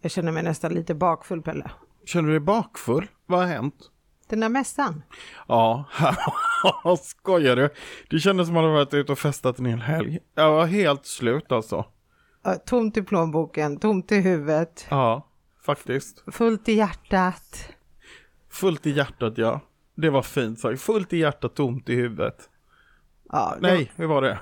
[0.00, 1.70] Jag känner mig nästan lite bakfull, Pelle.
[2.04, 3.06] Känner du dig bakfull?
[3.26, 3.74] Vad har hänt?
[4.28, 5.02] Den där mässan.
[5.48, 5.84] Ja,
[7.02, 7.70] skojar du?
[8.10, 10.18] Det kändes som att man hade varit ute och festat en hel helg.
[10.34, 11.84] Jag var helt slut alltså.
[12.42, 15.28] Ja, Tomt i plånboken, tomt i huvudet, Ja,
[15.62, 16.24] faktiskt.
[16.32, 17.68] fullt i hjärtat.
[18.50, 19.60] Fullt i hjärtat ja.
[19.94, 20.80] Det var fint sagt.
[20.80, 22.48] Fullt i hjärtat, tomt i huvudet.
[23.32, 24.38] Ja, det- Nej, hur var det?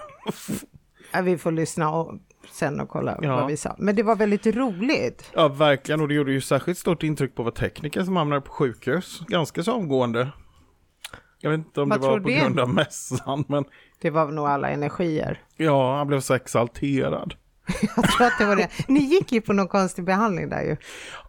[1.13, 2.15] Ja, vi får lyssna och,
[2.51, 3.37] sen och kolla Ja.
[3.37, 3.75] vad vi sa.
[3.79, 5.31] Men det var väldigt roligt.
[5.35, 6.01] Ja, verkligen.
[6.01, 9.21] Och det gjorde ju särskilt stort intryck på vår tekniker som hamnade på sjukhus.
[9.29, 10.29] Ganska så omgående.
[11.41, 12.35] Jag vet inte om Vad det var på du?
[12.35, 13.65] grund av mässan, men
[14.01, 15.41] Det var nog alla energier.
[15.57, 17.35] ja, han blev så exalterad.
[17.97, 18.69] Jag tror att det var det.
[18.89, 20.77] Ni gick ju på någon konstig behandling där ju.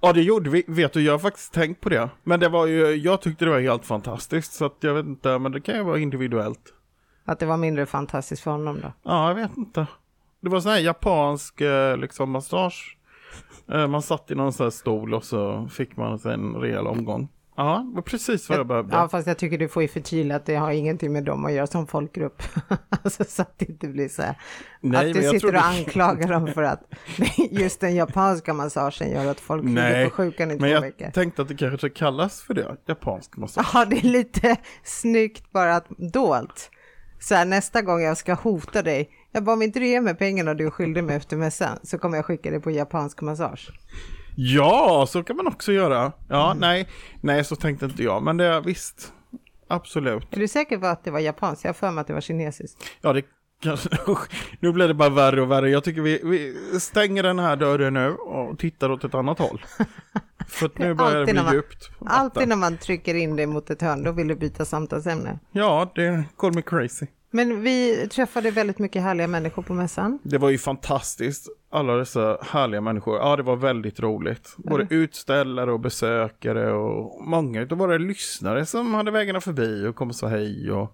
[0.02, 0.64] Ja, det gjorde vi.
[0.68, 2.10] Vet du, jag har faktiskt tänkt på det.
[2.24, 4.54] Men det var ju, jag tyckte det var helt fantastiskt.
[4.54, 6.74] Så att jag vet inte, men det kan ju vara individuellt.
[7.26, 8.94] Att det var mindre fantastiskt för honom då.
[9.04, 9.88] Ja, jag vet inte.
[10.42, 12.98] Det var sån här japansk eh, liksom massage.
[13.72, 17.28] Eh, Man satt i någon sån här stol och så fick man en rejäl omgång.
[17.60, 18.96] Ja, det var precis vad jag behövde.
[18.96, 21.52] Ja, fast jag tycker du får ju förtydliga att det har ingenting med dem att
[21.52, 22.44] göra som folkgrupp.
[23.04, 24.36] alltså så att det inte blir så här.
[24.82, 26.84] Nej, att du jag sitter och anklagar dem för att
[27.52, 31.10] just den japanska massagen gör att folk ligger på sjukan i två men jag veckor.
[31.12, 32.78] tänkte att det kanske kallas för det.
[32.86, 33.68] Japansk massage.
[33.74, 36.72] Ja, det är lite snyggt bara att dolt.
[37.20, 40.16] Så här, nästa gång jag ska hota dig, jag bara om inte du ger mig
[40.16, 43.70] pengarna du är skyldig mig efter mässan så kommer jag skicka dig på japansk massage.
[44.36, 46.12] Ja, så kan man också göra.
[46.30, 46.58] Ja, Mm.
[46.62, 46.88] nej,
[47.22, 48.24] nej, så tänkte inte jag.
[48.24, 49.14] Men det, visst.
[49.68, 50.36] Absolut.
[50.36, 51.64] Är du säker på att det var japanskt?
[51.64, 52.84] Jag har för mig att det var kinesiskt.
[53.02, 53.22] Ja, det
[53.64, 53.90] kanske...
[54.60, 55.70] Nu blir det bara värre och värre.
[55.70, 59.66] Jag tycker vi, vi stänger den här dörren nu och tittar åt ett annat håll.
[60.48, 61.90] För att nu börjar det bli man- djupt.
[62.06, 65.40] Alltid när man trycker in dig mot ett hörn, då vill du byta samtalsämne.
[65.52, 67.06] Ja, det call me crazy.
[67.38, 70.20] Men vi träffade väldigt mycket härliga människor på mässan.
[70.24, 71.48] Det var ju fantastiskt.
[71.72, 73.18] Alla dessa härliga människor.
[73.18, 74.56] Ja, det var väldigt roligt.
[74.58, 80.10] Både utställare och besökare och många av våra lyssnare som hade vägarna förbi och kom
[80.10, 80.94] och sa hej och...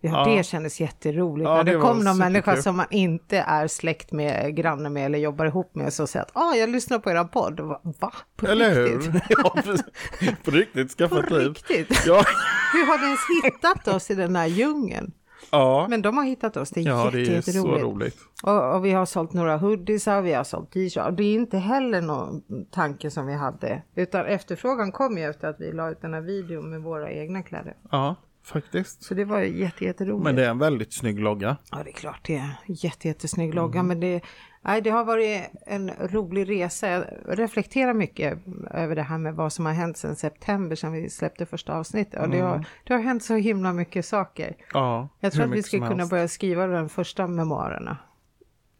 [0.00, 0.36] Ja, Ja.
[0.36, 1.48] det kändes jätteroligt.
[1.48, 2.62] Ja, när det, det kom någon människa superkul.
[2.62, 6.24] som man inte är släkt med, granne med eller jobbar ihop med och så säger
[6.24, 7.60] att ah, jag lyssnar på eran podd.
[7.60, 7.80] Va?
[8.00, 8.12] Va?
[8.36, 9.14] På Eller riktigt?
[9.14, 9.20] hur?
[9.28, 10.34] Ja.
[10.44, 12.02] På riktigt, skaffa På riktigt?
[12.06, 12.24] Ja,
[12.72, 15.12] Hur har ni ens hittat oss i den här djungeln?
[15.50, 15.86] Ja.
[15.90, 17.84] Men de har hittat oss, det är ja jätte, det är så jätteroligt.
[17.84, 18.16] roligt.
[18.42, 21.16] Och, och vi har sålt några hoodiesar, vi har sålt t-shirts.
[21.16, 23.82] Det är inte heller någon tanke som vi hade.
[23.94, 27.42] Utan efterfrågan kom ju efter att vi la ut den här videon med våra egna
[27.42, 27.76] kläder.
[27.90, 28.14] Ja,
[28.44, 29.02] faktiskt.
[29.02, 30.24] Så det var ju jätte, jätteroligt.
[30.24, 31.56] Men det är en väldigt snygg logga.
[31.70, 32.50] Ja, det är klart det är.
[32.66, 33.80] Jätte, jättesnygg logga.
[33.80, 33.86] Mm.
[33.86, 34.20] Men det,
[34.68, 36.88] nej, det har varit en rolig resa.
[36.88, 38.38] Jag reflekterar mycket
[38.70, 42.20] över det här med vad som har hänt sedan september, sedan vi släppte första avsnittet.
[42.20, 44.56] Och det, har, det har hänt så himla mycket saker.
[44.72, 45.52] Ja, Jag tror Mm.
[45.52, 46.10] att vi som kunna helst.
[46.10, 47.96] börja skriva de första memoarerna.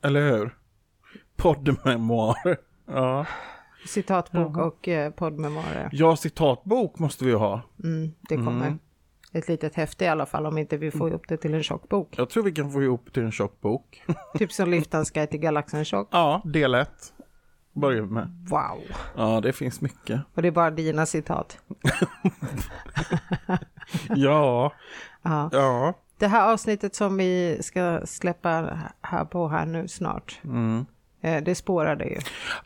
[0.04, 0.56] Eller hur?
[1.36, 2.56] Poddmemoar.
[2.90, 3.26] Ja.
[3.86, 5.88] Citatbok och eh, poddmemoarer.
[5.92, 7.60] ja, citatbok måste vi ju ha.
[7.84, 8.78] Mm, det kommer.
[9.32, 11.88] Ett litet häfte i alla fall om inte vi får ihop det till en tjock
[11.88, 12.14] bok.
[12.18, 14.02] Jag tror vi kan få ihop till en tjock bok.
[14.38, 16.08] Typ som Liftans guide till galaxen tjock.
[16.10, 17.12] Ja, del ett.
[17.72, 18.46] Börjar vi med.
[18.50, 18.82] Wow!
[19.16, 20.20] Ja, det finns mycket.
[20.34, 21.58] Och det är bara dina citat.
[24.08, 24.72] Ja,
[25.22, 25.48] Ja.
[25.52, 25.94] ja.
[26.18, 30.40] Det här avsnittet som vi ska släppa här på här nu snart.
[30.44, 30.86] Mm.
[31.20, 32.18] eh, Det spårade ju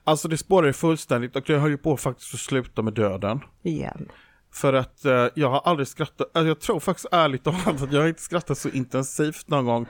[0.04, 3.40] Alltså det spårar fullständigt och jag höll ju på faktiskt att sluta med döden.
[3.62, 4.08] igen.
[4.52, 8.00] För att eh, jag har aldrig skrattat, alltså, jag tror faktiskt ärligt talat att jag
[8.00, 9.86] har inte skrattat så intensivt någon gång.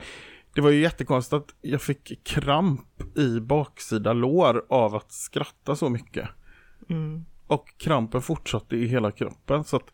[0.55, 5.89] Det var ju jättekonstigt att jag fick kramp i baksida lår av att skratta så
[5.89, 6.29] mycket.
[6.89, 7.25] Mm.
[7.47, 9.63] Och krampen fortsatte i hela kroppen.
[9.63, 9.85] Så att,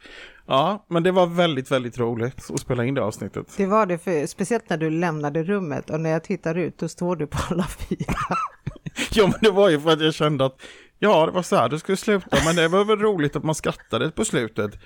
[0.47, 3.53] ja, men det var väldigt, väldigt roligt att spela in det avsnittet.
[3.57, 6.87] Det var det, för, speciellt när du lämnade rummet och när jag tittar ut då
[6.87, 8.15] står du på alla fyra.
[9.11, 10.61] Ja, men det var ju för att jag kände att
[10.99, 12.37] ja, det var så här det skulle sluta.
[12.45, 14.79] Men det var väl roligt att man skrattade på slutet.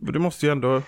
[0.00, 0.82] Men det måste ju ändå,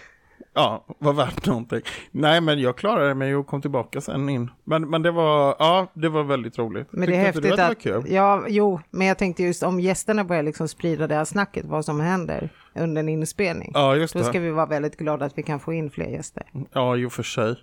[0.55, 1.81] ja, vara värt någonting.
[2.11, 4.51] Nej, men jag klarade mig och kom tillbaka sen in.
[4.65, 6.89] Men, men det var, ja, det var väldigt roligt.
[6.91, 8.13] Men det är Tyckte häftigt att, det var kul?
[8.13, 11.85] ja, jo, men jag tänkte just om gästerna börjar liksom sprida det här snacket, vad
[11.85, 13.71] som händer under en inspelning.
[13.75, 14.39] Ja, just Då ska det.
[14.39, 16.43] vi vara väldigt glada att vi kan få in fler gäster.
[16.73, 17.57] Ja, i och för sig.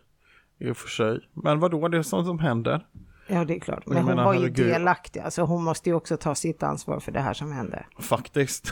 [0.59, 1.19] I och för sig.
[1.33, 2.85] Men vad då det är sånt som händer?
[3.29, 3.85] Ja, det är klart.
[3.85, 4.67] Men jag hon menar, var ju herregud.
[4.67, 7.85] delaktig, alltså hon måste ju också ta sitt ansvar för det här som hände.
[7.99, 8.71] Faktiskt.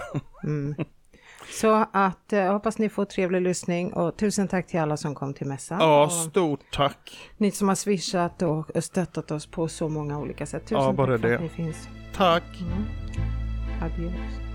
[1.62, 5.34] Så att eh, hoppas ni får trevlig lyssning och tusen tack till alla som kom
[5.34, 5.78] till mässan.
[5.82, 7.18] Ja, stort tack.
[7.38, 10.64] ni som har swishat och stöttat oss på så många olika sätt.
[10.64, 11.36] Tusen Ja, bara tack för det.
[11.36, 11.88] att ni finns.
[12.16, 12.44] Tack.
[13.82, 14.47] Adios.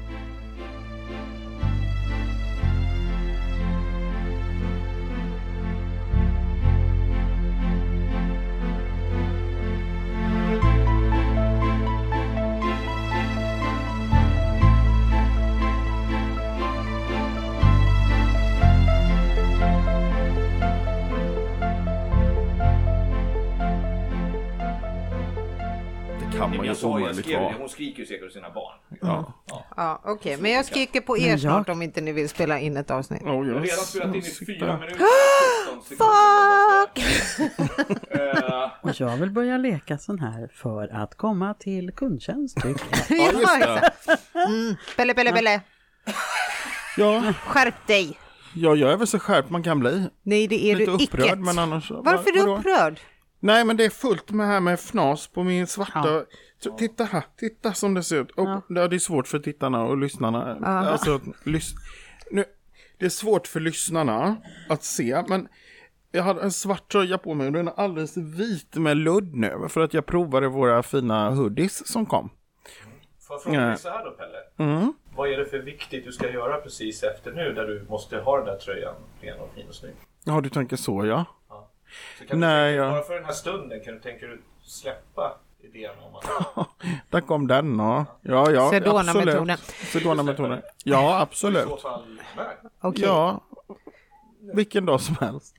[26.51, 27.55] Helt sa ju, jag omöjligt skrev, vara.
[27.59, 28.79] hon skriker ju säkert sina barn.
[29.01, 29.33] Ja.
[29.77, 32.91] Ja, okej, men jag skriker på er snart om inte ni vill spela in ett
[32.91, 33.23] avsnitt.
[33.23, 33.89] Oh, Jag har redan yes.
[33.91, 35.09] spelat in i fyra minuter och
[35.75, 36.03] 17 sekunder.
[38.11, 42.59] Eh, Och jag vill börja leka sån här för att komma till kundtjänst.
[42.65, 43.91] Ja, just det.
[44.97, 45.61] Belle, Belle, Belle,
[46.97, 48.19] Ja, skärp dig!
[48.55, 50.07] ja, jag är väl så skärpt man kan bli.
[50.23, 51.37] Nej, det är Lite du upprörd, icke.
[51.37, 51.91] men annars...
[51.91, 53.01] Varför är du upprörd?
[53.45, 56.25] Nej, men det är fullt med här med fnas på min svarta...
[56.59, 58.31] Så, titta här, titta som det ser ut.
[58.31, 58.63] Och, ja.
[58.69, 60.57] Det är svårt för tittarna och lyssnarna.
[60.67, 61.75] Alltså, lys...
[62.31, 62.45] nu,
[62.99, 64.37] det är svårt för lyssnarna
[64.69, 65.49] att se, men
[66.11, 69.67] jag hade en svart tröja på mig och den är alldeles vit med ludd nu.
[69.69, 72.31] För att jag provade våra fina hoodies som kom.
[73.21, 73.67] Får jag fråga Ja.
[73.67, 74.93] dig så här då Pelle?
[75.17, 78.37] Vad är det för viktigt du ska göra precis efter nu där du måste ha
[78.37, 79.95] den där tröjan ren och fin och snygg?
[80.25, 81.25] Ja, du tänker så ja.
[82.19, 82.91] Så kan Nej, du tänka, ja.
[82.93, 86.69] Bara för den här stunden kan du tänka dig släppa idén om att...
[87.11, 88.05] Där kom den ja.
[88.23, 89.51] Ja, ja, Sedona-metoden.
[89.51, 89.61] absolut.
[89.61, 90.63] Sedona-metoden.
[90.85, 91.69] Ja, I absolut.
[91.69, 92.21] så fall.
[92.81, 93.05] Okej.
[93.05, 93.41] Ja,
[94.55, 95.57] vilken dag som helst.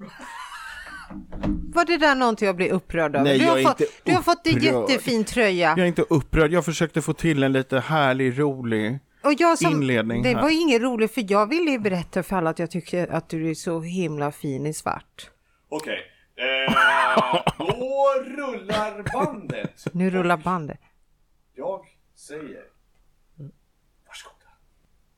[1.74, 3.24] Var det där någonting jag blir upprörd över?
[3.24, 5.70] Nej, du, har jag är fått, inte du har fått en jättefin tröja.
[5.70, 9.00] Jag är inte upprörd, jag försökte få till en lite härlig, rolig...
[9.24, 10.42] Och jag som, inledning det här.
[10.42, 13.50] var inget roligt för jag ville ju berätta för alla att jag tycker att du
[13.50, 15.30] är så himla fin i svart.
[15.70, 16.13] Okej.
[16.36, 16.74] Eh,
[17.58, 19.88] då rullar bandet.
[19.94, 20.80] Nu rullar bandet.
[21.54, 21.86] Jag
[22.16, 22.64] säger...
[24.08, 24.50] Varsågoda.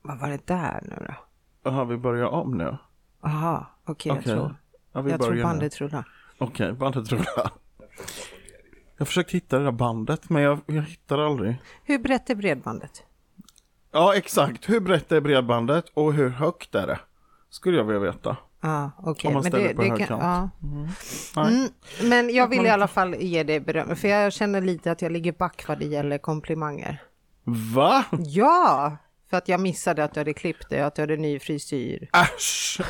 [0.02, 1.14] Vad var det där nu då?
[1.64, 2.78] Jaha, vi börjar om nu.
[3.22, 4.22] Aha, okej Okej.
[4.32, 4.56] jag tror,
[4.92, 5.50] Ja, vi jag tror börjar nu.
[5.50, 6.08] bandet rullar.
[6.38, 7.52] Okej, bandet rullar.
[8.98, 11.56] Jag försökte hitta det där bandet, men jag, jag hittar aldrig.
[11.84, 13.04] Hur brett är bredbandet?
[13.92, 14.70] Ja, exakt.
[14.70, 17.00] Hur brett är bredbandet och hur högt är det?
[17.50, 18.38] Skulle jag vilja veta.
[18.66, 19.28] Ja, okej.
[19.28, 20.50] Om man Men ställer det, på det kan, ja.
[21.36, 21.54] Nej.
[21.54, 21.70] Mm,
[22.10, 25.12] men jag vill i alla fall ge dig beröm, för jag känner lite att jag
[25.12, 27.02] ligger back vad det gäller komplimanger.
[27.76, 28.06] Va?
[28.20, 28.98] Ja,
[29.30, 32.10] för att jag missade att du hade klippt dig och att du hade ny frisyr.
[32.14, 32.82] Äsch!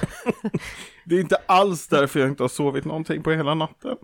[1.06, 3.96] Det är inte alls därför jag inte har sovit någonting på hela natten.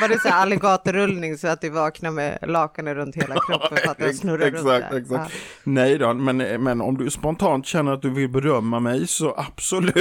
[0.00, 3.90] Var det så här alligatorrullning så att du vaknar med lakanet runt hela kroppen för
[3.90, 5.34] att den snurrar runt exakt, exakt.
[5.64, 9.96] Nej då, men, men om du spontant känner att du vill berömma mig så absolut.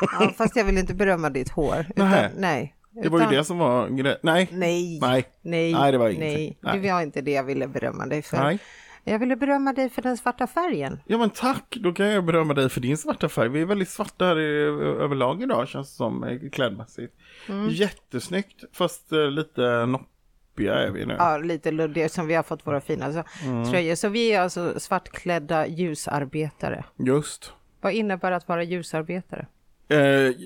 [0.00, 1.86] Ja, ja, fast jag vill inte berömma ditt hår.
[1.90, 2.30] Utan, Nähä.
[2.36, 2.74] nej.
[3.02, 4.18] Det var ju det som var grejen.
[4.22, 4.48] Nej.
[4.52, 5.24] Nej, Nej.
[5.42, 6.34] nej, Nej, det var ingenting.
[6.36, 6.58] nej.
[6.60, 6.80] Nej.
[6.80, 8.36] Det var inte det jag ville berömma dig för.
[8.36, 8.58] Nej.
[9.04, 11.00] Jag ville berömma dig för den svarta färgen.
[11.06, 13.48] Ja men tack, då kan jag berömma dig för din svarta färg.
[13.48, 14.62] Vi är väldigt svarta här i,
[15.02, 17.14] överlag idag känns det som eh, klädmässigt.
[17.48, 17.68] Mm.
[17.68, 21.14] Jättesnyggt, fast eh, lite noppiga är vi nu.
[21.18, 23.70] Ja, lite luddiga som vi har fått våra fina så, Mm.
[23.70, 23.94] tröjor.
[23.94, 26.84] Så vi är alltså svartklädda ljusarbetare.
[26.96, 27.52] Just.
[27.80, 29.46] Vad innebär att vara ljusarbetare?
[29.88, 29.98] Eh,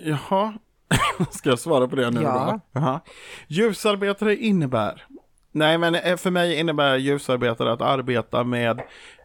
[0.09, 0.55] jaha,
[1.31, 2.61] ska jag svara på det nu Ja.
[2.73, 2.81] då?
[2.81, 3.01] Jaha.
[3.47, 5.07] Ljusarbetare innebär,
[5.53, 8.79] nej men eh, för mig innebär ljusarbetare att arbeta med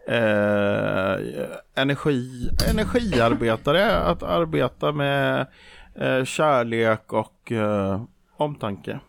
[0.07, 5.47] eh, energi, energiarbetare, att arbeta med
[5.95, 8.01] eh, kärlek och eh,
[8.37, 8.99] omtanke.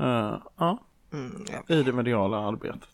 [0.00, 0.78] Eh, ja,
[1.12, 1.74] Mm, ja.
[1.74, 2.88] i det mediala arbetet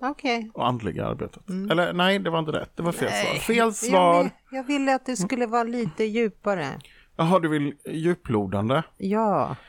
[0.00, 0.50] Okej.
[0.54, 1.48] och andliga arbetet.
[1.48, 1.70] Mm.
[1.70, 3.34] Eller nej, det var inte rätt, det var fel svar.
[3.40, 4.22] Fel Jag, svar.
[4.22, 6.66] vill- jag ville att det skulle vara lite djupare.
[7.16, 8.82] Jaha, du vill djuplodande?
[8.96, 9.56] Ja.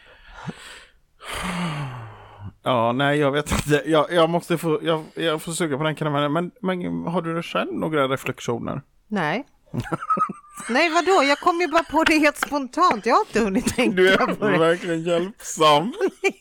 [2.68, 3.84] Ja, nej jag vet inte.
[3.86, 6.34] Jag, jag måste få, jag, jag får suga på den karamellen.
[6.34, 8.82] Men, men har du själv några reflektioner?
[9.08, 9.46] Nej.
[10.70, 11.24] Nej, vadå?
[11.24, 13.06] Jag kom ju bara på det helt spontant.
[13.06, 14.58] Jag har inte hunnit tänka Du på är det.
[14.58, 15.94] verkligen hjälpsam.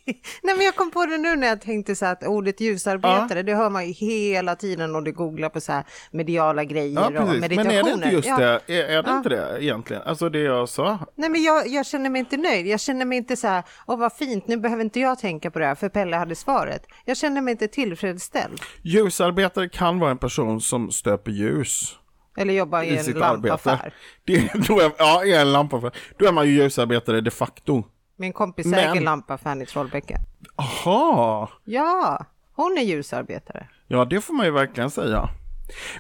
[0.43, 3.43] Nej, men jag kom på det nu när jag tänkte så här att ordet ljusarbetare,
[3.43, 7.07] det hör man ju hela tiden och det googlar på så här mediala grejer Ja,
[7.07, 7.29] och precis.
[7.29, 7.79] Men meditationer.
[7.79, 8.37] är det inte just ja.
[8.39, 8.61] det?
[8.67, 9.17] Är, är det Ja.
[9.17, 10.03] inte det egentligen?
[10.03, 10.99] Alltså det jag sa?
[11.17, 12.67] Nej, men jag, jag känner mig inte nöjd.
[12.67, 15.59] Jag känner mig inte så här, åh vad fint, nu behöver inte jag tänka på
[15.59, 16.83] det här, för Pelle hade svaret.
[17.05, 18.61] Jag känner mig inte tillfredsställd.
[18.83, 21.97] Ljusarbetare kan vara en person som stöper ljus
[22.37, 23.95] Eller jobbar i, i en lampaffär.
[24.25, 25.91] Det, då är, ja, i en lampaffär.
[26.19, 27.85] Då är man ju ljusarbetare de facto.
[28.17, 30.19] Min kompis Men- äger lampaffären i Trollbäcken.
[30.57, 31.51] Aha!
[31.65, 33.69] Ja, hon är ljusarbetare.
[33.87, 35.29] Ja, det får man ju verkligen säga.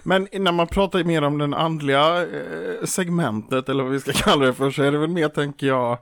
[0.03, 4.47] Men när man pratar mer om den andliga eh, segmentet, eller vad vi ska kalla
[4.47, 5.99] det för, så är det väl mer, tänker jag,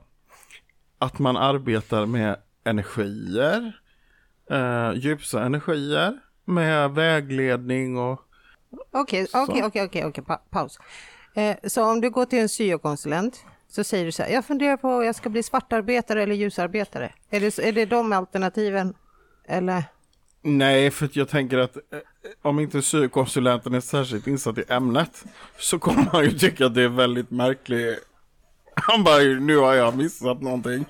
[0.99, 3.73] att man arbetar med energier,
[4.51, 8.21] eh, ljusa energier, med vägledning och...
[8.93, 10.79] Okej, okej, okej, okej, okej, pa- paus.
[11.35, 14.77] Eh, så om du går till en syokonsulent så säger du så här, jag funderar
[14.77, 17.13] på om jag ska bli svartarbetare eller ljusarbetare.
[17.31, 18.95] Är det, är det de alternativen?
[19.49, 19.85] Eller?
[20.43, 21.83] Nej, för jag tänker att eh,
[22.43, 25.25] om inte syokonsulenten är särskilt insatt i ämnet
[25.59, 27.99] så kommer han ju tycka att det är väldigt märkligt.
[28.75, 30.85] Han bara, nu har jag missat någonting.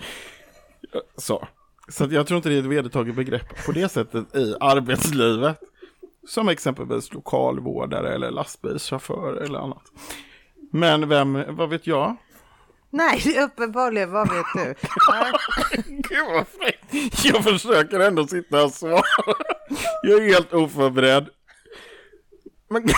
[1.17, 1.49] Så.
[1.89, 5.59] Så jag tror inte det är ett vedertaget begrepp på det sättet i arbetslivet.
[6.29, 9.83] Som exempelvis lokalvårdare eller lastbilschaufför eller annat.
[10.73, 12.17] Men vem, vad vet jag?
[12.91, 14.75] Nej, uppenbarligen, vad vet du?
[15.87, 17.25] Gud vad fräckt.
[17.25, 19.03] Jag försöker ändå sitta och svara.
[20.03, 21.29] Jag är helt oförberedd.
[22.71, 22.89] Men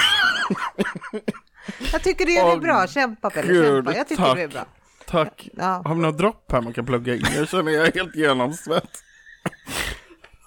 [1.93, 3.95] Jag tycker det är Åh, bra, kämpa Pelle, kämpa.
[3.97, 4.37] Jag tycker tack.
[4.37, 4.65] det är bra.
[5.07, 5.49] tack.
[5.57, 5.83] Ja.
[5.85, 7.25] Har vi något dropp här man kan plugga in?
[7.37, 8.91] Jag känner jag är helt genomsvett.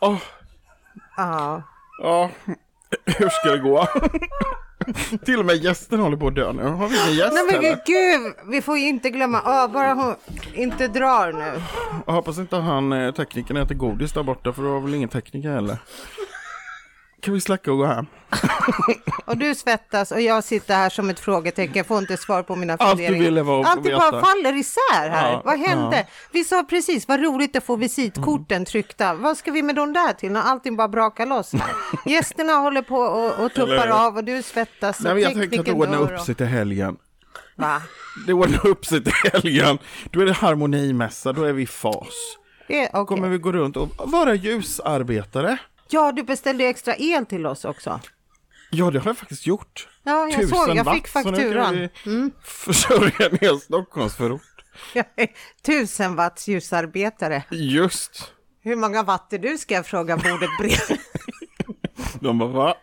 [0.02, 0.18] Åh,
[1.18, 1.64] Ja.
[2.02, 2.30] ja.
[3.06, 3.88] Hur ska det gå?
[5.26, 6.64] Till och med gästen håller på att dö nu.
[6.64, 7.80] Har vi ingen gäst Nej men heller?
[7.86, 10.16] gud, vi får ju inte glömma, ah, bara hon
[10.54, 11.62] inte drar nu.
[12.08, 15.10] Jag hoppas inte han eh, teknikern äter godis där borta för då har väl ingen
[15.10, 15.78] tekniker heller.
[17.22, 18.06] Kan vi släcka och gå hem?
[19.26, 22.56] Och du svettas och jag sitter här som ett frågetecken, jag får inte svar på
[22.56, 23.26] mina Allt du funderingar.
[23.26, 25.32] ville var Allt bara faller isär här.
[25.32, 26.08] Ja, Vad hände?
[26.32, 29.14] Vi sa precis, vad roligt att få visitkorten tryckta.
[29.14, 31.52] Vad ska vi med de där till när allting bara brakar loss?
[32.06, 35.66] Gästerna håller på och, och tuppar av och du svettas Nej, men jag tänker att
[35.66, 36.98] det ordnar upp sig till helgen.
[37.56, 37.82] Va?
[38.28, 39.78] Det ordnar upp sig till helgen.
[40.12, 42.08] Då är det harmonimässa, då är vi i fas.
[42.68, 43.06] Det, okej.
[43.06, 45.58] Kommer vi gå runt och vara ljusarbetare?
[45.92, 48.00] Ja, du beställde extra el till oss också.
[48.72, 49.88] Ja, det har jag faktiskt gjort.
[50.04, 51.76] Ja, jag Tusen såg, jag watt, fick så nu kan fakturan.
[51.76, 52.32] vi Mm.
[52.44, 54.42] Försörja en hel Stockholmsförort.
[55.66, 57.44] Tusen watts ljusarbetare.
[57.52, 58.32] Just.
[58.62, 61.00] Hur många watt är du ska jag fråga bordet bredvid.
[62.20, 62.76] De bara, va?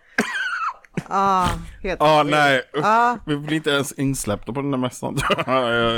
[1.08, 1.48] ah,
[1.82, 2.58] helt Ja, ah, nej.
[2.76, 2.84] usch.
[2.84, 3.18] Ja.
[3.26, 5.18] Vi blir inte ens insläppta på den där mässan.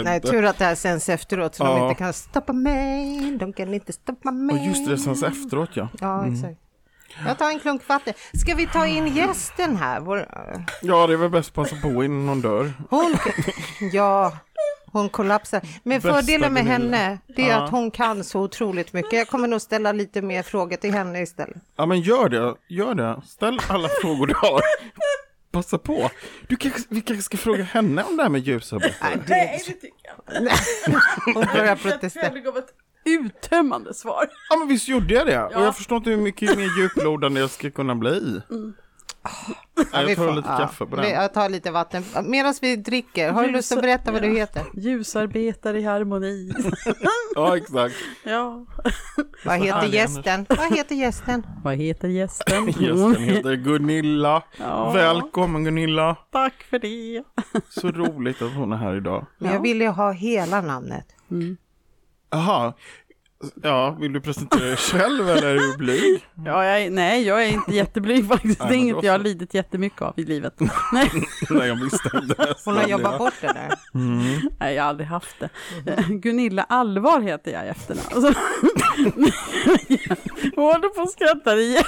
[0.04, 1.88] Nej, tur att det här sänds efteråt så de Ja.
[1.88, 3.36] inte kan stoppa mig.
[3.38, 4.56] De kan inte stoppa mig.
[4.60, 5.88] Och just det, det sänds efteråt ja.
[6.00, 6.60] Ja, exakt.
[7.26, 8.14] Jag tar en klunk vatten.
[8.44, 10.00] Ska vi ta in gästen här?
[10.00, 10.26] Vår,
[10.82, 12.72] Ja, det är väl bäst att passa på innan någon dör.
[12.90, 13.16] hon,
[13.92, 14.36] ja,
[14.92, 15.60] hon kollapsar.
[15.82, 16.96] Men Bästa fördelen med Gunilla.
[16.96, 17.64] henne, det är Ja.
[17.64, 19.12] att hon kan så otroligt mycket.
[19.12, 21.56] Jag kommer nog ställa lite mer frågor till henne istället.
[21.76, 22.54] Ja, men gör det.
[22.68, 23.22] Gör det.
[23.26, 24.60] Ställ alla frågor du har.
[25.52, 26.10] Passa på.
[26.48, 28.94] Du kanske, vi kanske ska fråga henne om det här med ljusarbete.
[29.28, 30.54] Nej, det tycker jag inte.
[31.34, 32.30] Hon börjar protestera.
[33.14, 34.24] Uttömmande svar.
[34.50, 35.42] Ja, men visst gjorde jag det.
[35.44, 35.64] Och Ja.
[35.64, 38.40] jag förstår inte hur mycket mer djuplodande jag ska kunna bli.
[39.92, 41.10] Ja, vi jag tar får- lite ja, kaffe på den.
[41.10, 42.04] Jag tar lite vatten.
[42.24, 44.62] Medan vi dricker, har du lust att berätta vad du heter?
[44.74, 46.52] Ljusarbetare i harmoni.
[47.34, 47.94] Ja, exakt.
[48.24, 48.66] Ja.
[49.44, 50.46] Vad heter härlig, gästen?
[50.48, 51.46] Vad heter gästen?
[51.64, 52.66] Vad heter gästen?
[52.66, 54.42] Gästen heter Gunilla.
[54.58, 54.92] Ja.
[54.92, 56.16] Välkommen Gunilla.
[56.32, 57.22] Tack för det.
[57.68, 59.26] Så roligt att hon är här idag.
[59.38, 61.06] Men jag vill ju ha hela namnet.
[62.30, 62.72] Jaha.
[63.62, 66.26] Ja, vill du presentera dig själv eller är du blyg?
[66.44, 68.58] Ja, jag nej, jag är inte jätteblyg faktiskt.
[68.58, 70.54] Det är inget jag har lidit jättemycket av i livet.
[70.92, 71.10] Nej,
[71.50, 72.90] Nej, jag misstänkte Hon nästan har det.
[72.90, 73.74] jobbat bort det där.
[74.60, 75.48] nej, jag har aldrig haft det.
[75.86, 78.08] Eh, Gunilla Allvar heter jag i efternamn.
[78.14, 78.40] Alltså,
[80.56, 81.84] jag håller på att skratta igen.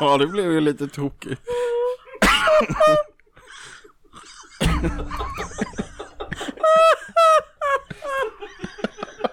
[0.00, 1.42] Ja, det blev ju lite tokigt.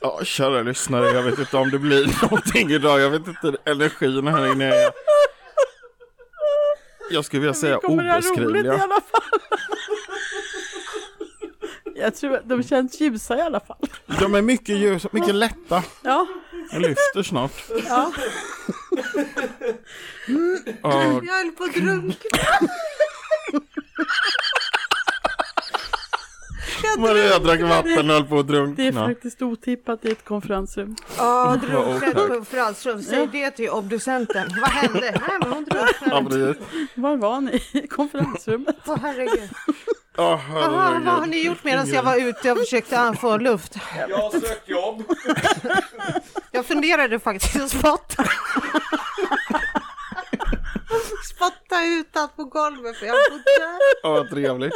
[0.00, 3.00] Ja, kära lyssnare, jag vet inte om det blir någonting idag.
[3.00, 4.90] Jag vet inte, energin här inne är...
[7.10, 8.72] Jag skulle vilja säga roligt i obeskrivliga.
[8.72, 9.22] alla fall.
[11.94, 13.76] Jag tror att de känns ljusa i alla fall.
[14.20, 15.82] De är mycket ljus, mycket lätta.
[16.02, 16.26] Ja,
[16.72, 17.52] Jag lyfter snart.
[17.88, 18.12] ja.
[20.82, 22.38] Ja, Jag höll på att drunkna.
[26.98, 29.06] Maria drack vatten och höll på att Det är drunkna.
[29.08, 30.96] faktiskt otippat i ett konferensrum.
[31.18, 32.14] Ja, drunknade tack.
[32.28, 33.02] på konferensrum.
[33.02, 34.48] Säg det till obducenten.
[34.60, 35.00] Vad hände?
[35.00, 36.54] Nej, men hon drunknade.
[36.94, 37.62] Var var ni?
[37.72, 38.76] I konferensrummet?
[38.86, 39.50] Åh herregud.
[40.16, 41.28] Ja, Jaha, vad har herregud.
[41.30, 43.76] ni gjort medan jag var ute och försökte få luft?
[44.08, 45.02] Jag har sökt jobb.
[46.50, 48.24] Jag funderade faktiskt att spotta.
[51.68, 53.42] Spotta utan på golvet för jag bodde
[54.02, 54.72] Ja, vad trevligt.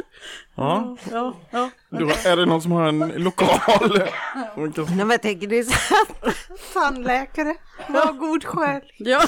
[0.54, 1.70] Ja, Ja, ja.
[1.90, 3.98] då är det någon som har en lokal.
[4.56, 6.34] Nej men jag tänker det är så här,
[6.72, 7.54] tandläkare,
[7.88, 8.80] var god själ.
[8.98, 9.20] ja.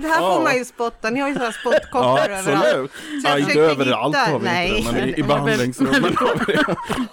[0.00, 2.64] Det här får man ju spotta, ni har ju sådana Ja, spottkoppar överallt.
[2.66, 2.90] absolut.
[2.92, 4.78] Så jag Ja, försökte överallt hitta- har vi nej.
[4.78, 6.54] inte det, men i, i behandlingsrummen har vi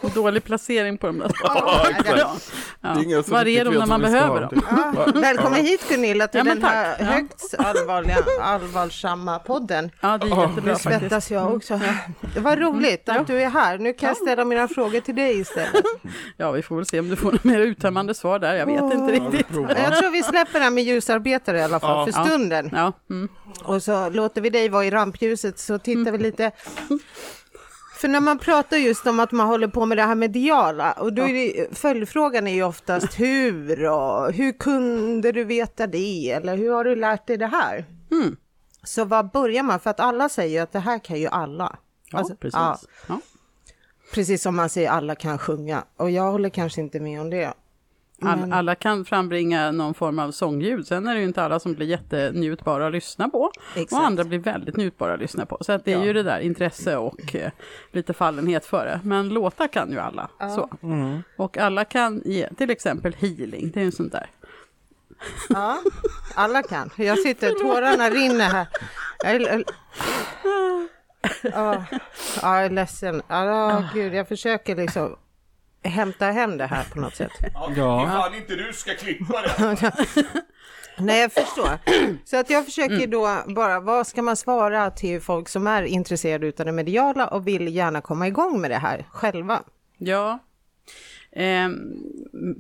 [0.01, 0.13] det.
[0.15, 2.36] Dålig placering på de där Ja, Ja.
[2.82, 3.24] Ja.
[3.27, 4.62] Var är de när man behöver dem?
[4.96, 7.52] Ja, välkommen hit Gunilla till Ja, den här tack.
[7.57, 9.91] Allvarliga, allvarsamma podden.
[10.01, 10.83] Ja, det är Nu jättebra faktiskt.
[10.83, 11.79] svettas jag också.
[12.33, 13.77] Det var roligt att du är här.
[13.77, 15.86] Nu kan jag ställa mina frågor till dig istället.
[16.38, 18.53] Ja, vi får väl se om du får något mer uttömmande svar där.
[18.55, 19.48] Jag vet inte riktigt.
[19.77, 22.13] Jag tror vi släpper det här med ljusarbetare i alla fall Ja.
[22.13, 22.69] för stunden.
[22.74, 23.29] Ja, mm.
[23.63, 26.51] Och så låter vi dig vara i rampljuset så tittar vi lite
[28.03, 31.13] För när man pratar just om att man håller på med det här mediala och
[31.13, 36.57] då är det, följdfrågan är ju oftast hur och hur kunde du veta det eller
[36.57, 37.86] hur har du lärt dig det här?
[38.12, 38.36] Mm.
[38.83, 39.79] Så var börjar man?
[39.79, 41.75] För att alla säger att det här kan ju alla.
[42.12, 42.53] Ja, Alltså, precis.
[42.55, 43.19] ja, Ja.
[44.13, 47.53] precis som man säger alla kan sjunga och jag håller kanske inte med om det.
[48.27, 50.88] All, Men- alla kan frambringa någon form av sångljud.
[50.88, 53.51] Sen är det ju inte alla som blir jättenjutbara att lyssna på.
[53.75, 53.92] Exakt.
[53.94, 55.58] Och andra blir väldigt njutbara att lyssna på.
[55.62, 56.06] Så att det är Ja.
[56.06, 57.51] ju det där intresse och eh,
[57.92, 59.00] lite fallenhet för det.
[59.03, 60.30] Men låtar kan ju alla.
[60.56, 60.70] Så.
[61.38, 63.72] Och alla kan ge till exempel healing.
[63.74, 64.27] Det är ju sånt där.
[65.50, 65.77] Ja,
[66.36, 66.89] alla kan.
[66.96, 68.68] Jag sitter, tårarna rinner här.
[69.24, 69.63] Jag är,
[71.42, 71.84] ja,
[72.42, 73.22] ja, jag är ledsen.
[73.27, 75.15] Ja, gud, jag försöker liksom
[75.83, 77.31] hämta hem det här på något sätt.
[77.75, 78.07] Ja.
[78.07, 79.93] Fan inte du ska klippa det!
[80.97, 81.69] Nej, jag förstår.
[82.25, 86.47] Så att jag försöker då bara, vad ska man svara till folk som är intresserade
[86.59, 89.59] av det mediala och vill gärna komma igång med det här själva?
[89.97, 90.39] Ja.
[91.35, 92.03] Ehm,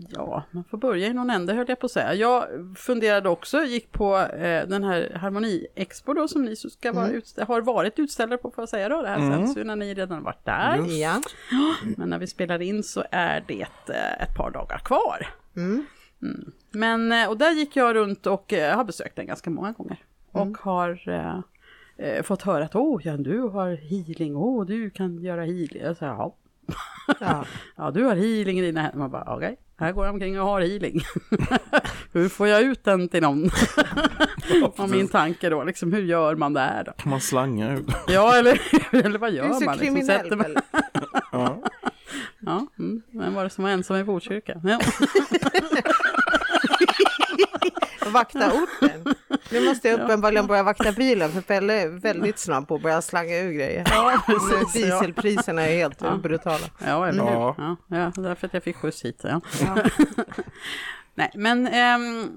[0.09, 2.13] ja, man får börja i någon ände höll jag på att säga.
[2.13, 2.45] Jag
[2.77, 7.61] funderade också, gick på eh, den här Harmoni-expo då som ni ska vara ut, har
[7.61, 9.01] varit utställare på, får jag säga då.
[9.01, 10.77] Det här sänds ju när ni redan varit där.
[11.01, 11.21] Ja.
[11.97, 15.27] Men när vi spelar in så är det eh, ett par dagar kvar.
[15.55, 15.85] Mm.
[16.71, 19.97] Men, eh, och där gick jag runt och eh, har besökt den ganska många gånger.
[20.31, 21.39] Och har eh,
[22.07, 25.81] eh, fått höra att åh, ja, du har healing, åh, du kan göra healing.
[25.83, 26.35] Jag sa, ja.
[27.19, 27.45] Ja.
[27.75, 28.99] ja, du har healing i dina händer.
[28.99, 31.01] Man bara, okej, här går jag omkring och har healing.
[32.13, 33.43] hur får jag ut den till någon?
[34.75, 36.91] Var min tanke då, liksom, hur gör man det här då?
[36.91, 37.85] Kan man slanga ut?
[38.07, 38.61] Ja, eller,
[39.05, 39.77] eller vad Du gör är så man?
[39.77, 40.57] Liksom, kriminell man- väl?
[41.31, 41.63] Ja.
[42.39, 43.01] Ja, mm.
[43.11, 44.61] vem var det som var ensam i Botkyrka?
[44.63, 44.79] Ja.
[48.11, 49.15] Vakta orten.
[49.51, 53.01] Nu måste jag uppenbarligen börja vakta bilen för Pelle är väldigt snabb på att börja
[53.01, 53.83] slanga ur grejer.
[53.89, 54.75] Ja, precis.
[54.75, 56.65] Ja, Dieselpriserna är helt brutala.
[56.85, 57.31] ja eller hur?
[57.31, 57.55] Ja.
[57.57, 59.21] Ja, ja, därför att jag fick skjuts hit.
[59.23, 59.41] Ja.
[61.15, 62.31] Nej, men ehm,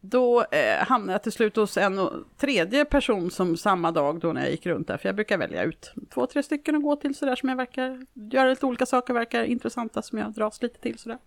[0.00, 4.32] då eh, hamnade jag till slut hos en och tredje person som samma dag då
[4.32, 6.96] när jag gick runt där, för jag brukar välja ut två, tre stycken att gå
[6.96, 10.80] till sådär som jag verkar göra lite olika saker, verkar intressanta som jag dras lite
[10.80, 11.18] till sådär.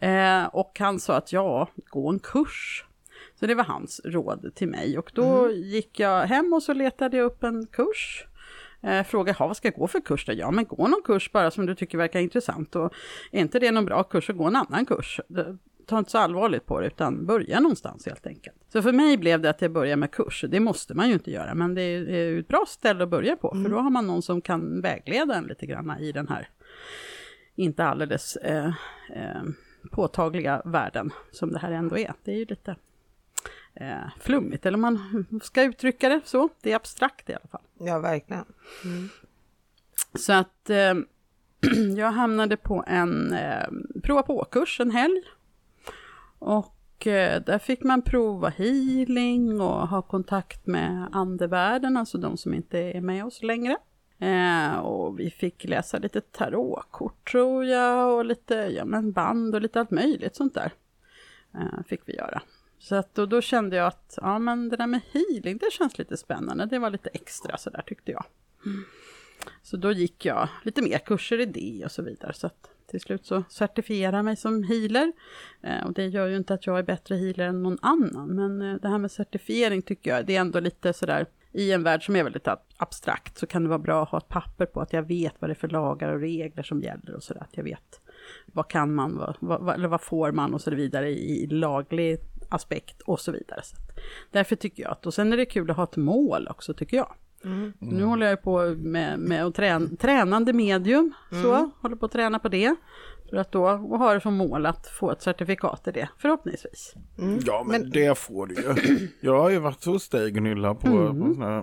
[0.00, 2.84] Eh, och han sa att ja, gå en kurs.
[3.40, 7.16] Så det var hans råd till mig och då gick jag hem och så letade
[7.16, 8.24] jag upp en kurs.
[8.82, 10.32] Eh, frågade, "Ja, vad ska jag gå för kurs då?
[10.32, 12.92] Ja, men gå någon kurs bara som du tycker verkar intressant och
[13.32, 15.20] är inte det någon bra kurs så gå en annan kurs.
[15.86, 18.56] Ta inte så allvarligt på det utan börja någonstans helt enkelt.
[18.72, 20.44] Så för mig blev det att jag börjar med kurs.
[20.48, 23.36] Det måste man ju inte göra men det är ju ett bra ställe att börja
[23.36, 26.48] på för då har man någon som kan vägleda en lite grann i den här
[27.54, 28.66] inte alldeles eh,
[29.12, 29.42] eh,
[29.90, 32.14] påtagliga världen som det här ändå är.
[32.24, 32.76] Det är ju lite
[33.74, 36.48] eh, flummigt, eller man ska uttrycka det så.
[36.62, 37.62] Det är abstrakt i alla fall.
[37.78, 38.44] Ja, verkligen.
[40.14, 40.94] Så att eh,
[41.96, 43.68] jag hamnade på en eh,
[44.02, 45.22] prova på-kurs en helg.
[46.38, 52.54] Och eh, där fick man prova healing och ha kontakt med andevärlden, alltså de som
[52.54, 53.76] inte är med oss längre.
[54.18, 59.60] Eh, och vi fick läsa lite tarotkort tror jag och lite ja, men band och
[59.60, 60.72] lite allt möjligt sånt där.
[61.54, 62.42] Eh, fick vi göra.
[62.78, 65.98] Så att, och då kände jag att ja, men det där med healing, det känns
[65.98, 66.66] lite spännande.
[66.66, 68.24] Det var lite extra sådär tyckte jag.
[69.62, 72.32] Så då gick jag lite mer kurser i det och så vidare.
[72.32, 75.12] Så att till slut så certifierade jag mig som healer.
[75.62, 78.28] Eh, och det gör ju inte att jag är bättre healer än någon annan.
[78.28, 81.82] Men eh, det här med certifiering tycker jag, det är ändå lite sådär i en
[81.82, 84.66] värld som är väldigt ab- abstrakt så kan det vara bra att ha ett papper
[84.66, 87.40] på att jag vet vad det är för lagar och regler som gäller och sådär.
[87.42, 88.00] Att jag vet
[88.46, 92.18] vad kan man, vad, vad, eller vad får man och så vidare i, i laglig
[92.48, 93.60] aspekt och så vidare.
[93.62, 93.76] Så
[94.30, 96.96] därför tycker jag att, och sen är det kul att ha ett mål också tycker
[96.96, 97.14] jag.
[97.78, 102.38] Nu håller jag på med, med att trän, tränande medium, så, håller på att träna
[102.38, 102.74] på det.
[103.30, 106.94] För att då och har det som mål att få ett certifikat i det, förhoppningsvis.
[107.46, 109.08] Ja, men, det får du ju.
[109.20, 111.58] Jag har ju varit hos dig Gunilla på, på sån här,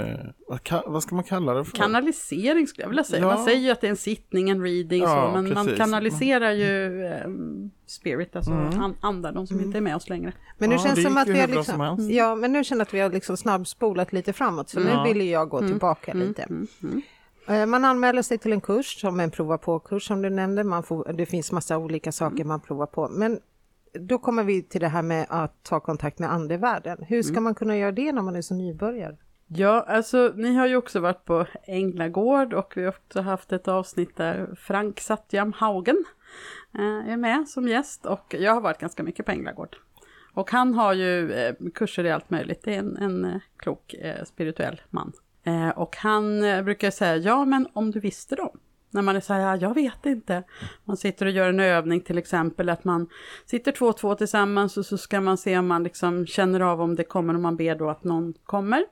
[0.00, 1.76] eh, vad, ka, vad ska man kalla det för?
[1.76, 3.22] Kanalisering skulle jag vilja säga.
[3.22, 3.34] Ja.
[3.34, 5.78] Man säger ju att det är en sittning, en reading, Ja, så, men man precis.
[5.78, 7.28] kanaliserar ju eh,
[7.86, 10.32] spirit, alltså an, andar, de som inte är med oss längre.
[10.58, 12.82] Men nu Ja, känns det som att vi har som liksom, ja, men nu känner
[12.82, 16.48] att vi har liksom snabbspolat lite framåt, så nu vill jag gå tillbaka Mm, lite.
[17.48, 20.64] Eh, Man anmäler sig till en kurs som en prova på-kurs som du nämnde.
[20.64, 22.48] Man får, det finns massa olika saker Mm.
[22.48, 23.08] man provar på.
[23.08, 23.40] Men
[23.92, 26.98] då kommer vi till det här med att ta kontakt med andevärlden.
[27.08, 27.22] Hur Mm.
[27.22, 29.16] ska man kunna göra det när man är så nybörjare?
[29.46, 33.68] Ja, alltså ni har ju också varit på Änglagård och vi har också haft ett
[33.68, 36.04] avsnitt där Frank Satyam Haugen
[36.74, 39.76] eh, är med som gäst och jag har varit ganska mycket på Änglagård.
[40.34, 43.94] Och han har ju eh, kurser i allt möjligt, det är en, en klok
[44.26, 45.12] spirituell man.
[45.44, 48.58] Eh, och han eh, brukar säga, ja men om du visste dem.
[48.90, 50.42] När man är så här, ja, jag vet inte.
[50.84, 53.08] Man sitter och gör en övning till exempel, att man
[53.46, 56.80] sitter två och två tillsammans och så ska man se om man liksom känner av
[56.80, 58.84] om det kommer och man ber då att någon kommer.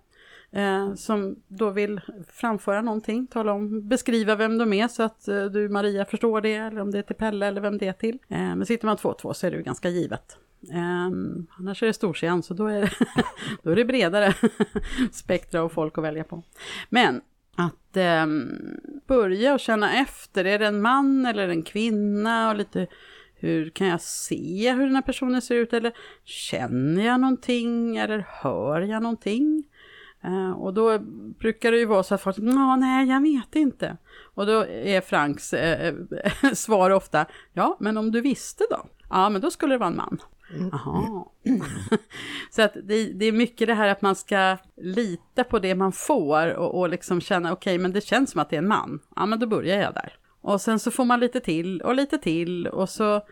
[0.56, 5.44] Eh, som då vill framföra någonting, tala om, beskriva vem de är så att eh,
[5.44, 8.18] du Maria förstår det, eller om det är till Pelle eller vem det är till.
[8.28, 10.38] Eh, men sitter man två och två så är det ju ganska givet.
[10.60, 12.90] Um, annars är det storseans så då är det,
[13.62, 14.34] då är det bredare
[15.12, 16.42] spektra och folk att välja på.
[16.88, 17.20] Men
[17.56, 18.58] att um,
[19.06, 22.86] börja och känna efter, är det en man eller en kvinna och lite
[23.34, 25.92] hur kan jag se hur den här personen ser ut eller
[26.24, 29.64] känner jag någonting eller hör jag någonting?
[30.26, 30.98] Uh, och då
[31.38, 33.96] brukar det ju vara så att folk säger, nej jag vet inte.
[34.34, 35.92] Och då är Franks uh,
[36.54, 38.86] svar ofta, ja men om du visste då?
[39.10, 40.18] Ja men då skulle det vara en man.
[40.72, 41.24] Jaha.
[42.50, 45.92] så att det, det, är mycket det här att man ska lita på det man
[45.92, 48.68] får och, och liksom känna okej okay, men det känns som att det är en
[48.68, 49.00] man.
[49.16, 50.12] Ja men då börjar jag där.
[50.40, 53.22] Och sen så får man lite till och lite till och så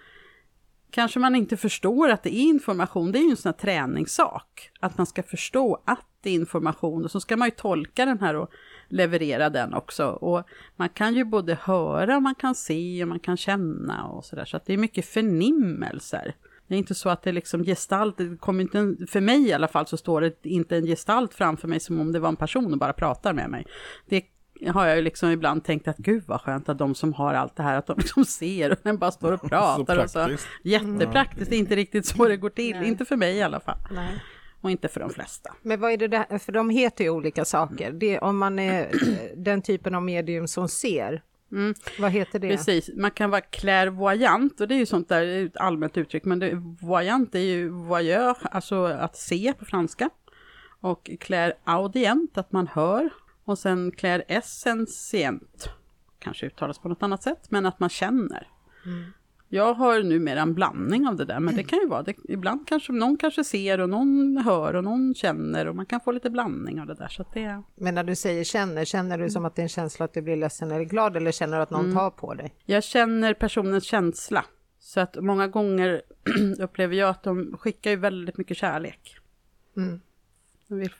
[0.94, 3.12] kanske man inte förstår att det är information.
[3.12, 4.70] Det är ju en sån här träningssak.
[4.80, 8.20] Att man ska förstå att det är information och så ska man ju tolka den
[8.20, 8.50] här och
[8.88, 10.06] leverera den också.
[10.06, 14.44] Och man kan ju både höra, man kan se och man kan känna och sådär.
[14.44, 16.34] Så att det är mycket förnimmelser.
[16.66, 19.68] Det är inte så att det liksom gestalt, det kommer inte, för mig i alla
[19.68, 22.72] fall så står det inte en gestalt framför mig som om det var en person
[22.72, 23.66] och bara pratar med mig.
[24.08, 24.24] Det
[24.66, 27.56] har jag ju liksom ibland tänkt att gud vad skönt att de som har allt
[27.56, 30.06] det här, att de liksom ser och den bara står och pratar.
[30.06, 30.46] så och så.
[30.62, 32.88] Jättepraktiskt, det är inte riktigt så det går till, Nej.
[32.88, 33.78] inte för mig i alla fall.
[33.90, 34.22] Nej.
[34.60, 35.54] Och inte för de flesta.
[35.62, 37.92] Men vad är det där, för de heter ju olika saker.
[37.92, 38.90] Det, om man är
[39.36, 41.22] den typen av medium som ser,
[41.52, 41.74] Mm.
[41.98, 42.48] Vad heter det?
[42.48, 46.38] Precis, man kan vara clairvoyant och det är ju sånt där ett allmänt uttryck, men
[46.38, 46.50] det,
[46.82, 50.10] voyant är ju voyeur, alltså att se på franska.
[50.80, 53.10] Och clairaudient, att man hör.
[53.44, 55.68] Och sen clairessencient,
[56.18, 58.48] kanske uttalas på något annat sätt, men att man känner.
[58.86, 59.04] Mm.
[59.48, 62.68] Jag har numera en blandning av det där, men det kan ju vara, det, ibland
[62.68, 66.30] kanske någon kanske ser och någon hör och någon känner och man kan få lite
[66.30, 67.08] blandning av det där.
[67.08, 67.62] Så det...
[67.74, 70.22] Men när du säger känner, känner du som att det är en känsla att du
[70.22, 71.94] blir ledsen eller glad eller känner du att någon mm.
[71.94, 72.54] tar på dig?
[72.64, 74.44] Jag känner personens känsla.
[74.78, 76.02] Så att många gånger
[76.58, 79.16] upplever jag att de skickar ju väldigt mycket kärlek.
[79.76, 80.00] Mm.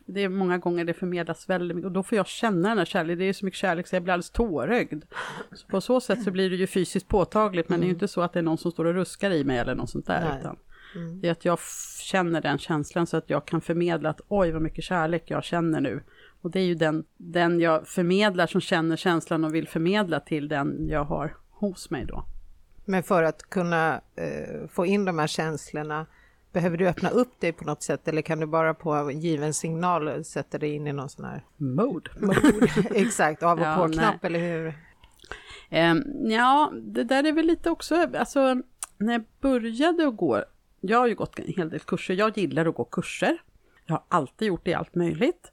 [0.07, 2.85] Det är många gånger det förmedlas väldigt mycket och då får jag känna den här
[2.85, 3.19] kärleken.
[3.19, 5.05] Det är så mycket kärlek så jag blir alldeles tårögd.
[5.53, 7.97] Så på så sätt så blir det ju fysiskt påtagligt men det är ju mm.
[7.97, 10.07] inte så att det är någon som står och ruskar i mig eller något sånt
[10.07, 10.39] där.
[10.41, 10.57] Utan
[10.95, 11.21] mm.
[11.21, 11.59] Det är att jag
[12.01, 15.81] känner den känslan så att jag kan förmedla att oj vad mycket kärlek jag känner
[15.81, 16.03] nu.
[16.41, 20.49] Och det är ju den, den jag förmedlar som känner känslan och vill förmedla till
[20.49, 22.25] den jag har hos mig då.
[22.85, 26.07] Men för att kunna eh, få in de här känslorna
[26.55, 30.25] Behöver du öppna upp dig på något sätt eller kan du bara på given signal
[30.25, 32.11] sätta dig in i någon sån här mode?
[32.21, 32.69] mode.
[32.95, 34.67] Exakt, av och ja, på-knapp eller hur?
[35.71, 38.55] Um, ja, det där är väl lite också, alltså
[38.99, 40.45] när jag började att gå,
[40.81, 43.39] jag har ju gått en hel del kurser, jag gillar att gå kurser.
[43.87, 45.53] Jag har alltid gjort det i allt möjligt.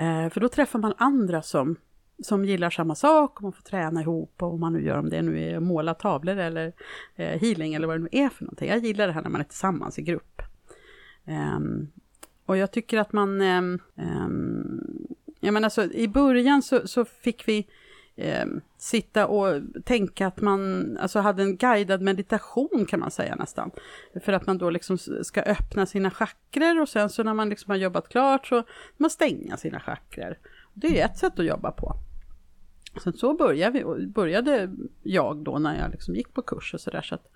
[0.00, 1.76] Uh, för då träffar man andra som
[2.22, 5.22] som gillar samma sak och man får träna ihop och man nu gör om det
[5.22, 6.72] nu är måla tavlor eller
[7.16, 8.68] eh, healing eller vad det nu är för någonting.
[8.68, 10.42] Jag gillar det här när man är tillsammans i grupp.
[11.24, 11.90] Um,
[12.46, 15.06] och jag tycker att man, um, um,
[15.40, 17.66] jag menar så i början så, så fick vi
[18.16, 23.70] um, sitta och tänka att man alltså hade en guidad meditation kan man säga nästan.
[24.24, 27.70] För att man då liksom ska öppna sina chakrer och sen så när man liksom
[27.70, 28.62] har jobbat klart så
[28.96, 30.38] man stänga sina chakrer.
[30.74, 31.96] Det är ett sätt att jobba på.
[32.98, 34.70] Sen så började, vi, började
[35.02, 37.02] jag då när jag liksom gick på kurs och sådär.
[37.02, 37.30] Så att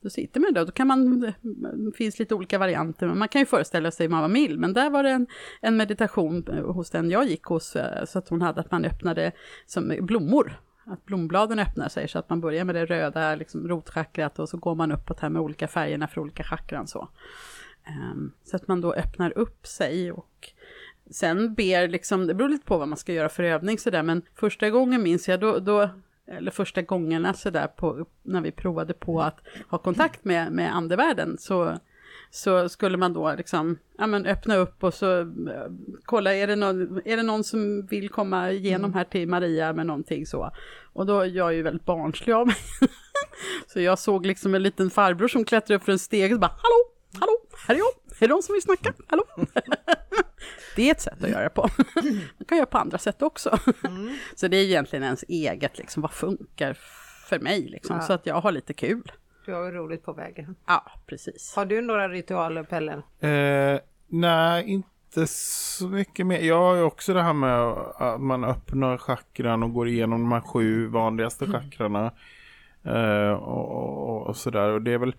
[0.00, 3.28] då sitter man där och då kan man, det finns lite olika varianter, men man
[3.28, 4.60] kan ju föreställa sig man var mild.
[4.60, 5.26] Men där var det en,
[5.60, 9.32] en meditation hos den jag gick hos, eh, så att hon hade att man öppnade
[9.66, 10.60] som blommor.
[10.84, 14.56] Att blombladen öppnar sig så att man börjar med det röda liksom, rotchakrat och så
[14.56, 17.08] går man uppåt här med olika färgerna för olika chakran så.
[18.12, 20.52] Um, så att man då öppnar upp sig och
[21.10, 24.22] Sen ber liksom, det beror lite på vad man ska göra för övning sådär, men
[24.34, 25.90] första gången minns jag då, då
[26.30, 31.36] eller första gångerna sådär på, när vi provade på att ha kontakt med, med andevärlden
[31.38, 31.78] så,
[32.30, 35.26] så skulle man då liksom, ja men öppna upp och så uh,
[36.04, 39.86] kolla, är det, någon, är det någon som vill komma igenom här till Maria med
[39.86, 40.50] någonting så?
[40.92, 42.56] Och då, jag är ju väldigt barnslig av mig.
[43.66, 46.50] så jag såg liksom en liten farbror som klättrade upp för en steg och bara,
[46.62, 46.90] hallå,
[47.20, 49.24] hallå, här är jag, är det någon som vill snacka, hallå?
[50.78, 51.68] Det är ett sätt att göra det på.
[52.38, 53.58] Man kan göra på andra sätt också.
[53.84, 54.16] Mm.
[54.34, 56.78] Så det är egentligen ens eget, liksom, vad funkar
[57.28, 58.02] för mig, liksom, ja.
[58.02, 59.12] så att jag har lite kul.
[59.46, 60.56] Du har roligt på vägen.
[60.66, 61.52] Ja, precis.
[61.56, 62.92] Har du några ritualer, Pelle?
[63.20, 66.38] Eh, nej, inte så mycket mer.
[66.38, 70.32] Jag har ju också det här med att man öppnar chakran och går igenom de
[70.32, 72.12] här sju vanligaste chakrarna.
[72.84, 74.68] Eh, och, och, och sådär.
[74.68, 75.14] Och det är väl...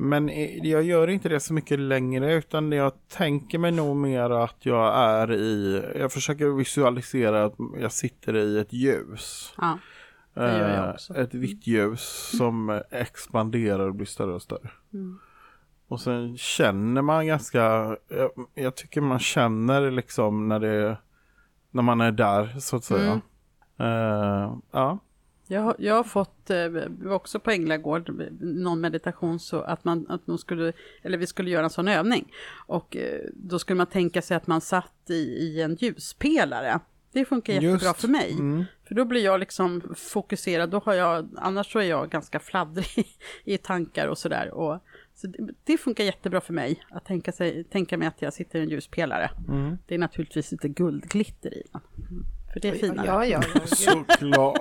[0.00, 0.30] Men
[0.62, 4.96] jag gör inte det så mycket längre utan jag tänker mig nog mer att jag
[4.96, 9.54] är i, jag försöker visualisera att jag sitter i ett ljus.
[9.58, 9.78] Ja,
[10.34, 11.14] det gör jag Eh, också.
[11.14, 14.70] Ett vitt ljus som expanderar och blir större och större.
[14.92, 15.18] Mm.
[15.88, 17.60] Och sen känner man ganska,
[18.08, 20.96] jag, jag tycker man känner liksom när det,
[21.70, 23.10] när man är där så att säga.
[23.10, 23.22] Mm.
[23.78, 24.98] Eh, ja.
[25.50, 26.66] Jag, har- jag har fått, eh,
[27.12, 31.64] också på Änglagård, någon meditation så att man, att man skulle, eller vi skulle göra
[31.64, 32.32] en sån övning.
[32.66, 36.80] Och eh, då skulle man tänka sig att man satt i, i en ljuspelare.
[37.12, 38.00] Det funkar jättebra Just.
[38.00, 38.32] för mig.
[38.32, 38.64] Mm.
[38.88, 43.06] För då blir jag liksom fokuserad, då har jag, annars så är jag ganska fladdrig
[43.44, 44.50] i tankar och sådär.
[44.50, 44.78] Och,
[45.14, 48.58] så det, det funkar jättebra för mig, att tänka, sig, tänka mig att jag sitter
[48.58, 49.30] i en ljuspelare.
[49.48, 49.78] Mm.
[49.86, 51.80] Det är naturligtvis lite guldglitter i den.
[52.10, 52.24] Mm.
[52.60, 53.06] För det är finare.
[53.06, 53.66] Ja, ja, ja.
[53.66, 54.60] Såklart.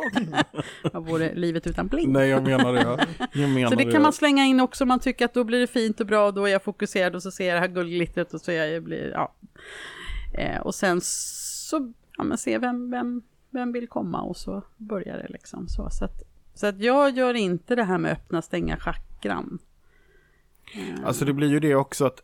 [0.93, 2.13] Vad vore livet utan bling?
[2.13, 3.07] Nej jag menar det.
[3.33, 5.59] Jag menar Så det kan man slänga in också om man tycker att då blir
[5.59, 7.67] det fint och bra och då är jag fokuserad och så ser jag det här
[7.67, 9.33] guldglittret och så jag, blir, ja.
[10.33, 15.17] Eh, och sen så, ja men se vem, vem, vem vill komma och så börjar
[15.17, 15.89] det liksom så.
[15.91, 19.59] Så att, så att jag gör inte det här med öppna stänga chakran
[21.05, 22.23] Alltså det blir ju det också att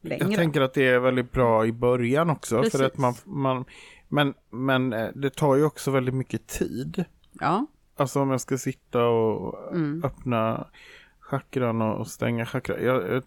[0.00, 0.24] längre.
[0.24, 2.56] Jag tänker att det är väldigt bra i början också.
[2.56, 2.78] Precis.
[2.78, 3.64] För att man, man,
[4.10, 7.04] men, men eh, det tar ju också väldigt mycket tid.
[7.32, 10.04] Ja, Alltså om jag ska sitta och Mm.
[10.04, 10.66] öppna
[11.20, 12.78] chakran och stänga chakran.
[12.84, 13.22] Jag,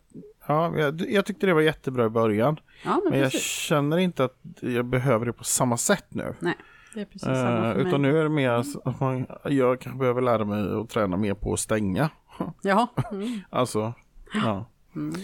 [0.48, 2.60] ja, jag, jag tyckte det var jättebra i början.
[2.84, 6.36] ja men, Men jag känner inte att jag behöver det på samma sätt nu.
[6.40, 6.56] Nej,
[6.94, 7.88] det är precis samma Eh, för mig.
[7.88, 11.18] utan nu är det mer så att man, jag kanske behöver lära mig att träna
[11.18, 12.10] mer på att stänga.
[12.62, 12.88] Jaha.
[13.12, 13.40] Mm.
[13.50, 13.94] Alltså,
[14.34, 14.66] ja.
[14.96, 15.16] Mm.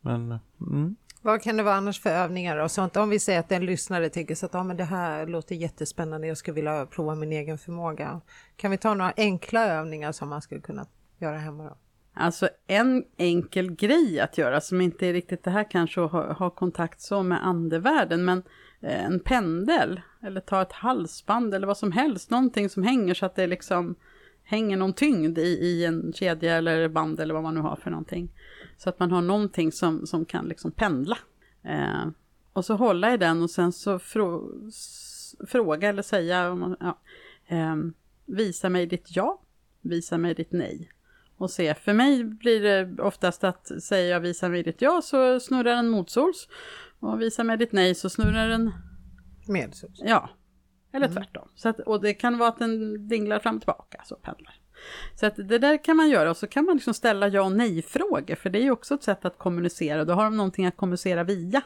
[0.00, 0.96] Men, mm.
[1.26, 2.96] Vad kan det vara annars för övningar och sånt?
[2.96, 6.26] Om vi säger att en lyssnare tycker så att ah, men det här låter jättespännande,
[6.26, 8.20] jag skulle vilja prova min egen förmåga.
[8.56, 10.86] Kan vi ta några enkla övningar som man skulle kunna
[11.18, 11.76] göra hemma då?
[12.14, 16.32] Alltså en enkel grej att göra som inte är riktigt det här kanske att ha,
[16.32, 18.42] ha kontakt så med andevärlden men
[18.80, 23.26] eh, en pendel eller ta ett halsband eller vad som helst, någonting som hänger så
[23.26, 23.94] att det liksom
[24.44, 27.90] hänger någon tyngd i, i en kedja eller band eller vad man nu har för
[27.90, 28.30] någonting.
[28.76, 31.18] Så att man har någonting som, som kan liksom pendla.
[31.62, 32.06] Eh,
[32.52, 34.50] och så hålla i den och sen så frå,
[35.46, 36.98] fråga eller säga, ja,
[37.46, 37.94] ehm,
[38.26, 39.40] visa mig ditt ja,
[39.80, 40.90] visa mig ditt nej.
[41.36, 45.40] Och se, för mig blir det oftast att säger jag visa mig ditt ja så
[45.40, 46.48] snurrar den motsols.
[47.00, 48.72] Och visa mig ditt nej så snurrar den
[49.48, 49.86] Med så.
[49.94, 50.30] Ja,
[50.92, 51.48] eller tvärtom.
[51.54, 54.60] Så att, och det kan vara att den dinglar fram och tillbaka, så pendlar.
[55.14, 57.52] Så att det där kan man göra och så kan man liksom ställa ja och
[57.52, 60.04] nej-frågor, för det är ju också ett sätt att kommunicera.
[60.04, 61.62] Då har de någonting att kommunicera via.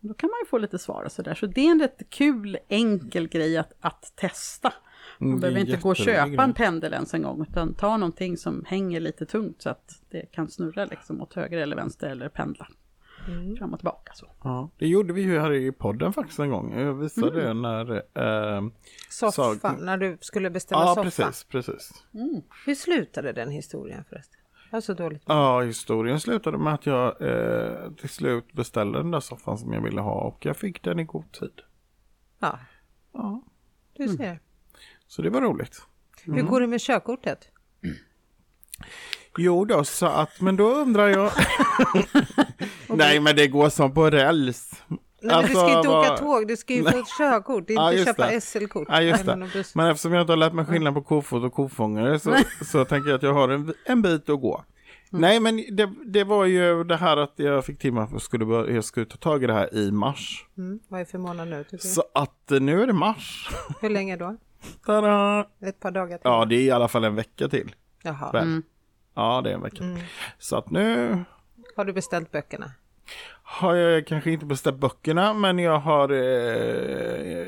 [0.00, 1.34] Då kan man ju få lite svar och sådär.
[1.34, 4.72] Så det är en rätt kul, enkel grej att, att testa.
[5.18, 8.36] Man Mm, behöver inte gå och köpa en pendel ens en gång, utan ta någonting
[8.36, 12.28] som hänger lite tungt så att det kan snurra liksom åt höger eller vänster eller
[12.28, 12.68] pendla
[13.58, 14.12] fram och tillbaka.
[14.14, 14.26] Så.
[14.44, 16.78] Ja, det gjorde vi ju här i podden faktiskt en gång.
[16.80, 17.62] Jag visade Mm.
[17.62, 17.92] det när...
[18.56, 18.62] Eh,
[19.10, 21.02] Soffa, Så- när du skulle beställa ja, soffa.
[21.02, 22.04] precis, precis.
[22.66, 24.40] Hur slutade den historien förresten?
[24.72, 25.22] Jag så dåligt.
[25.26, 29.80] Ja, historien slutade med att jag eh, till slut beställde den där soffan som jag
[29.80, 31.60] ville ha och jag fick den i god tid.
[32.38, 32.58] Ja,
[33.12, 33.42] Ja,
[33.96, 34.40] du ser.
[35.06, 35.82] så det var roligt.
[36.24, 37.48] Hur går det med körkortet?
[39.38, 41.30] Jo då, så att, men då undrar jag...
[42.88, 44.82] Nej, men det går som på räls.
[44.88, 47.18] Nej, men Alltså, du ska ju inte åka vad- tåg, du ska ju få ett
[47.18, 48.40] körkort, det är Ja, inte just köpa.
[48.40, 48.88] SL-kort.
[48.90, 49.36] Ja, just det.
[49.74, 53.08] Men eftersom jag inte har lärt mig skillnad på kofot och kofångare så, så tänker
[53.10, 54.64] jag att jag har en, en bit att gå.
[55.10, 58.22] Nej, men det, det var ju det här att jag fick till mig att jag
[58.22, 60.46] skulle, börja, jag skulle ta tag i det här i mars.
[60.58, 61.64] Mm, vad är det för månad nu?
[61.78, 63.50] Så att eh, nu är det mars.
[63.80, 64.36] Hur länge då?
[64.86, 65.44] Tada!
[65.66, 66.20] Ett par dagar till?
[66.24, 67.74] Ja, det är i alla fall en vecka till.
[68.02, 68.32] Jaha.
[68.32, 68.62] Väl?
[69.20, 69.84] Ja, det är en vecka.
[70.38, 71.18] Så att nu
[71.76, 72.70] Har du beställt böckerna?
[73.42, 77.46] har jag kanske inte beställt böckerna, men jag har eh,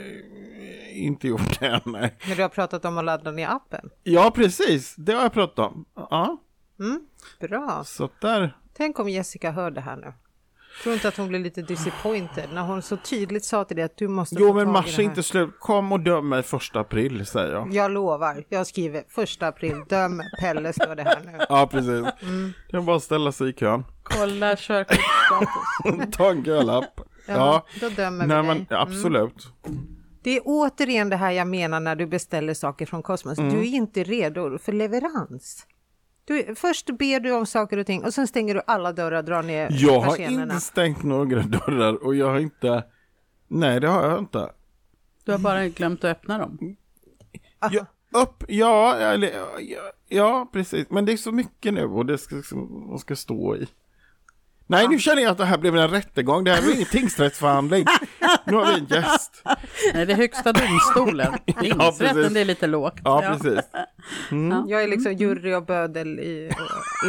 [0.93, 1.81] inte gjort det än.
[1.85, 2.17] nej.
[2.29, 3.91] Men du har pratat om att ladda ner appen?
[4.03, 4.95] Ja, precis.
[4.97, 5.85] Det har jag pratat om.
[5.95, 6.37] Ja,
[6.81, 7.07] Mm,
[7.41, 7.83] bra.
[7.85, 8.57] så där.
[8.77, 10.13] Tänk om Jessica hör det här nu.
[10.83, 13.97] Tror inte att hon blir lite disappointed när hon så tydligt sa till dig att
[13.97, 15.51] du måste Jo, men mars är inte slut.
[15.59, 17.75] Kom och döm mig första april, säger jag.
[17.75, 21.39] Jag lovar, jag skriver första april, döm Pelle står det här nu.
[21.49, 22.05] Ja, precis.
[22.71, 23.85] Det är bara att ställa sig i kön.
[24.03, 26.13] Kolla körkortsstatus.
[26.17, 27.01] Ta en kölapp.
[27.27, 28.67] Ja, då dömer vi nej, dig.
[28.69, 29.47] men absolut.
[30.23, 33.39] Det är återigen det här jag menar när du beställer saker från Cosmos.
[33.39, 33.55] Mm.
[33.55, 35.67] Du är inte redo för leverans.
[36.25, 39.43] Du, först ber du om saker och ting och sen stänger du alla dörrar, drar
[39.43, 40.43] ner Jag har persiennerna.
[40.55, 42.85] inte stängt några dörrar och jag har inte...
[43.49, 44.51] Nej, det har jag inte.
[45.25, 46.77] Du har bara glömt att öppna dem.
[47.71, 47.87] Ja,
[48.23, 50.87] upp, ja, eller, ja, ja, precis.
[50.91, 52.37] Men det är så mycket nu och det ska,
[52.99, 53.67] ska stå i.
[54.73, 56.45] Nej, nu känner jag att det här blev en rättegång.
[56.45, 57.87] Det här blir ingen tingsrättsförhandling.
[58.45, 59.43] Nu har vi en gäst.
[59.95, 61.33] Nej, det är högsta domstolen.
[61.61, 62.35] Tingsrätten, precis.
[62.35, 62.95] det är lite lågt.
[63.05, 63.61] Ja, precis.
[64.69, 66.23] Jag är liksom jury och bödel i...
[66.23, 66.51] i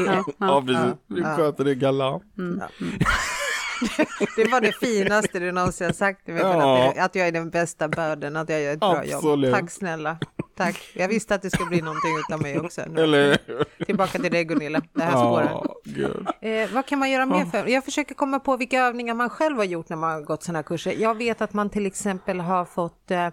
[0.06, 0.94] Ja, Ja, precis.
[1.08, 2.24] Du sköter det galant.
[4.36, 6.44] Det var det finaste du någonsin har sagt till mig.
[6.44, 6.94] Ja.
[6.98, 9.50] Att, jag är den bästa börden, att jag gör ett bra Absolut.
[9.50, 9.60] jobb.
[9.60, 10.18] Tack snälla.
[10.56, 10.92] Tack.
[10.96, 12.82] Jag visste att det skulle bli någonting utav mig också.
[12.82, 13.38] Eller
[13.86, 15.52] Tillbaka till dig Gunilla, det här spåret.
[15.84, 16.28] Gud.
[16.42, 17.68] Eh, vad kan man göra mer för?
[17.68, 20.58] Jag försöker komma på vilka övningar man själv har gjort när man har gått sådana
[20.60, 20.92] här kurser.
[20.92, 23.28] Jag vet att man till exempel har fått eh,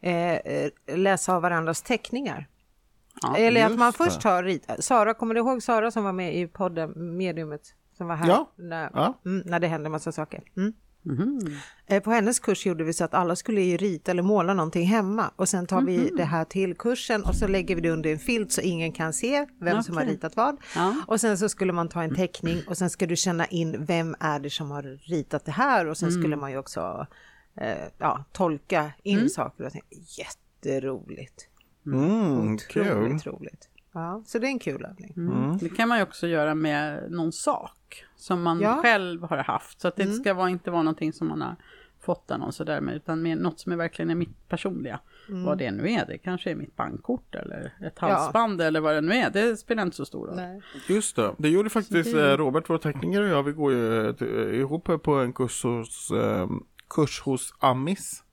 [0.00, 2.46] eh, läsa av varandras teckningar.
[3.22, 4.84] Ja, Eller att man först har ritat.
[4.84, 7.62] Sara, kommer du ihåg Sara som var med i podden Mediumet?
[7.96, 8.50] Som var här Ja.
[8.56, 9.20] när, Ja.
[9.24, 10.42] mm, när det hände massa saker.
[10.56, 10.72] Mm.
[11.02, 11.56] Mhm.
[11.86, 14.86] Eh, På hennes kurs gjorde vi så att alla skulle ju rita eller måla någonting
[14.86, 18.12] hemma och sen tar vi det här till kursen och så lägger vi det under
[18.12, 20.56] en filt så ingen kan se vem som har ritat vad.
[20.76, 20.94] Ja.
[21.06, 24.16] Och sen så skulle man ta en teckning och sen ska du känna in vem
[24.20, 27.06] är det som har ritat det här och sen skulle man ju också
[27.56, 29.82] eh, ja, tolka in saker och ting.
[30.18, 31.46] Jätteroligt.
[31.86, 32.54] Mm.
[32.54, 33.68] Otroligt roligt.
[33.92, 35.14] Ja, så det är en kul övning.
[35.16, 35.58] Mm.
[35.58, 38.78] Det kan man ju också göra med någon sak som man Ja.
[38.82, 39.80] själv har haft.
[39.80, 41.56] Så att det ska vara, inte vara någonting som man har
[42.00, 45.00] fått av någon sådär med, utan med något som är verkligen är mitt personliga.
[45.28, 49.00] Vad det nu är, det kanske är mitt bankkort eller ett halsband eller vad det
[49.00, 50.36] nu är, det spelar inte så stor roll.
[50.36, 50.62] Nej.
[50.88, 54.60] Just det, det gjorde faktiskt eh, Robert, vår tekniker och jag, vi går ju eh,
[54.60, 56.48] ihop på en kurs hos, eh,
[56.88, 58.24] kurs hos Amis.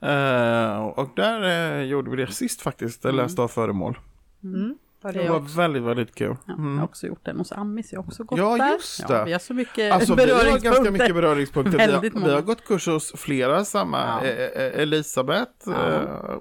[0.00, 1.42] Eh, och där
[1.78, 3.16] eh, gjorde vi det sist faktiskt, mm.
[3.16, 3.98] läste av föremål.
[4.40, 6.36] Var Det det Det var också- väldigt, väldigt kul.
[6.46, 6.72] Ja, Mm.
[6.72, 8.72] Jag har också gjort den hos Ammis, jag har också gått Ja, där.
[8.72, 9.24] just Ja, det.
[9.24, 10.90] vi har så mycket Alltså vi har ganska beröringspunkter.
[10.92, 11.78] mycket beröringspunkter.
[11.78, 13.98] Vi har, vi har gått kurs hos flera samma.
[13.98, 14.24] Ja.
[14.24, 15.92] Eh, eh, Elisabeth, Ja.
[16.02, 16.38] eh,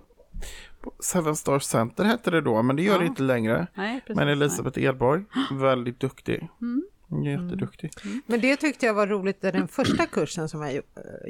[1.04, 3.10] Seven Star Center hette det då, men det gör det Ja.
[3.10, 3.68] inte längre.
[3.76, 4.16] Nej, precis.
[4.16, 6.50] Men Elisabeth Edborg, väldigt duktig.
[6.62, 6.84] Mm.
[7.26, 7.92] Jätteduktig.
[8.26, 10.82] Men det tyckte jag var roligt, den första kursen som jag eh,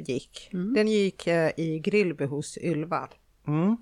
[0.06, 0.48] gick.
[0.52, 3.08] Den gick eh, i Grillby hos Ylva.
[3.46, 3.76] Mm.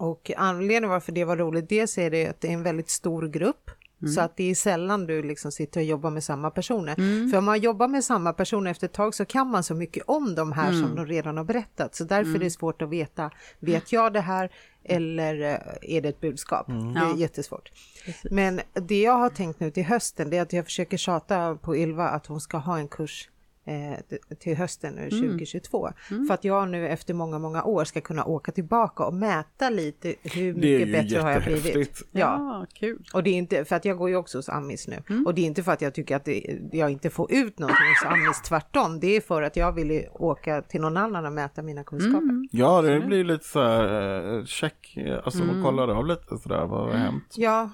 [0.00, 3.28] Och anledningen varför det var roligt, dels är det att det är en väldigt stor
[3.28, 3.70] grupp.
[4.14, 7.30] Så att det är sällan du liksom sitter och jobbar med samma personer.
[7.30, 10.04] För om man jobbar med samma personer efter ett tag så kan man så mycket
[10.06, 11.94] om de här som de redan har berättat.
[11.94, 14.50] Så därför är det svårt att veta, vet jag det här
[14.84, 16.66] eller eh, är det ett budskap?
[16.66, 17.72] Det är jättesvårt.
[18.04, 18.30] Precis.
[18.30, 21.76] Men det jag har tänkt nu till hösten det är att jag försöker tjata på
[21.76, 23.28] Ylva att hon ska ha en kurs
[23.64, 23.98] eh,
[24.38, 25.90] till hösten nu 2022.
[26.26, 30.14] För att jag nu efter många, många år ska kunna åka tillbaka och mäta lite
[30.22, 32.02] hur mycket bättre har jag blivit.
[32.12, 33.02] Ja, Ja, kul.
[33.14, 35.40] och det är inte för att jag går ju också hos Ammis nu och det
[35.40, 38.42] är inte för att jag tycker att det, jag inte får ut någonting hos Ammis,
[38.42, 39.00] tvärtom.
[39.00, 42.48] Det är för att jag vill åka till någon annan och mäta mina kunskaper.
[42.50, 46.66] Ja, det blir lite så här eh, check, eh, alltså man kollar av lite sådär
[46.66, 47.34] vad har hänt.
[47.36, 47.70] Ja,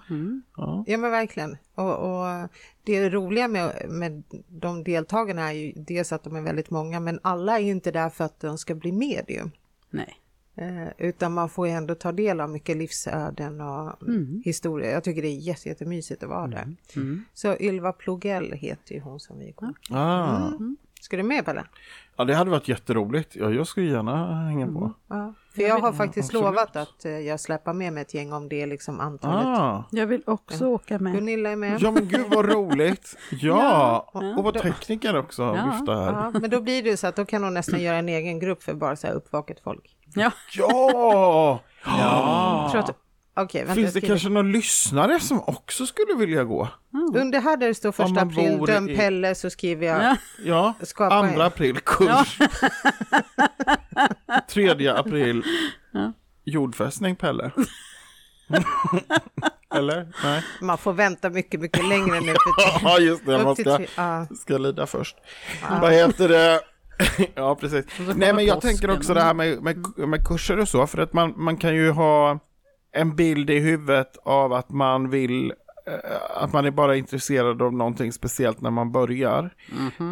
[0.56, 0.84] Ja.
[0.86, 1.56] Ja men verkligen.
[1.76, 2.48] Och, och
[2.84, 7.20] det roliga med, med de deltagarna är ju dels att de är väldigt många men
[7.22, 9.50] alla är ju inte där för att de ska bli medium.
[9.90, 10.20] Nej.
[10.54, 13.98] Eh, utan man får ju ändå ta del av mycket livsöden och
[14.44, 14.90] historia.
[14.90, 16.76] Jag tycker det är jätte, jättemysigt att vara där.
[17.34, 19.74] Så Ylva Plogell heter ju hon som vi går.
[19.90, 20.50] Ah.
[21.00, 21.64] Ska du med Pelle?
[22.16, 23.36] Ja, det hade varit jätteroligt.
[23.36, 24.92] Ja, jag skulle gärna hänga på.
[25.08, 25.34] Ja.
[25.54, 28.62] För jag har faktiskt lovat att eh, jag släpper med mig ett gäng om det
[28.62, 29.46] är liksom antalet.
[29.46, 29.84] Ah.
[29.90, 31.14] Jag vill också åka med.
[31.14, 31.82] Gunilla är med.
[31.82, 33.16] Ja men gud vad roligt.
[33.30, 35.70] Ja, och, och vår tekniker också Ja.
[35.72, 36.12] vifta här.
[36.34, 38.62] Ja, men då blir det så att då kan hon nästan göra en egen grupp
[38.62, 39.96] för bara så här uppvaket folk.
[40.14, 41.60] Ja, Ja!
[41.84, 42.68] ja.
[42.72, 42.96] Tror att,
[43.36, 43.74] okej, vänta.
[43.74, 46.68] Finns det kanske någon lyssnare som också skulle vilja gå?
[47.14, 50.16] Under här där det står första april, döm i- Pelle, så skriver jag Ja.
[50.44, 51.24] Ja, Skapa en.
[51.24, 52.38] andra april kurs.
[54.50, 55.42] Tredje april
[56.44, 57.50] jordfästning Pelle.
[59.74, 60.08] Eller?
[60.24, 60.42] Nej.
[60.60, 62.32] man får vänta mycket, mycket längre nu.
[62.32, 64.26] För Ja just det, man ska, ja.
[64.40, 65.16] ska lida först.
[65.80, 66.60] Vad heter det?
[67.34, 67.84] ja precis.
[68.16, 71.12] Nej men jag tänker också det här med, med, med kurser och så, för att
[71.12, 72.38] man, man kan ju ha
[72.96, 75.52] en bild i huvudet av att man vill
[75.86, 79.50] eh, att man är bara intresserad av någonting speciellt när man börjar.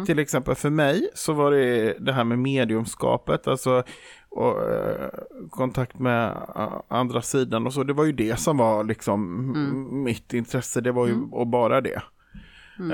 [0.05, 3.83] Till exempel för mig så var det det här med mediumskapet, alltså
[4.29, 5.09] och, eh,
[5.49, 7.83] kontakt med eh, andra sidan och så.
[7.83, 9.21] Det var ju det som var liksom
[9.55, 12.01] m- mitt intresse, det var ju och bara det.
[12.79, 12.85] Eh,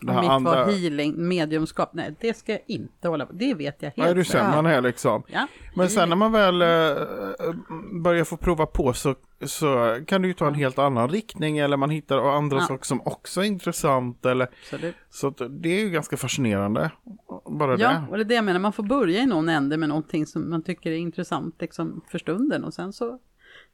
[0.00, 1.90] det här mitt andra, var healing, mediumskap.
[1.92, 3.32] Nej, det ska jag inte hålla på.
[3.32, 5.22] Det vet jag helt ja, du känner man är liksom.
[5.26, 5.46] Ja.
[5.74, 6.68] Men sen när man väl eh,
[8.02, 9.14] börjar få prova på så,
[9.46, 12.62] så kan du ju ta en helt annan riktning eller man hittar andra Ja.
[12.66, 14.26] saker som också är intressant.
[14.26, 14.94] Eller, Absolut.
[15.10, 16.90] så det är ju ganska fascinerande.
[17.50, 18.02] Bara Ja, det.
[18.10, 18.60] och det är det jag menar.
[18.60, 22.18] Man får börja i någon ände med någonting som man tycker är intressant liksom, för
[22.18, 22.64] stunden.
[22.64, 23.18] Och sen så,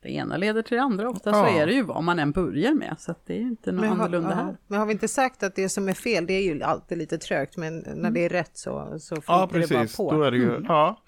[0.02, 1.10] det ena leder till det andra.
[1.10, 1.48] Ofta så Ja.
[1.48, 2.96] är det ju vad man än börjar med.
[2.98, 4.56] Så att det är ju inte något Men har, annorlunda ja, här.
[4.66, 7.18] men har vi inte sagt att det som är fel, det är ju alltid lite
[7.18, 9.96] trögt, men när det är rätt så, så flyter Ja, det bara precis.
[9.96, 10.12] på.
[10.12, 11.02] Då är det ju, ja.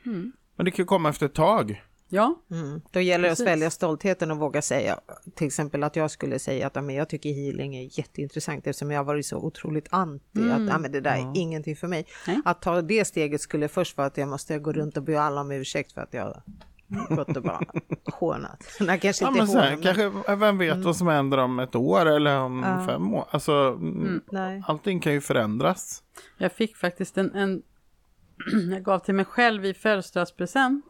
[0.56, 1.82] Men det kan ju komma efter ett tag.
[2.10, 2.80] Ja, Mm.
[2.90, 3.44] Då gäller det att Precis.
[3.46, 5.00] svälja stoltheten och våga säga,
[5.34, 8.90] till exempel att jag skulle säga att ja, men jag tycker healing är jätteintressant eftersom
[8.90, 12.06] jag har varit så otroligt anti, att ja, men det där är ingenting för mig.
[12.26, 12.40] Nej.
[12.44, 15.40] Att ta det steget skulle först vara att jag måste gå runt och be alla
[15.40, 16.42] om ursäkt för att jag
[17.08, 17.60] gått och bara
[18.04, 18.64] hånat.
[18.80, 22.06] Nej, kanske Ja, inte men sen, kanske, vem vet vad som händer om ett år
[22.06, 22.86] eller om Ja.
[22.86, 23.24] fem år.
[23.30, 24.20] Alltså, mm.
[24.32, 24.62] Nej.
[24.66, 26.02] allting kan ju förändras.
[26.38, 27.62] jag fick faktiskt en, en
[28.72, 30.84] jag gav till mig själv i födelsedagspresent.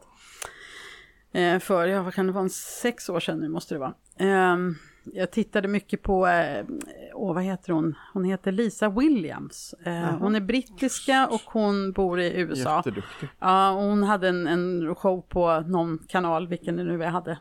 [1.31, 3.93] Eh, för, ja vad kan det vara, en sex år sedan nu måste det vara.
[4.19, 4.75] Ehm,
[5.13, 6.65] jag tittade mycket på, eh,
[7.13, 9.75] åh vad heter hon, hon heter Lisa Williams.
[9.83, 12.75] Eh, hon är brittiska och hon bor i USA.
[12.77, 13.29] Jätteduktig.
[13.39, 17.37] Ja, hon hade en, en show på någon kanal, vilken det nu är hade.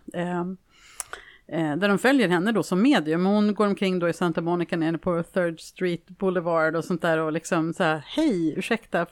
[1.53, 3.27] Eh, där de följer henne då som medium.
[3.27, 7.19] Hon går omkring då i Santa Monica nere på Third Street Boulevard och sånt där
[7.19, 9.07] och liksom så här, hej, ursäkta,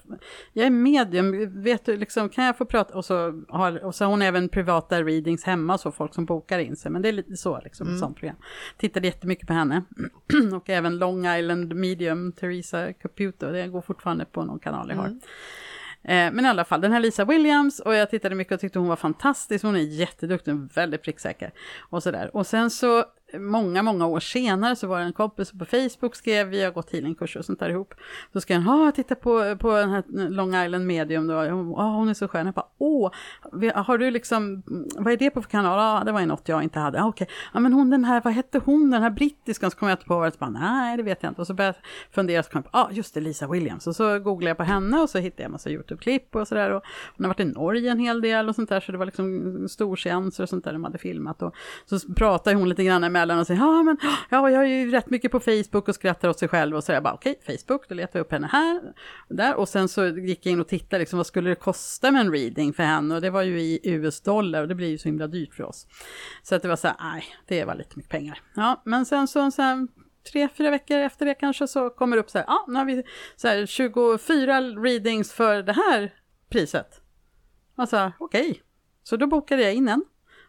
[0.53, 2.95] jag är medium, vet du, liksom, kan jag få prata?
[2.95, 6.59] Och så har, och så har hon även privata readings hemma, så folk som bokar
[6.59, 8.37] in sig, men det är lite så liksom, ett sånt program.
[8.77, 9.83] Tittade jättemycket på henne.
[10.55, 15.07] och även Long Island Medium, Teresa Caputo, det går fortfarande på någon kanal jag har.
[15.07, 15.13] Eh,
[16.09, 18.79] Eh, men i alla fall, den här Lisa Williams och jag tittade mycket och tyckte
[18.79, 19.65] hon var fantastisk.
[19.65, 21.53] Hon är jätteduktig väldigt pricksäker.
[21.81, 22.37] Och sådär.
[22.37, 26.47] Och sen så många, många år senare så var det en kompis på Facebook skrev,
[26.47, 27.95] vi har gått healingkurser och sånt där ihop.
[28.33, 32.09] Så skrev han, ja, titta på, på den här Long Island Medium då, oh, hon
[32.09, 32.47] är så skön.
[32.47, 33.11] Jag bara, åh,
[33.75, 34.63] har du liksom,
[34.97, 35.79] vad är det på för kanal?
[35.79, 37.03] Ja, det var ju något jag inte hade.
[37.03, 39.89] Ah, Okej, ja men hon den här, vad hette hon, den här brittiskan, så kom
[39.89, 40.51] jag inte på vad det.
[40.51, 41.41] Nej, det vet jag inte.
[41.41, 43.87] Och så började jag fundera, så kom jag på, ah, just det, Lisa Williams.
[43.87, 46.71] Och så googlade jag på henne och så hittade jag en massa YouTube-klipp och sådär.
[46.71, 46.83] Och
[47.17, 49.69] hon har varit i Norge en hel del och sånt där, så det var liksom
[49.69, 51.43] storseanser och sånt där de hade filmat.
[51.43, 51.55] Och
[51.87, 53.97] så pratade hon lite grann kvällen och säger ja men,
[54.31, 56.77] ja jag är ju rätt mycket på Facebook och skrattar åt sig själv.
[56.77, 58.81] Och så jag bara, okej, Facebook, då letar jag upp henne här.
[59.29, 59.55] Och där.
[59.55, 62.33] Och sen så gick jag in och tittade, liksom, vad skulle det kosta med en
[62.33, 63.15] reading för henne?
[63.15, 65.87] Och det var ju i US-dollar och det blir ju så himla dyrt för oss.
[66.43, 68.39] Så att det var så här, nej, det var lite mycket pengar.
[68.55, 69.89] Ja, men sen så, så här,
[70.33, 72.85] tre, fyra veckor efter det kanske så kommer det upp så här, ja, nu har
[72.85, 73.03] vi
[73.37, 76.15] så här 24 readings för det här
[76.49, 77.01] priset.
[77.77, 78.63] Och så här, okej.
[79.03, 80.05] Så då bokade jag in en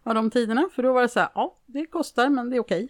[0.07, 2.59] av de tiderna, för då var det så här, ja, det kostar, men det är
[2.59, 2.89] okej.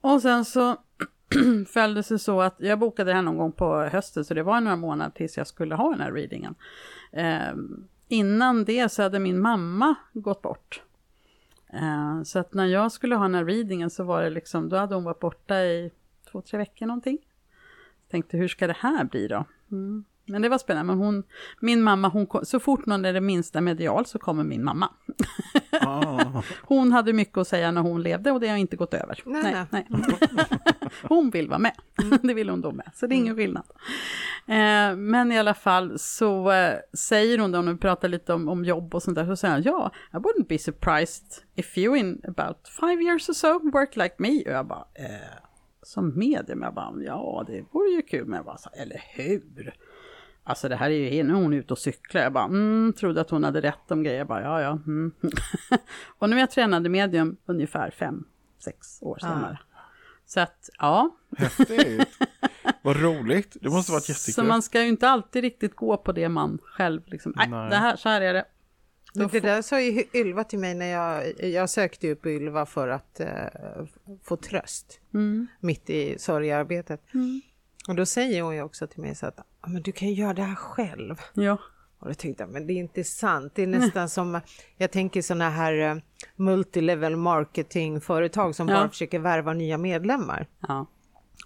[0.00, 0.76] Och sen så
[1.68, 4.42] följde det sig så att jag bokade det här någon gång på hösten, så det
[4.42, 6.54] var några månader tills jag skulle ha den här readingen.
[7.12, 7.54] Eh,
[8.08, 10.82] innan det så hade min mamma gått bort.
[11.72, 14.76] Eh, så att när jag skulle ha den här readingen så var det liksom, då
[14.76, 15.90] hade hon varit borta i
[16.30, 17.18] två, tre veckor någonting.
[18.10, 19.44] Tänkte hur ska det här bli då?
[19.70, 20.04] Mm.
[20.28, 21.22] Men det var spännande, men hon,
[21.60, 24.88] min mamma, hon kom, så fort någon är det minsta medial så kommer min mamma.
[25.80, 26.42] Ah.
[26.62, 29.22] Hon hade mycket att säga när hon levde och det har inte gått över.
[29.24, 29.86] Nej, nej.
[31.02, 31.72] hon vill vara med,
[32.22, 33.64] det vill hon då med, så det är ingen skillnad.
[34.46, 38.48] Eh, men i alla fall så eh, säger hon då, när vi pratar lite om,
[38.48, 41.96] om jobb och sånt där, så säger hon ja, I wouldn't be surprised if you
[41.96, 44.42] in about five years or so work like me.
[44.42, 45.38] Och jag bara, eh,
[45.82, 49.74] som medium, jag bara, ja det vore ju kul, men jag bara, så, eller hur?
[50.48, 52.22] Alltså det här är ju, nu är hon ute och cyklar.
[52.22, 54.18] Jag bara, mm, trodde att hon hade rätt om grejer.
[54.18, 54.70] Jag bara, ja, ja.
[54.86, 55.12] Mm.
[56.18, 58.24] och nu är jag tränade medium ungefär fem,
[58.64, 59.58] sex år senare.
[60.26, 61.16] Så att, ja.
[61.36, 62.08] Häftigt.
[62.82, 63.56] Vad roligt.
[63.60, 64.34] Det måste varit jättekul.
[64.34, 67.70] Så man ska ju inte alltid riktigt gå på det man själv liksom, nej, Nej.
[67.70, 68.44] det här, så här är det.
[69.14, 72.88] Men det där sa ju Ylva till mig när jag, jag sökte upp Ylva för
[72.88, 73.28] att eh,
[74.24, 75.46] få tröst Mm.
[75.60, 77.02] mitt i sorgearbetet.
[77.88, 80.14] Och då säger hon ju också till mig så att "Ja, men du kan ju
[80.14, 81.16] göra det här själv.
[81.34, 81.58] Ja,
[81.98, 83.52] Och då tänkte jag, men det är inte sant.
[83.54, 84.40] Det är nästan som,
[84.76, 85.96] jag tänker sådana här eh,
[86.36, 88.74] multilevel marketingföretag som Ja.
[88.74, 90.46] bara försöker värva nya medlemmar.
[90.68, 90.86] ja.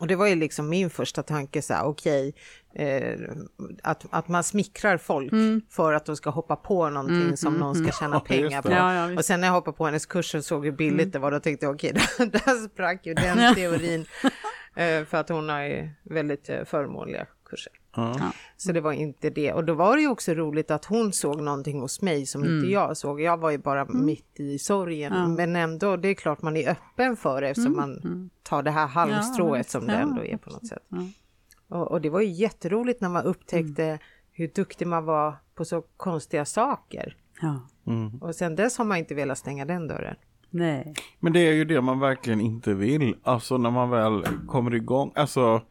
[0.01, 2.35] Och det var ju liksom min första tanke så här, okej,
[2.75, 3.19] eh,
[3.83, 5.61] att, att man smickrar folk Mm.
[5.71, 8.71] för att de ska hoppa på någonting som någon ska tjäna Ja, pengar på.
[8.71, 11.11] Ja, ja, och sen när jag hoppade på hennes kurs och såg hur billigt Mm.
[11.11, 14.05] det var, då tänkte jag okej, där, där sprack ju den teorin.
[14.81, 17.73] Eh, för att hon har ju väldigt eh, förmånliga kurser.
[17.97, 18.33] Ja.
[18.57, 19.53] Så det var inte det.
[19.53, 22.73] Och då var det ju också roligt att hon såg någonting hos mig som inte
[22.73, 23.21] jag såg.
[23.21, 25.35] Jag var ju bara mitt i sorgen.
[25.35, 28.87] Men ändå, det är klart man är öppen för det eftersom man tar det här
[28.87, 30.83] halmstrået Ja, som det ja, ändå är på något sätt.
[31.69, 33.99] Och, och det var ju jätteroligt när man upptäckte
[34.33, 37.17] hur duktig man var på så konstiga saker.
[37.41, 37.61] Ja.
[38.21, 40.17] Och sen dess har man inte velat stänga den dörren.
[40.51, 40.95] Nej.
[41.21, 43.15] Men det är ju det man verkligen inte vill.
[43.23, 45.13] Alltså när man väl kommer igång.
[45.15, 45.63] Alltså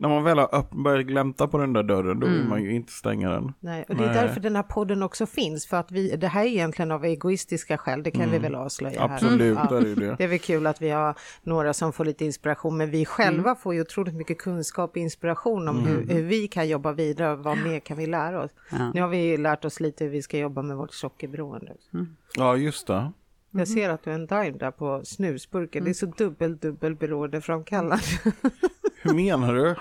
[0.00, 2.20] när man väl har börjat glänta på den där dörren.
[2.20, 3.52] Då vill man ju inte stänga den.
[3.60, 4.16] Nej, och det är Nej.
[4.16, 5.66] därför den här podden också finns.
[5.66, 9.00] För att vi, det här är egentligen av egoistiska skäl, det kan vi väl avslöja
[9.00, 9.14] här.
[9.14, 9.76] Absolut, Ja.
[9.76, 10.14] är det ju det.
[10.18, 13.54] Det är väl kul att vi har några som får lite inspiration, men vi själva
[13.54, 17.38] får ju otroligt mycket kunskap och inspiration om hur, hur vi kan jobba vidare och
[17.38, 18.50] vad mer kan vi lära oss.
[18.70, 18.90] Ja.
[18.94, 21.72] Nu har vi lärt oss lite hur vi ska jobba med vårt sockerberoende.
[21.72, 22.06] också.
[22.36, 23.12] Ja, just det.
[23.50, 26.94] Jag ser att du har en dime där på snusburken, det är så dubbel dubbel
[26.94, 28.04] beroendeframkallande.
[29.02, 29.74] Hur menar du?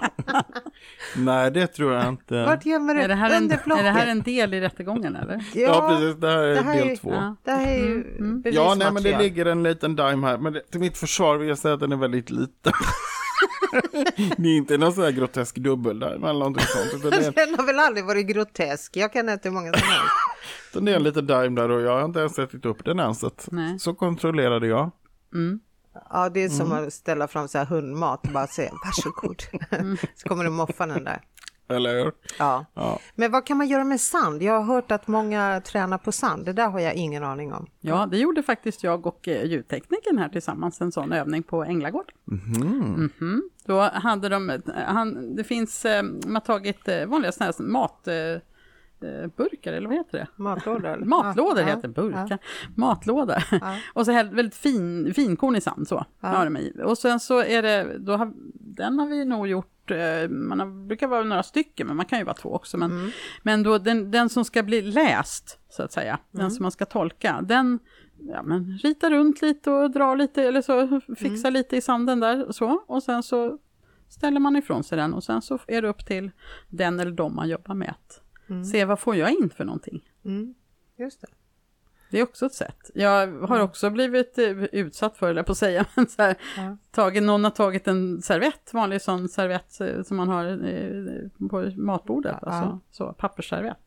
[1.16, 2.46] Nej, det tror jag inte.
[2.46, 5.46] Vart gömmer du Är det, här en, är det här en del i rättegången eller?
[5.54, 6.16] Ja, precis.
[6.22, 7.14] Det här är det här är- del två.
[7.14, 7.36] Ja.
[7.44, 8.78] Det här är ju Ja, bevismaterial.
[8.78, 10.38] nej men det ligger en liten dime här.
[10.38, 12.74] Men det, till mitt försvar vill jag säga att den är väldigt liten.
[14.38, 17.06] det är inte någon sån här grotesk dubbel där eller någonting sånt.
[17.06, 18.98] Utan det, är, Den har väl aldrig varit grotesk.
[18.98, 20.14] Jag kan äta hur många som helst.
[20.86, 23.16] det är en liten dime där och jag har inte ens ätit upp den än.
[23.80, 24.92] Så, kontrollerade jag.
[26.10, 26.88] Ja, det är som Mm.
[26.88, 29.42] att ställa fram så här hundmat och bara säga varsågod.
[30.16, 31.22] så kommer du moffa den där.
[31.70, 32.12] Eller hur?
[32.40, 32.66] Ja.
[32.74, 33.00] Ja.
[33.16, 34.44] Men vad kan man göra med sand?
[34.44, 36.46] Jag har hört att många tränar på sand.
[36.46, 37.68] Det där har jag ingen aning om.
[37.82, 42.12] Ja, det gjorde faktiskt jag och eh, ljudteknikern här tillsammans, en sån övning på Änglagård.
[42.26, 43.50] Mhm.
[43.66, 48.08] Då hade de, han, det finns, eh, man har tagit eh, vanliga sådana här mat...
[49.38, 50.28] burkar eller vad heter det?
[50.36, 50.98] Matlådor?
[51.06, 52.28] Matlådor Ja, heter ja, burkar.
[52.30, 52.38] ja.
[52.76, 53.44] Matlådor.
[53.94, 56.06] och så här väldigt fin, finkornig sand så.
[56.60, 56.74] I.
[56.84, 60.86] Och sen så är det, då har, den har vi nog gjort, eh, man har,
[60.88, 62.78] brukar vara några stycken, men man kan ju vara två också.
[62.78, 63.10] Men, Mm.
[63.44, 66.42] men då den, den som ska bli läst, så att säga, Mm.
[66.44, 67.80] den som man ska tolka, den
[68.20, 72.52] ja, men rita runt lite och dra lite, eller så fixa lite i sanden där
[72.52, 72.84] så.
[72.88, 73.58] Och sen så
[74.10, 76.32] ställer man ifrån sig den och sen så är det upp till
[76.70, 78.22] den eller de man jobbar med att
[78.72, 80.04] se vad får jag in för någonting.
[80.26, 80.54] Mm.
[80.98, 81.28] Just det.
[82.10, 82.92] Det är också ett sätt.
[82.94, 86.78] Jag har också blivit eh, utsatt för, eller på att säga, men så här, Ja.
[86.92, 91.72] tagit, någon har tagit en servett, vanlig sån servett eh, som man har eh, på
[91.76, 92.48] matbordet, Ja.
[92.48, 93.78] alltså så, pappersservett.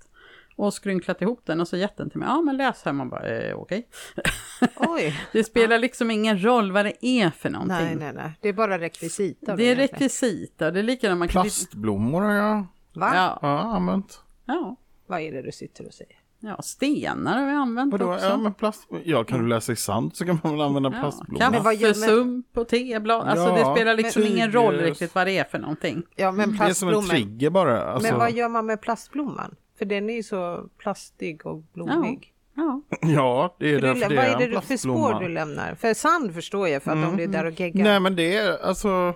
[0.57, 2.29] Och skrynklat ihop den och så gett den till mig.
[2.29, 2.93] Ja, men läs här.
[2.93, 3.89] Man bara, eh, okej.
[4.77, 7.77] Oj, Det spelar liksom ingen roll vad det är för någonting.
[7.77, 8.33] nej, nej, nej.
[8.41, 9.57] Det är bara rekvisita.
[9.57, 11.19] Det är rekvisita, det är likadant.
[11.19, 11.29] Man.
[11.29, 13.11] Plastblommor har jag Va?
[13.15, 14.21] Ja, ja, använt.
[14.55, 14.77] Ja,
[15.07, 16.17] Vad är det du sitter och säger?
[16.43, 18.13] ja, stenar har vi använt Vadå?
[18.15, 18.27] också.
[18.27, 18.89] Ja, men plast...
[19.05, 21.61] ja, kan du läsa i sand så kan man väl använda Ja, plastblommor.
[21.65, 23.29] Vad kaffesump och teblad.
[23.29, 26.03] Alltså Ja, det spelar liksom men- ingen roll riktigt vad det är för någonting.
[26.17, 27.83] Ja, men Det är som en trigger bara.
[27.85, 29.55] Alltså, Men vad gör man med plastblomman?
[29.79, 32.33] För den är ju så plastig och blommig.
[32.55, 34.77] Ja, Ja, det är För därför du, det vad är är en det du för
[34.77, 35.75] spår du lämnar?
[35.75, 37.85] För sand förstår jag för att om du är där och geggar.
[37.85, 39.15] Nej men det är alltså,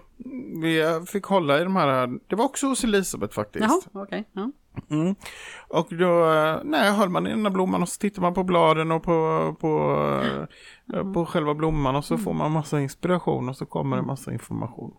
[0.63, 3.65] vi fick hålla i de här, det var också hos Elisabeth faktiskt.
[3.65, 4.25] jaha, okej.
[4.33, 4.51] Ja.
[4.91, 5.15] Mm.
[5.69, 8.45] Och då, eh, nej, höll man i den där blomman och så tittar man på
[8.45, 10.01] bladen och på, på,
[10.95, 14.33] eh, på själva blomman och så får man massa inspiration och så kommer det massa
[14.33, 14.95] information.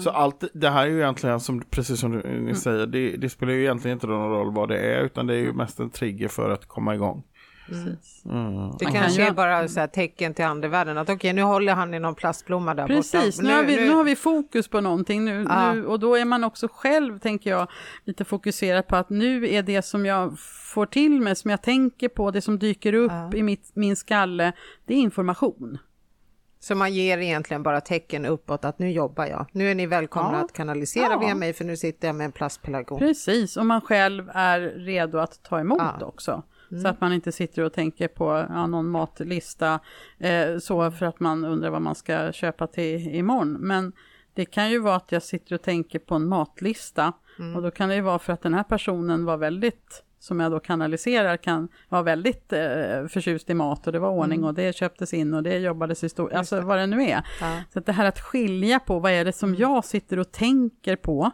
[0.00, 3.28] Så allt, det här är ju egentligen, som, precis som du, ni säger, det, det
[3.28, 5.90] spelar ju egentligen inte någon roll vad det är utan det är ju mest en
[5.90, 7.22] trigger för att komma igång.
[7.66, 8.22] Precis.
[8.24, 8.70] Mm.
[8.78, 11.94] Det kanske ju- är bara så här tecken till andevärlden att okej nu håller han
[11.94, 13.48] i någon plastblomma där Precis, borta.
[13.48, 15.72] nu, har vi, nu har vi fokus på någonting nu, Ja.
[15.72, 17.68] nu, och då är man också själv, tänker jag,
[18.04, 20.38] lite fokuserad på att nu är det som jag
[20.74, 23.30] får till mig, som jag tänker på, det som dyker upp Ja.
[23.34, 24.52] i mitt, min skalle,
[24.86, 25.78] det är information.
[26.60, 29.46] Så man ger egentligen bara tecken uppåt att nu jobbar jag.
[29.52, 30.44] Nu är ni välkomna Ja.
[30.44, 31.18] att kanalisera Ja.
[31.18, 32.98] via mig för nu sitter jag med en plastpelargon.
[32.98, 36.06] Precis, och man själv är redo att ta emot Ja.
[36.06, 36.42] också.
[36.82, 39.80] Så att man inte sitter och tänker på ja, någon matlista
[40.18, 43.52] eh, så för att man undrar vad man ska köpa till imorgon.
[43.52, 43.92] Men
[44.34, 47.12] det kan ju vara att jag sitter och tänker på en matlista
[47.56, 50.52] och då kan det ju vara för att den här personen var väldigt som jag
[50.52, 54.76] då kanaliserar kan vara väldigt eh, förtjust i mat och det var ordning och det
[54.76, 57.26] köptes in och det jobbades i stor, alltså vad det nu är.
[57.40, 57.62] Ja.
[57.72, 61.30] Så det här att skilja på vad är det som jag sitter och tänker på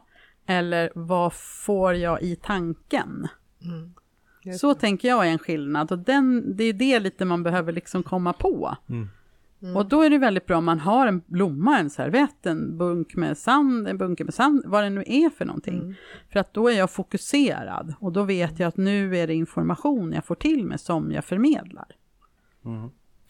[0.47, 3.28] eller vad får jag i tanken?
[3.59, 4.01] Just
[4.59, 8.03] Så tänker jag är en skillnad och den, det är det lite man behöver liksom
[8.03, 8.76] komma på.
[9.76, 13.14] Och då är det väldigt bra om man har en blomma, en servett, en bunk
[13.14, 15.95] med sand, en bunke med sand, vad det nu är för någonting.
[16.32, 20.12] För att då är jag fokuserad och då vet jag att nu är det information
[20.12, 21.86] jag får till mig som jag förmedlar.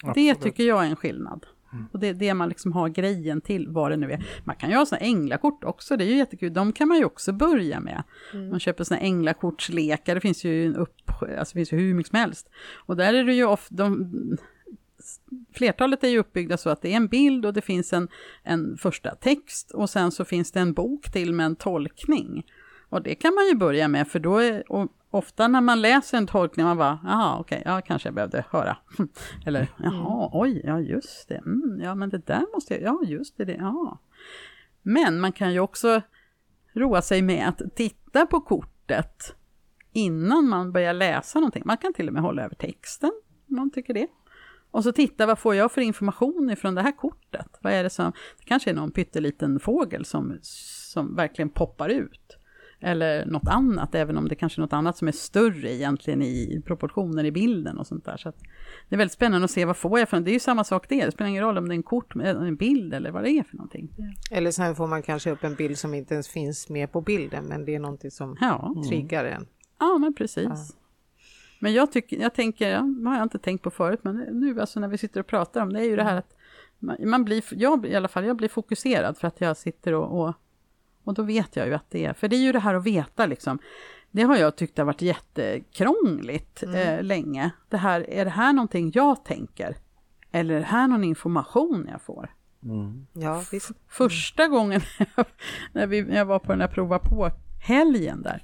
[0.02, 0.40] Det Absolut.
[0.40, 1.46] tycker jag är en skillnad.
[1.92, 4.26] Och det är det man liksom har grejen till, vad det nu är.
[4.44, 6.52] Man kan ju ha såna änglakort också, det är ju jättekul.
[6.52, 8.02] De kan man ju också börja med.
[8.50, 10.96] Man köper såna änglakortslekar, det finns ju en upp,
[11.38, 12.50] alltså finns ju hur mycket som helst.
[12.86, 14.12] Och där är det ju ofta, de,
[15.54, 18.08] flertalet är ju uppbyggda så att det är en bild och det finns en,
[18.42, 22.46] en första text och sen så finns det en bok till med en tolkning.
[22.88, 26.18] Och det kan man ju börja med för då är, och ofta när man läser
[26.18, 28.76] en tolkning man bara, jaha okej, ja kanske jag behövde höra.
[29.46, 33.36] Eller jaha, oj, ja just det, mm, ja men det där måste jag, ja just
[33.36, 33.98] det, det, ja.
[34.82, 36.02] Men man kan ju också
[36.72, 39.34] roa sig med att titta på kortet
[39.92, 41.62] innan man börjar läsa någonting.
[41.66, 43.12] Man kan till och med hålla över texten
[43.48, 44.06] om man tycker det.
[44.70, 47.58] Och så titta, vad får jag för information ifrån det här kortet?
[47.60, 52.39] Vad är det som, det kanske är någon pytteliten fågel som, som verkligen poppar ut.
[52.80, 56.62] Eller något annat, även om det kanske är något annat som är större egentligen i
[56.66, 58.16] proportioner i bilden och sånt där.
[58.16, 58.32] Så
[58.88, 60.88] det är väldigt spännande att se vad får jag för Det är ju samma sak
[60.88, 63.30] det, det spelar ingen roll om det är en kort, en bild eller vad det
[63.30, 63.90] är för någonting.
[64.30, 67.44] Eller sen får man kanske upp en bild som inte ens finns med på bilden,
[67.44, 68.74] men det är någonting som ja.
[68.88, 69.46] triggar en.
[69.78, 70.44] Ja, men precis.
[70.44, 70.56] Ja.
[71.62, 74.60] Men jag, tycker, jag tänker, ja, det har jag inte tänkt på förut, men nu
[74.60, 76.36] alltså när vi sitter och pratar om det, är ju det här att
[76.78, 80.20] man, man blir, jag i alla fall, jag blir fokuserad för att jag sitter och,
[80.20, 80.34] och,
[81.04, 82.86] och då vet jag ju att det är, för det är ju det här att
[82.86, 83.58] veta liksom,
[84.10, 86.74] det har jag tyckt har varit jättekrångligt mm.
[86.76, 87.50] eh, länge.
[87.68, 89.76] Det här, är det här någonting jag tänker?
[90.32, 92.30] Eller är det här någon information jag får?
[92.62, 93.06] Mm.
[93.12, 93.70] Ja, visst.
[93.88, 94.80] Första gången
[95.72, 97.30] när vi, jag var på den här prova på
[97.62, 98.42] helgen där,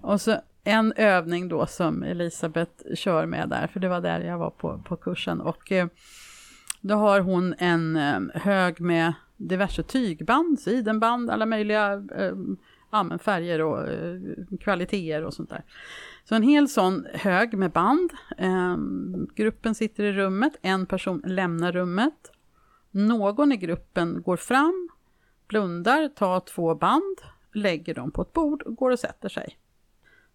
[0.00, 4.38] och så en övning då som Elisabeth kör med där, för det var där jag
[4.38, 5.40] var på, på kursen.
[5.40, 5.88] Och eh,
[6.80, 13.88] då har hon en eh, hög med diverse tygband, sidenband, alla möjliga eh, färger och
[13.88, 14.20] eh,
[14.60, 15.64] kvaliteter och sånt där.
[16.24, 18.12] Så en hel sån hög med band.
[18.38, 18.76] Eh,
[19.34, 22.32] gruppen sitter i rummet, en person lämnar rummet.
[22.90, 24.88] Någon i gruppen går fram,
[25.48, 27.16] blundar, tar två band,
[27.52, 29.58] lägger dem på ett bord och går och sätter sig.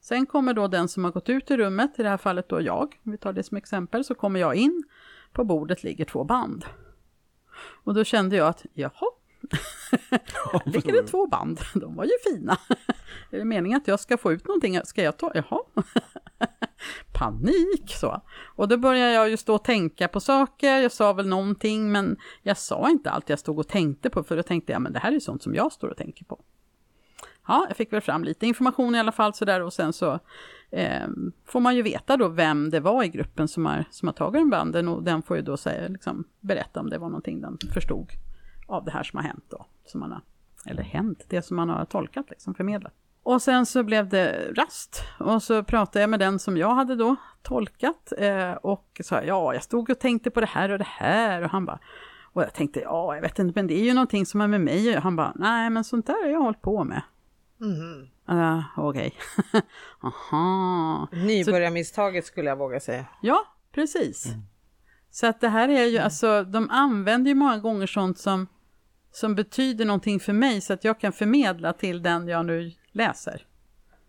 [0.02, 2.62] Sen kommer då den som har gått ut i rummet, i det här fallet då
[2.62, 4.84] jag, om vi tar det som exempel, så kommer jag in.
[5.32, 6.66] På bordet ligger två band.
[7.84, 9.12] Och då kände jag att, jaha,
[10.66, 11.60] ligger det två band?
[11.74, 12.58] De var ju fina.
[13.32, 14.80] Är det meningen att jag ska få ut någonting?
[14.86, 15.32] Ska jag ta?
[15.34, 15.62] Jaha.
[17.14, 18.22] Panik så.
[18.56, 20.82] Och då började jag ju stå och tänka på saker.
[20.82, 24.36] Jag sa väl någonting, men jag sa inte allt jag stod och tänkte på, för
[24.36, 26.40] då tänkte jag, men det här är sånt som jag står och tänker på
[27.48, 30.20] ja, jag fick väl fram lite information i alla fall sådär och sen så
[30.74, 31.08] eh,
[31.46, 34.42] får man ju veta då vem det var i gruppen som har, som har tagit
[34.42, 37.58] den banden och den får ju då säga, liksom, berätta om det var någonting den
[37.74, 38.12] förstod
[38.68, 39.66] av det här som har hänt då.
[39.86, 40.22] Som man har,
[40.66, 42.94] eller hänt, det som man har tolkat, liksom, förmedlat.
[43.24, 46.96] Och sen så blev det rast och så pratade jag med den som jag hade
[46.96, 50.88] då tolkat eh, och sa ja, jag stod och tänkte på det här och det
[50.88, 51.80] här och han bara
[52.34, 54.62] och jag tänkte ja, jag vet inte, men det är ju någonting som är med
[54.62, 57.02] mig och han bara nej, men sånt där har jag hållit på med.
[57.62, 58.08] Mm.
[58.30, 59.14] Uh, Okej.
[59.38, 59.62] Okay.
[60.04, 61.08] Aha.
[61.12, 63.06] Nybörjarmisstaget skulle jag våga säga.
[63.22, 64.26] Ja, precis.
[64.26, 64.42] Mm.
[65.12, 66.04] Så att det här är ju, mm.
[66.04, 68.48] alltså de använder ju många gånger sånt som,
[69.12, 73.46] som betyder någonting för mig så att jag kan förmedla till den jag nu läser.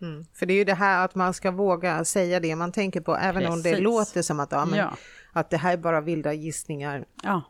[0.00, 0.24] Mm.
[0.34, 3.16] För det är ju det här att man ska våga säga det man tänker på,
[3.16, 3.54] även Precis.
[3.54, 4.96] om det låter som att, ja, men, ja.
[5.32, 7.04] att det här är bara vilda gissningar.
[7.22, 7.42] Ja.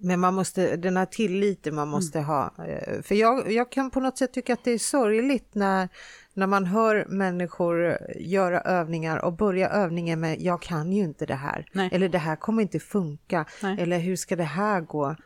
[0.00, 2.28] Men man måste, den här tilliten man måste mm.
[2.28, 2.52] ha.
[2.66, 5.88] Eh, för jag, jag kan på något sätt tycka att det är sorgligt när,
[6.34, 11.34] när man hör människor göra övningar och börja övningen med jag kan ju inte det
[11.34, 11.66] här.
[11.72, 11.88] Nej.
[11.92, 13.44] Eller det här kommer inte funka.
[13.62, 13.76] Nej.
[13.80, 15.16] Eller hur ska det här gå?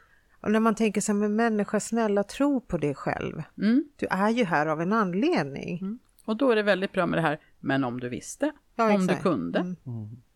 [0.41, 3.43] Och när man tänker så här, men människa snälla tro på dig själv.
[3.59, 3.85] Mm.
[3.97, 5.79] Du är ju här av en anledning.
[5.79, 5.99] Mm.
[6.25, 9.03] Och då är det väldigt bra med det här, men om du visste, ja, om
[9.03, 9.23] exakt.
[9.23, 9.59] du kunde.
[9.59, 9.77] Mm.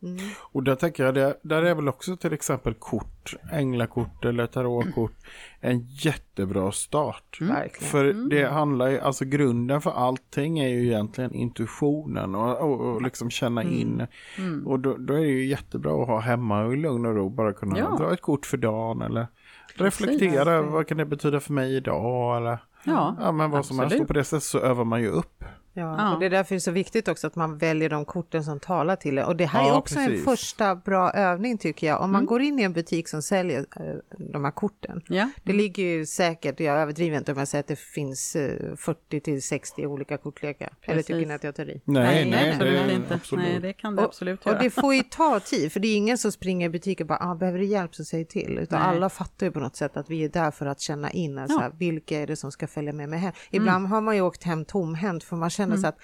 [0.02, 0.18] Mm.
[0.52, 5.12] Och där tänker jag, det, där är väl också till exempel kort, änglakort eller tarotkort,
[5.60, 7.38] en jättebra start.
[7.40, 7.68] Mm.
[7.80, 8.28] För mm.
[8.28, 13.30] det handlar ju, alltså grunden för allting är ju egentligen intuitionen och, och, och liksom
[13.30, 13.74] känna mm.
[13.74, 14.06] in.
[14.38, 14.66] Mm.
[14.66, 17.52] Och då, då, är det ju jättebra att ha hemma i lugn och ro, bara
[17.52, 17.96] kunna ja.
[17.98, 19.26] dra ett kort för dagen eller
[19.74, 20.72] reflektera, Precis.
[20.72, 24.00] vad kan det betyda för mig idag eller Ja, ja men vad som helst.
[24.00, 25.44] Och på det sättet så övar man ju upp.
[25.78, 28.04] Ja, ja, och det är därför det är så viktigt också att man väljer de
[28.04, 29.24] korten som talar till en.
[29.24, 30.18] Och det här ja, är också precis.
[30.18, 32.00] en första bra övning tycker jag.
[32.00, 32.26] Om man mm.
[32.26, 35.02] går in i en butik som säljer äh, de här korten.
[35.08, 35.30] Ja.
[35.44, 39.20] Det ligger ju säkert, jag överdriver inte om jag säger att det finns äh, 40
[39.20, 40.68] till 60 olika kortlekar.
[40.68, 40.88] Precis.
[40.92, 41.80] Eller tycker ni att jag tar i?
[41.84, 43.14] Nej, nej, nej absolut det, inte.
[43.14, 43.44] Absolut.
[43.44, 44.56] Nej, det kan det absolut och, göra.
[44.56, 47.08] Och det får ju ta tid, för det är ingen som springer i butiken och
[47.08, 48.58] bara, ah, behöver du hjälp så säg till.
[48.58, 48.88] Utan nej.
[48.88, 51.60] alla fattar ju på något sätt att vi är där för att känna in, alltså,
[51.60, 51.70] ja.
[51.78, 53.32] vilka är det som ska följa med mig hem.
[53.50, 53.90] Ibland mm.
[53.90, 55.82] har man ju åkt hem tomhänt för man känner mm.
[55.82, 55.98] så att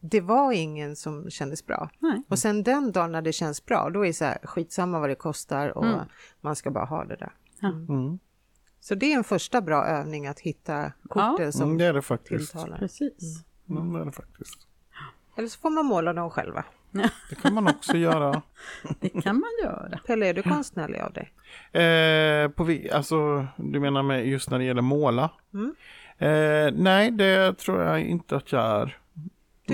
[0.00, 1.90] det var ingen som kändes bra.
[1.98, 2.22] Nej.
[2.28, 5.08] Och sen den dagen när det känns bra, då är det så här skitsamma vad
[5.08, 6.00] det kostar och mm.
[6.40, 7.32] man ska bara ha det där.
[7.62, 8.18] Mm.
[8.80, 11.52] Så det är en första bra övning att hitta korten Ja.
[11.52, 12.52] som Mm, det är det faktiskt.
[12.52, 12.78] tilltalar.
[12.78, 13.44] Precis.
[13.70, 14.66] Mm, det är det faktiskt.
[15.36, 16.64] Eller så får man måla dem själva.
[17.30, 18.42] Det kan man också göra.
[19.00, 19.98] Det kan man göra.
[20.06, 21.32] Pelle, är du konstnärlig av dig?
[21.82, 25.30] Eh, på vi, alltså, du menar med just när det gäller måla?
[25.54, 25.74] Mm.
[26.18, 28.99] Eh, nej, det tror jag inte att jag är.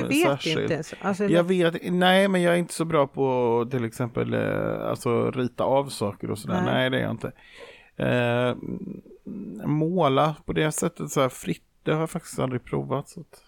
[0.03, 0.61] Du vet särskilt.
[0.61, 0.94] inte ens.
[1.01, 5.30] Alltså, Jag vet, nej men jag är inte så bra på till exempel eh, alltså
[5.30, 6.62] rita av saker och sådär.
[6.62, 6.72] Nej.
[6.74, 7.32] Nej, det är jag inte.
[7.97, 9.03] Eh, mm,
[9.78, 13.09] måla på det sättet så här fritt, det har jag faktiskt aldrig provat.
[13.09, 13.44] Så att,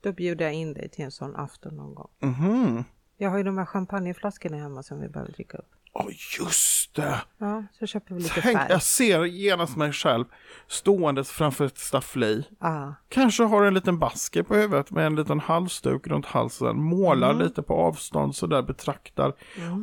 [0.00, 2.08] Då bjuder jag in dig till en sån afton någon gång.
[2.20, 2.84] mhm.
[3.18, 5.70] Jag har ju de här champagneflaskorna hemma som vi behöver dricka upp.
[5.98, 6.06] Åh
[6.38, 7.20] just det!
[7.38, 8.66] Ja, så köper vi lite Tänk, färg.
[8.70, 10.24] jag ser genast mig själv
[10.66, 12.44] ståendes framför ett staffli.
[12.60, 16.82] Ja, Kanske har en liten basker på huvudet med en liten halsduk runt halsen.
[16.82, 17.42] Målar Mm.
[17.42, 19.32] lite på avstånd sådär betraktar.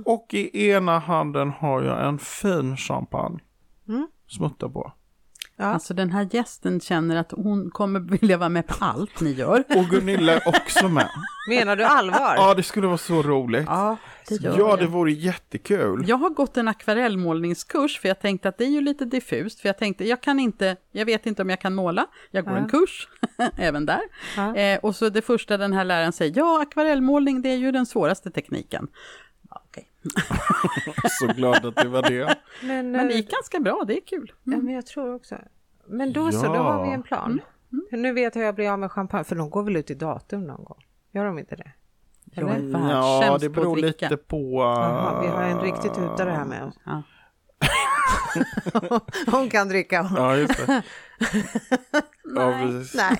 [0.05, 3.39] Och i ena handen har jag en fin champagne.
[3.87, 4.07] Mm.
[4.27, 4.93] Smutta på.
[5.57, 5.65] Ja.
[5.65, 9.63] Alltså den här gästen känner att hon kommer vilja vara med på allt ni gör.
[9.77, 11.09] Och Gunilla är också med.
[11.49, 12.33] Menar du allvar?
[12.37, 13.63] Ja, det skulle vara så roligt.
[13.67, 13.97] Ja,
[14.29, 14.79] det gör Ja, jag.
[14.79, 16.03] det vore jättekul.
[16.07, 19.59] Jag har gått en akvarellmålningskurs för jag tänkte att det är ju lite diffust.
[19.59, 22.05] För jag tänkte, jag kan inte, jag vet inte om jag kan måla.
[22.31, 22.59] Jag går Ja.
[22.59, 23.07] en kurs,
[23.57, 24.01] även där.
[24.37, 24.55] Ja.
[24.55, 27.85] Eh, och så det första den här läraren säger, ja akvarellmålning det är ju den
[27.85, 28.87] svåraste tekniken.
[30.03, 31.09] Ja.
[31.19, 32.35] Så glad att det var det.
[32.63, 34.31] Men, Men det eh, gick ganska bra, det är kul.
[34.43, 35.35] ja, men jag tror också.
[35.87, 36.61] Men då så, då Ja.
[36.61, 37.41] har vi en plan.
[37.91, 39.93] Nu vet jag hur jag blir av med champagne, för de går väl ut i
[39.95, 40.85] datum någon gång?
[41.11, 41.71] Gör de inte det?
[42.35, 42.79] Jag är Eller?
[42.89, 44.09] Ja, världssämst det på beror dricka.
[44.09, 44.61] lite på...
[44.61, 46.79] Jaha, vi har en riktigt utare här med oss.
[46.85, 47.03] Ja.
[49.31, 50.09] Hon kan dricka.
[50.15, 50.83] Ja, just det.
[52.35, 52.95] Ja, precis.
[52.95, 53.17] Nej.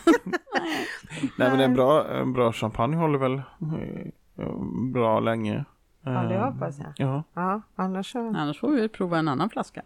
[1.37, 4.53] Nej, men en bra, en bra champagne håller väl eh,
[4.93, 5.65] bra länge.
[6.03, 6.93] Ja, det Eh, hoppas jag.
[6.97, 7.23] Ja.
[7.33, 8.19] Ja, annars så...
[8.19, 9.81] Annars får vi prova en annan flaska.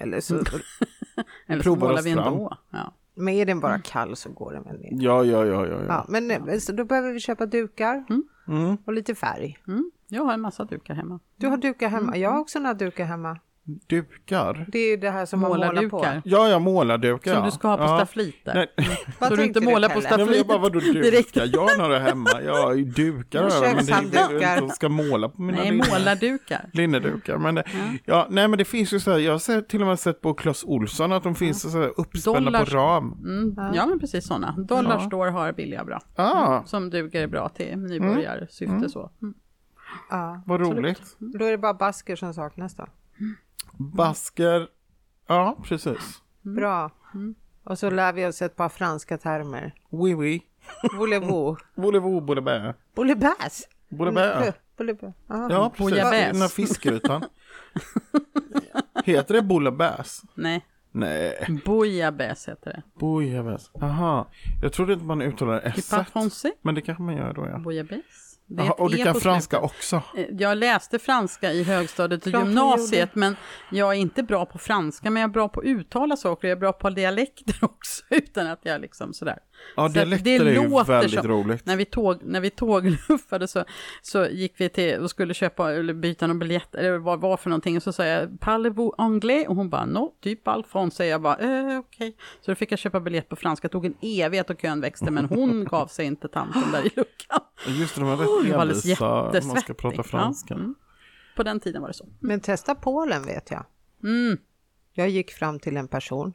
[0.00, 0.34] Eller så...
[1.46, 2.56] Eller så Provar målar vi ändå.
[2.70, 2.92] Ja.
[3.14, 4.90] Men är den bara kall så går den väl ner.
[4.92, 5.72] Ja, ja, ja, ja.
[5.72, 6.04] Ja, ja.
[6.08, 8.04] men eh, så då behöver vi köpa dukar
[8.48, 8.76] Mm.
[8.84, 9.58] och lite färg.
[9.68, 9.90] Mm.
[10.08, 11.20] Jag har en massa dukar hemma.
[11.36, 12.16] Du har dukar hemma.
[12.16, 13.38] Jag har också några dukar hemma.
[13.64, 14.66] Dukar.
[14.68, 15.74] Det är det här som man målar på.
[15.74, 16.22] Målardukar.
[16.24, 17.34] Ja, jag målardukar.
[17.34, 17.96] Som du ska ha på ja.
[17.98, 18.54] stafflitter.
[18.54, 18.68] Nej,
[19.18, 20.16] Vad Så du inte målar på Pelle?
[20.16, 21.34] nej, men jag bara, vadå Direkt.
[21.34, 21.50] dukar?
[21.52, 22.28] Jag har några hemma.
[22.44, 25.70] Jag har ju dukar över, men det är inte som ska måla på mina Nej,
[25.70, 26.70] linne- målardukar.
[26.72, 27.38] linnedukar.
[27.38, 27.64] Men, det-
[28.04, 30.20] ja, nej, men det finns ju så här, jag har sett, till och med sett
[30.20, 32.64] på Clas Olsson att de finns så här uppspända Dollar.
[32.64, 33.12] på ram.
[33.24, 33.74] Mm.
[33.74, 34.52] Ja, men precis sådana.
[34.58, 35.06] Dollar Ja.
[35.06, 36.00] Store har billiga bra.
[36.16, 39.10] Ah, Som duger bra till nybörjarsyfte så.
[39.22, 39.34] Mm.
[40.10, 41.02] Ja, vad roligt.
[41.18, 42.86] då är det bara basker som saknas då.
[43.80, 44.68] Basker,
[45.26, 46.22] ja precis.
[46.42, 46.90] Bra.
[47.64, 49.74] Och så lär vi oss ett par franska termer.
[49.90, 50.42] Oui, oui.
[50.96, 51.56] Voulez-vous?
[51.74, 52.74] Voulez-vous, boulebä?
[52.94, 53.68] Boulebäs?
[53.88, 54.54] Boulebä?
[54.76, 55.12] Boulebä.
[55.26, 55.46] Ja.
[55.50, 55.94] Ja, precis.
[55.96, 57.24] Den här fiskrutan.
[59.04, 60.22] Heter det boulebäs?
[60.34, 62.82] Nej, Nej, bouillabaisse heter det.
[62.94, 63.70] bouillabaisse.
[63.80, 64.26] Aha,
[64.62, 65.92] jag trodde inte man uttalade s?
[66.62, 67.58] Men det kanske man gör då ja.
[67.58, 68.29] Bouillabaisse.
[68.52, 69.76] Det Aha, och du kan franska slutet.
[69.76, 70.02] också.
[70.16, 73.36] Eh, Jag läste franska i högstadiet och Klart gymnasiet, men
[73.70, 76.56] jag är inte bra på franska, men jag är bra på att uttala saker, jag
[76.56, 79.38] är bra på dialekter också, utan att jag liksom sådär.
[79.76, 81.66] Ja, Så dialekter är ju låter väldigt som- roligt.
[81.66, 83.64] När vi, tåg, när vi tågluffade så,
[84.02, 87.36] så gick vi till och skulle köpa eller byta någon biljett, eller vad det var
[87.36, 89.48] för någonting, och så sa jag parlez-vous anglais?
[89.48, 91.02] Och hon bara no, typ all français.
[91.04, 92.16] Jag bara eh, okej.
[92.40, 95.10] Så då fick jag köpa biljett på franska, det tog en evighet och kön växte,
[95.10, 97.40] men hon gav sig inte tanten där i luckan.
[97.66, 98.16] Just det, de är
[98.48, 99.76] Jag var alldeles om man ska jättesvettig.
[99.76, 100.54] prata franska.
[100.54, 100.74] Ja, mm.
[101.36, 102.08] På den tiden var det så.
[102.20, 103.64] Men testa Polen vet jag.
[104.02, 104.38] Mm.
[104.92, 106.32] Jag gick fram till en person.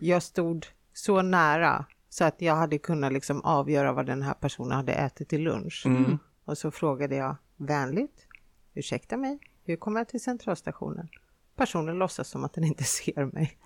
[0.00, 4.72] Jag stod så nära så att jag hade kunnat liksom avgöra vad den här personen
[4.72, 5.82] hade ätit till lunch.
[5.86, 6.18] Mm.
[6.44, 8.26] Och så frågade jag vänligt,
[8.74, 11.08] ursäkta mig, hur kommer jag till centralstationen?
[11.56, 13.58] Personen låtsas som att den inte ser mig.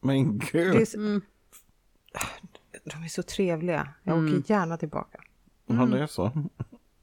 [0.00, 1.22] Men Det gud, är så, Mm.
[2.84, 3.88] de är så trevliga.
[4.02, 4.38] Jag Mm.
[4.40, 5.20] åker gärna tillbaka.
[5.66, 6.32] ja det är så.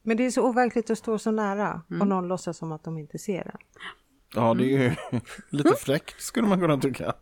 [0.01, 2.01] Men det är så overkligt att stå så nära Mm.
[2.01, 3.57] och någon låtsas som att de inte ser en.
[4.35, 4.91] Ja, det är ju
[5.49, 7.13] lite fräckt skulle man kunna tycka.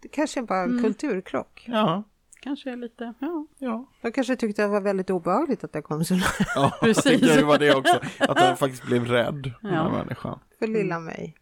[0.00, 0.82] Det kanske är bara en Mm.
[0.84, 1.64] kulturkrock.
[1.68, 2.02] Ja,
[2.40, 3.46] Kanske är lite, ja.
[3.58, 3.86] ja.
[4.02, 6.24] De kanske tyckte det var väldigt obehagligt att jag kom så nära
[6.54, 7.20] Ja, Precis.
[7.20, 8.00] det kan ju vara det också.
[8.18, 9.90] Att den faktiskt blev rädd, den här Ja.
[9.92, 10.38] människan.
[10.58, 11.34] för lilla mig.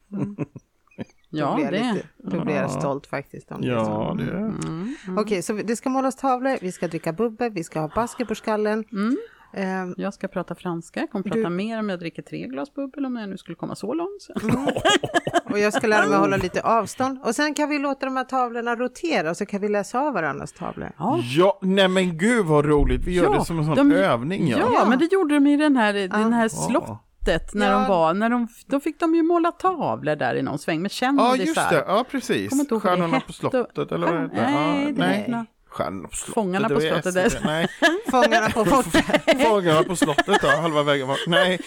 [1.31, 1.93] Ja, då blir jag, det.
[1.93, 3.53] lite, då blir jag stolt faktiskt.
[3.53, 3.67] Om det.
[3.67, 4.95] Ja, det är Mm.
[5.19, 8.35] Okej, så det ska målas tavlor, vi ska dricka bubbel, vi ska ha basker på
[8.35, 8.85] skallen.
[8.93, 9.17] Mm.
[9.57, 12.75] Ehm, Jag ska prata franska, jag kommer prata Du- mer om jag dricker tre glas
[12.75, 14.23] bubbel om jag nu skulle komma så långt.
[14.23, 14.33] Så.
[15.53, 17.19] och jag ska lära mig hålla lite avstånd.
[17.25, 20.53] Och sen kan vi låta de här tavlorna rotera så kan vi läsa av varandras
[20.53, 20.93] tavlor.
[20.99, 21.21] Ja.
[21.37, 23.05] Ja, nej men gud vad roligt.
[23.07, 24.49] Vi gör Ja, det som en sån de- övning.
[24.49, 24.59] Ja.
[24.75, 26.49] Ja, men det gjorde de i den här, den här Ja.
[26.49, 27.79] slottet slottet när Ja.
[27.79, 30.91] de var, när de, då fick de ju måla tavlor där i någon sväng med
[30.91, 31.29] kändisar.
[31.29, 31.85] Ja, just det.
[31.89, 32.69] Ja, precis.
[32.69, 34.51] Det Stjärnorna på slottet, eller vad Stjärn- heter det?
[34.51, 35.45] nej, Ja, det nej.
[35.75, 36.35] Stjärnorna på slottet.
[36.35, 37.45] Fångarna det på slottet, SVT.
[37.45, 37.69] Nej,
[38.11, 39.05] Fångarna på fortet.
[39.49, 41.19] Fångarna på slottet då, halva vägen var.
[41.27, 41.61] Nej,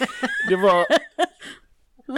[0.48, 0.86] det var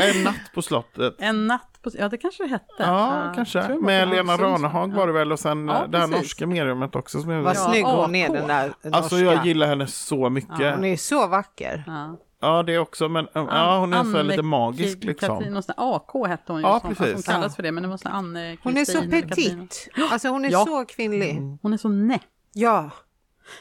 [0.01, 1.15] En natt på slottet.
[1.19, 1.91] En natt på...
[1.99, 2.75] Ja, det kanske det hette.
[2.79, 3.63] Ja, jag kanske.
[3.63, 6.23] det Med Lena Ranehag var det väl och sen Ja, det här precis.
[6.23, 7.21] norska mediumet också.
[7.23, 8.91] Som jag Vad Ja, snygg hon är den där norska.
[8.93, 10.75] Alltså jag gillar henne så mycket.
[10.75, 11.85] Hon är så vacker.
[11.87, 12.17] Ja.
[12.41, 15.29] Ja, det också, men ja, hon är så lite magisk liksom.
[15.37, 16.67] Katrin, någon sån AK hette hon ju.
[16.67, 17.15] Ja, som, precis.
[17.15, 17.57] Hon kallas Ja.
[17.57, 19.89] för det, men det var sån Anne Hon är så petit.
[20.11, 20.65] Alltså hon är Ja.
[20.65, 21.31] så kvinnlig.
[21.31, 21.59] Mm.
[21.63, 22.23] Hon är så nätt.
[22.53, 22.91] Ja.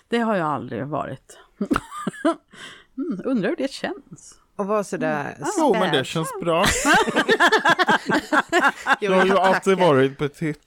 [0.08, 1.38] Det har jag aldrig varit.
[2.98, 4.39] mm, undrar hur det känns.
[4.60, 6.66] Och vara sådär Jo, men det känns bra.
[9.02, 10.60] Jo, Jag har ju alltid varit petit.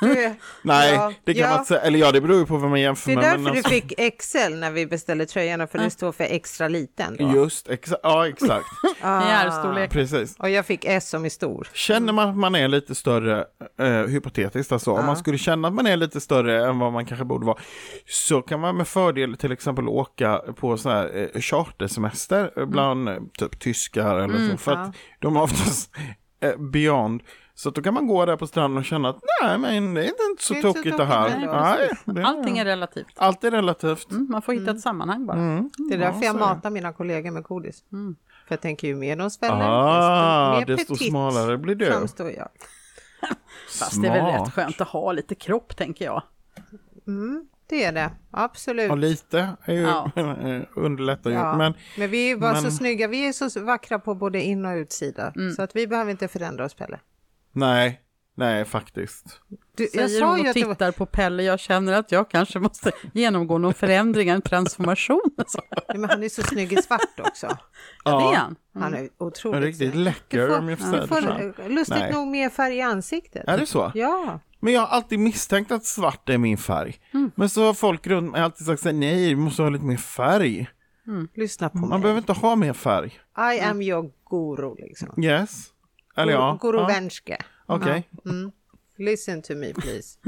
[0.00, 1.48] Du Nej, Ja, det kan ja.
[1.48, 1.80] man inte säga.
[1.80, 3.24] Eller ja, det beror ju på vem man jämför Det är med.
[3.24, 6.68] därför men du alltså- fick XL när vi beställde tröjorna, för det står för extra
[6.68, 7.16] liten.
[7.18, 7.32] Då.
[7.34, 8.66] Just, exa ja exakt.
[9.00, 9.20] Ah.
[9.28, 9.90] I ärrstorlek.
[9.90, 10.36] Precis.
[10.38, 11.68] Och jag fick S som är stor.
[11.72, 13.44] Känner man att man är lite större,
[13.80, 17.06] eh, hypotetiskt alltså, om man skulle känna att man är lite större än vad man
[17.06, 17.58] kanske borde vara,
[18.08, 23.14] så kan man med fördel till exempel åka på så här eh, chartersemester bland eh,
[23.38, 24.78] typ tyskar eller så, för ja.
[24.78, 25.90] att de är oftast
[26.40, 27.22] eh, beyond.
[27.54, 30.00] Så att då kan man gå där på stranden och känna att nej men det
[30.04, 31.14] är inte så Det är inte så tokigt det tokigt
[31.52, 31.78] här.
[32.06, 33.06] Nej, det, Allting är relativt.
[33.16, 34.10] allt är relativt.
[34.10, 35.36] Mm, man får hitta ett sammanhang bara.
[35.36, 35.70] Mm.
[35.88, 37.84] Det är därför Ja, jag matar mina kollegor med godis.
[37.92, 38.16] Mm.
[38.48, 41.86] För jag tänker ju mer de sväller, Ah, desto mer desto petit smalare blir du.
[41.86, 42.48] framstår jag.
[43.78, 46.22] Fast det är väl rätt skönt att ha lite kropp, tänker jag.
[47.06, 48.88] Mm, det är det, absolut.
[48.88, 50.10] Ja, lite är ju Ja.
[50.76, 51.36] underlättar ju.
[51.36, 51.56] Ja.
[51.56, 54.64] Men Men vi är bara men- så snygga, vi är så vackra på både in
[54.66, 55.32] och utsida.
[55.36, 55.54] Mm.
[55.54, 56.98] Så att vi behöver inte förändra oss Pelle.
[57.52, 58.00] nej,
[58.36, 59.40] nej faktiskt.
[59.76, 60.74] Du, jag Säger sa hon ju och att var...
[60.74, 65.30] tittar på Pelle, jag känner att jag kanske måste genomgå någon förändring, en transformation.
[65.94, 67.58] Men han är så snygg i svart också.
[68.04, 68.56] Ja, det är han.
[68.74, 70.86] Han är otroligt Riktigt läcker Du om jag får,
[71.20, 72.12] säga det lustigt Nej.
[72.12, 73.44] nog mer färg i ansiktet.
[73.48, 73.92] Är det så?
[73.94, 77.00] Ja, Men jag har alltid misstänkt att svart är min färg.
[77.14, 77.30] Mm.
[77.34, 79.84] Men så har folk runt mig alltid sagt så här, nej, du måste ha lite
[79.84, 80.66] mer färg.
[81.34, 81.98] lyssna på Man mig.
[81.98, 83.18] behöver inte ha mer färg.
[83.56, 85.22] I am your guru liksom.
[85.24, 85.66] Yes.
[86.16, 86.58] Eller ja.
[86.62, 86.86] Guru
[87.26, 87.36] ja.
[87.66, 88.10] Okej.
[88.24, 88.52] Mm.
[88.98, 90.18] Listen to me please.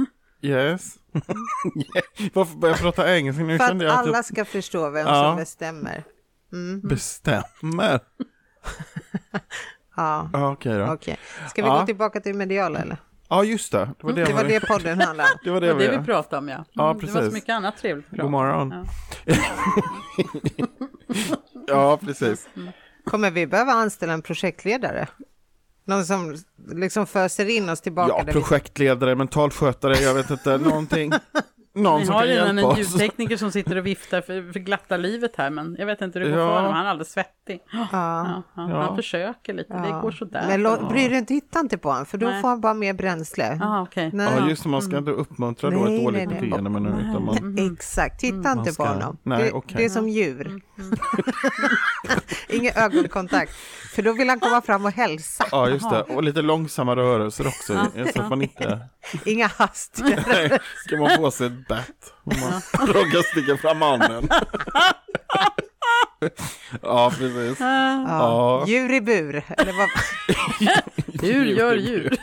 [0.43, 0.95] Yes.
[2.33, 3.59] Varför börjar jag prata engelska nu?
[3.59, 5.25] För att jag alla jag ska förstå vem Ja.
[5.31, 6.05] som bestämmer.
[6.83, 8.01] bestämmer.
[9.97, 10.93] Ja, Okej då.
[10.93, 11.17] okej.
[11.51, 11.81] Ska vi Ja.
[11.81, 12.97] gå tillbaka till medial eller?
[13.29, 13.79] Ja, just det.
[13.99, 15.39] Det var det, Det var det podden handlade om.
[15.45, 16.65] det, var det, Det var vi det vi pratade om, ja.
[16.73, 17.35] Ja, Mm, det var så precis.
[17.35, 18.07] mycket annat trevligt.
[18.11, 18.75] God morgon.
[19.25, 19.35] Ja.
[21.67, 22.49] Ja, precis.
[23.05, 25.09] Kommer vi behöva anställa en projektledare?
[25.85, 26.37] Någon som
[26.69, 28.15] liksom föser in oss tillbaka?
[28.27, 31.13] Ja, projektledare, mentalskötare, jag vet inte, någonting.
[31.77, 32.93] Någon Vi som har kan redan hjälpa en oss.
[32.95, 36.27] ljudtekniker som sitter och viftar för, för glatta livet här, men jag vet inte hur
[36.27, 36.49] det går Ja.
[36.49, 36.73] för honom.
[36.73, 37.61] Han är alldeles svettig.
[37.73, 37.87] Ja.
[37.93, 38.83] Ja, ja, Ja.
[38.83, 40.45] Han försöker lite, det går sådär.
[40.49, 42.43] Men lå- bry dig inte, titta inte på honom för då Nej.
[42.43, 43.57] får han bara mer bränsle.
[43.61, 44.11] Jaha, okej.
[44.13, 44.29] Nej.
[44.39, 46.49] Ja, just det, man ska inte uppmuntra då Nej, ett dåligt nej, nej.
[46.51, 46.71] beteende.
[46.71, 49.17] Men, utan man, Exakt, titta Man inte ska- på honom.
[49.23, 49.75] nej, det, okej.
[49.79, 50.61] det är som djur.
[52.49, 53.53] Ingen ögonkontakt,
[53.95, 55.45] för då vill han komma fram och hälsa.
[55.51, 56.03] ja, just det.
[56.03, 58.79] Och lite långsamma rörelser också, så att man inte...
[59.25, 60.25] Inga hastigare.
[60.27, 62.13] Nej, ska man få sig ett bett?
[62.25, 64.29] Om man råkar sticka fram mannen.
[66.83, 67.61] Ja, precis.
[67.61, 68.05] Ja.
[68.09, 68.65] Ja.
[68.67, 69.89] Djur i bur, eller vad?
[71.25, 72.17] Djur gör djur.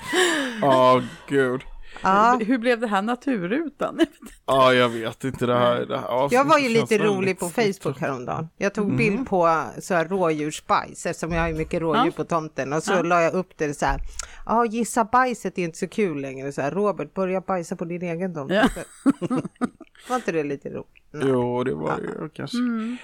[0.62, 1.62] Ja, gud.
[2.04, 2.40] Ja.
[2.46, 4.00] Hur blev det här naturrutan?
[4.46, 5.86] Ja, jag vet inte det här.
[5.86, 7.50] Det här Jag var ju lite rolig på.
[7.50, 8.50] Facebook häromdagen.
[8.58, 8.98] Jag tog Mm.
[8.98, 12.12] bild på så här rådjursbajs eftersom jag har ju mycket rådjur Ja.
[12.12, 13.02] på tomten och så Ja.
[13.02, 14.00] la jag upp det så här.
[14.46, 16.52] Ja, gissa bajset är inte så kul längre.
[16.52, 18.52] Så här, Robert, börja bajsa på din egen tomt.
[18.52, 18.70] Ja.
[20.10, 20.88] Var inte det lite roligt?
[21.12, 21.28] Nej.
[21.28, 22.58] Jo, det var ju kanske.
[22.58, 22.98] Mm.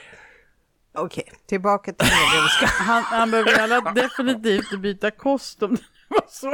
[0.97, 2.69] Okej, tillbaka till mediumskap.
[2.87, 6.53] Han, han behöver alla definitivt byta kost om det var så.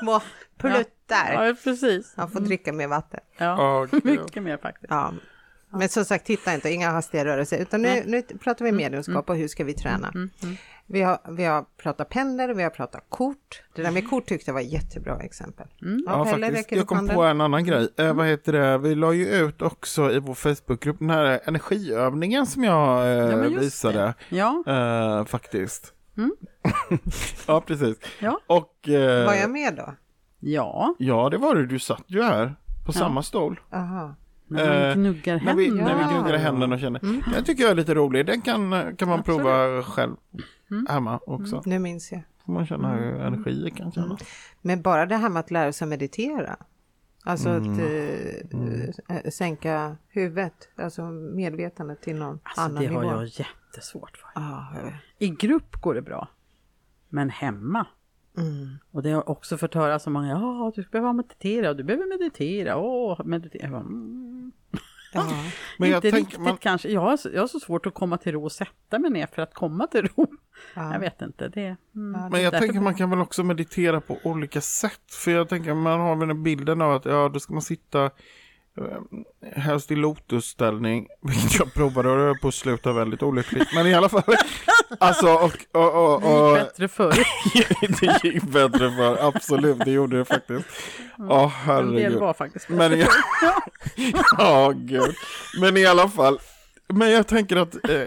[0.00, 0.20] Små
[0.62, 1.46] pluttar.
[1.46, 2.12] Ja, precis.
[2.16, 3.20] Han får dricka mer vatten.
[3.38, 3.44] Ja,
[3.90, 4.04] Ja, gud.
[4.04, 4.86] mycket mer faktiskt.
[4.90, 5.12] Ja.
[5.74, 9.36] Men som sagt, titta inte, inga hastiga rörelser, utan nu, nu pratar vi mediumskap och
[9.36, 10.12] hur ska vi träna.
[10.86, 13.62] Vi har, vi har pratat pendlar, vi har pratat kort.
[13.74, 15.66] Det där med kort tyckte jag var ett jättebra exempel.
[16.06, 16.72] Ja, Pelle, faktiskt.
[16.72, 17.16] Jag kom handen?
[17.16, 17.88] på en annan grej.
[17.98, 18.78] Eh, vad heter det?
[18.78, 23.36] Vi la ju ut också i vår Facebookgrupp den här energiövningen som jag eh, Ja,
[23.60, 24.14] visade.
[24.28, 25.92] Ja, Eh, faktiskt.
[27.46, 27.96] ja, precis.
[28.20, 28.40] Ja.
[28.46, 29.94] Och eh, Var jag med då?
[30.42, 30.94] Ja.
[30.98, 31.66] ja, det var det.
[31.66, 32.54] Du satt ju här
[32.86, 33.60] på samma stol.
[33.72, 34.14] Aha.
[34.46, 35.88] När Eh, man gnuggar När vi, händerna.
[35.88, 36.20] när vi Ja.
[36.20, 37.00] gnuggar händerna och känner.
[37.34, 38.26] Den tycker jag är lite rolig.
[38.26, 39.24] Den kan, kan man Absolut.
[39.24, 40.16] prova själv
[40.88, 41.62] hemma också.
[41.66, 42.22] Nu minns jag.
[42.46, 44.18] Får man känna hur energi kan känna.
[44.62, 46.56] Men bara det här med att lära sig meditera.
[47.24, 47.72] Alltså Mm.
[47.72, 53.12] att eh, eh, sänka huvudet, alltså medvetandet till någon Alltså, annan det har nivå.
[53.14, 54.28] jag jättesvårt för.
[54.34, 54.94] Ja, vet.
[55.18, 56.28] I grupp går det bra.
[57.08, 57.86] Men hemma.
[58.38, 58.78] Mm.
[58.90, 62.18] Och det har jag också fått höra så många, ja du behöver meditera, du behöver
[62.18, 63.76] meditera, åh, meditera.
[63.76, 64.52] Mm.
[65.14, 65.26] Ja.
[65.78, 67.94] Men jag Inte tänker, riktigt man, kanske, jag har, så- jag har så svårt att
[67.94, 70.26] komma till ro och sätta mig ner för att komma till ro.
[70.74, 70.92] Ja.
[70.92, 71.76] Jag vet inte, det...
[71.94, 72.30] Mm.
[72.30, 75.12] men jag tänker man kan väl också meditera på olika sätt.
[75.24, 78.10] För jag tänker man har väl den bilden av att ja, då ska man sitta
[79.56, 83.68] helst i lotusställning, vilket jag provade och det höll på att sluta väldigt olyckligt.
[83.74, 84.22] Men i alla fall,
[85.00, 87.14] alltså och, och, och, Det och gick bättre förr.
[88.00, 90.66] det gick bättre för, absolut, det gjorde det faktiskt.
[91.18, 92.20] Ja, En del herregud.
[92.20, 94.22] var faktiskt Men bättre jag, förr.
[94.38, 95.14] ja, gud.
[95.60, 96.38] Men i alla fall.
[96.88, 98.02] Men jag tänker att eh,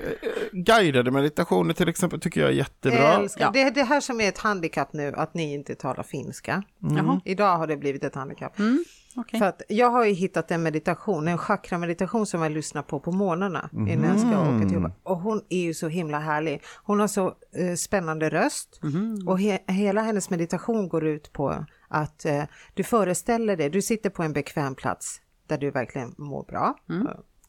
[0.52, 3.28] guidade meditationer till exempel tycker jag är jättebra.
[3.38, 3.54] Jag.
[3.54, 6.64] Det är det här som är ett handikapp nu, att ni inte talar finska.
[6.80, 8.60] Jaha, Idag har det blivit ett handikapp.
[8.60, 8.84] mm,
[9.16, 9.40] okej.
[9.40, 13.12] För att jag har ju hittat en meditation, en chakra-meditation som jag lyssnar på på
[13.12, 14.94] morgnarna innan jag ska åka till jobbet.
[15.04, 16.62] Och hon är ju så himla härlig.
[16.84, 18.80] Hon har så eh, spännande röst
[19.28, 22.44] och he- hela hennes meditation går ut på att eh,
[22.74, 26.76] du föreställer dig, du sitter på en bekväm plats där du verkligen mår bra.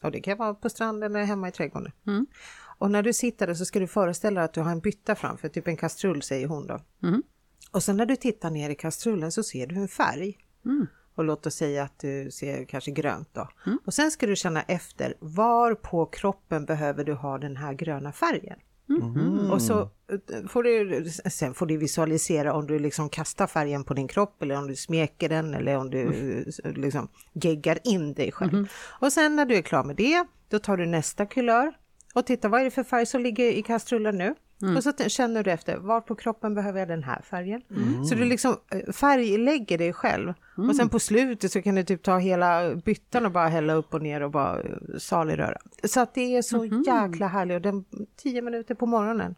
[0.03, 1.93] Och det kan vara på stranden eller hemma i trädgården.
[2.79, 5.15] Och när du sitter där så ska du föreställa dig att du har en bytta
[5.15, 6.81] framför, typ en kastrull säger hon då.
[7.73, 10.39] Och sen när du tittar ner i kastrullen så ser du en färg.
[11.17, 13.49] Och låt oss säga att du ser kanske grönt då.
[13.87, 18.13] Och sen ska du känna efter, var på kroppen behöver du ha den här gröna
[18.13, 18.59] färgen?
[19.53, 23.95] Och så eh, får du, sen får du visualisera om du liksom kastar färgen på
[23.95, 26.03] din kropp eller om du smeker den eller om du
[26.65, 28.51] eh, liksom geggar in dig själv.
[29.01, 31.73] Och sen när du är klar med det, då tar du nästa kulör
[32.15, 34.35] och tittar vad är det för färg som ligger i kastrullen nu?
[34.77, 37.63] Och så känner du efter, var på kroppen behöver jag den här färgen?
[38.09, 40.35] Så du liksom eh, färglägger dig själv.
[40.69, 43.95] Och sen på slutet så kan du typ ta hela byttan och bara hälla upp
[43.95, 45.59] och ner och bara eh, salig röra.
[45.85, 47.85] Så att det är så jäkla härligt och den
[48.17, 49.35] tio minuter på morgonen.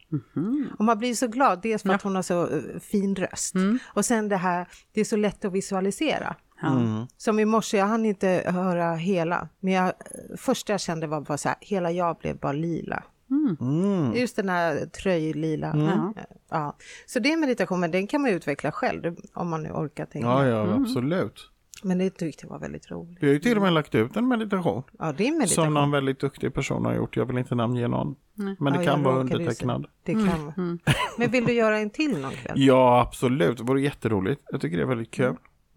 [0.78, 3.54] Och man blir så glad, dels för att hon har så eh, fin röst.
[3.94, 6.36] Och sen det här, det är så lätt att visualisera.
[6.62, 7.06] Ja.
[7.16, 9.92] Som i morse, jag hann inte höra hela, men jag,
[10.36, 13.02] första jag kände var bara så här, hela jag blev bara lila.
[13.30, 14.14] Mm.
[14.14, 15.72] Just den här tröjlila.
[15.76, 16.12] Ja.
[16.50, 16.76] Ja.
[17.06, 20.28] Så det är meditation, men den kan man utveckla själv om man nu orkar tänka.
[20.28, 21.50] Ja, ja, absolut.
[21.82, 23.18] Men det tyckte jag var väldigt roligt.
[23.20, 24.82] Vi har ju till och med lagt ut en meditation.
[24.98, 25.64] Ja, det är meditation.
[25.64, 27.16] Som någon väldigt duktig person har gjort.
[27.16, 28.16] Jag vill inte namnge någon.
[28.34, 29.86] Men det Ja, kan vara undertecknad.
[30.02, 30.78] Det kan vara.
[31.18, 32.52] Men vill du göra en till någon kväll?
[32.56, 33.56] Ja, absolut.
[33.58, 34.42] Det vore jätteroligt.
[34.50, 35.36] Jag tycker det är väldigt kul.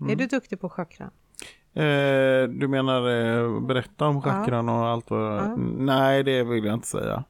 [0.10, 1.06] Är du duktig på chakra?
[1.74, 5.60] Eh, du menar eh, berätta om chakran och allt vad...
[5.60, 7.24] Nej, det vill jag inte säga.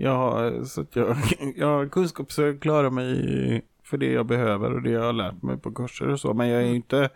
[0.00, 1.16] Jag så att jag,
[1.56, 5.12] jag har kunskap så jag klarar mig för det jag behöver och det jag har
[5.12, 6.34] lärt mig på kurser och så.
[6.34, 7.10] Men jag är ju inte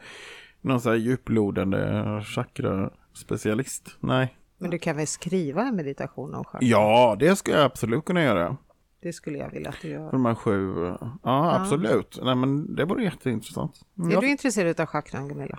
[0.60, 1.78] någon så här djuplodande
[2.24, 3.96] chakra-specialist.
[4.00, 4.36] Nej.
[4.58, 6.58] Men du kan väl skriva en meditation om chakra?
[6.68, 8.56] Ja, det ska jag absolut kunna göra.
[9.02, 10.04] Det skulle jag vilja att du gör.
[10.04, 10.74] För de här sju.
[11.22, 12.18] Ja, absolut.
[12.22, 13.80] Nej, men det vore jätteintressant.
[14.12, 15.58] Är du intresserad av chakran, Gunilla?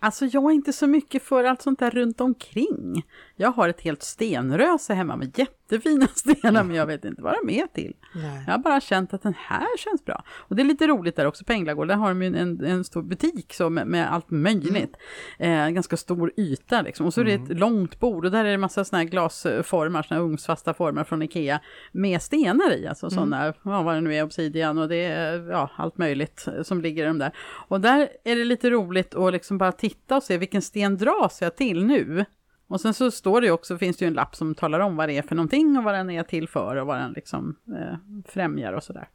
[0.00, 3.02] Alltså jag är inte så mycket för allt sånt där runt omkring.
[3.38, 7.60] Jag har ett helt stenröse hemma med jättefina stenar men jag vet inte vad de
[7.60, 7.94] är till.
[8.14, 8.44] Nej.
[8.46, 10.24] Jag har bara känt att den här känns bra.
[10.28, 11.88] Och det är lite roligt där också på Änglagård.
[11.88, 14.96] Där har de ju en, en stor butik så med, med allt möjligt.
[15.38, 17.06] Eh, ganska stor yta liksom.
[17.06, 20.02] Och så är det ett långt bord och där är det massa såna här glasformar,
[20.02, 21.60] såna här ugnsfasta former från Ikea.
[21.92, 25.70] Med stenar i, alltså sådana, ja, vad det nu är, obsidian och det är ja,
[25.76, 27.32] allt möjligt som ligger i de där.
[27.68, 31.42] Och där är det lite roligt att liksom bara titta och se vilken sten dras
[31.42, 32.24] jag till nu.
[32.68, 34.96] Och sen så står det ju också, finns det ju en lapp som talar om
[34.96, 37.56] vad det är för någonting och vad den är till för och vad den liksom
[37.78, 37.96] eh,
[38.28, 39.08] främjar och sådär.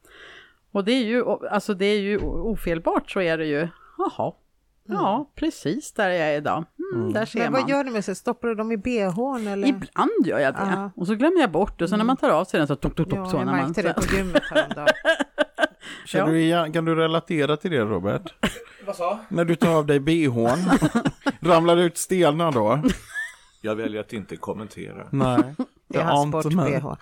[0.72, 4.34] Och det är ju, alltså det är ju ofelbart så är det ju, jaha,
[4.86, 7.62] ja precis där jag är idag, mm, där ser Men man.
[7.62, 8.16] vad gör du med sig?
[8.16, 9.68] Stoppar du dem i bhn eller?
[9.68, 10.60] Ibland gör jag det.
[10.76, 10.92] Ja.
[10.96, 11.88] Och så glömmer jag bort det.
[11.88, 13.54] Så när man tar av sig den så tok, tok, tok, Ja, så jag när
[13.54, 13.66] man...
[13.66, 14.88] märkte det på gymmet häromdagen.
[16.06, 16.32] Känner Ja.
[16.32, 18.34] du igen, kan du relatera till det Robert?
[18.86, 19.20] Vad sa?
[19.30, 20.60] När du tar av dig bhn,
[21.42, 22.82] ramlar ut stenar då?
[23.62, 25.08] Jag väljer att inte kommentera.
[25.10, 25.56] Nej.
[25.88, 26.80] Det är hans ante mig.
[26.80, 26.98] sport-bh.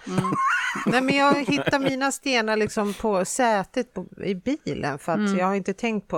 [0.86, 5.46] Nej men jag hittar mina stenar liksom på sätet på, i bilen för att jag
[5.46, 6.18] har inte tänkt på,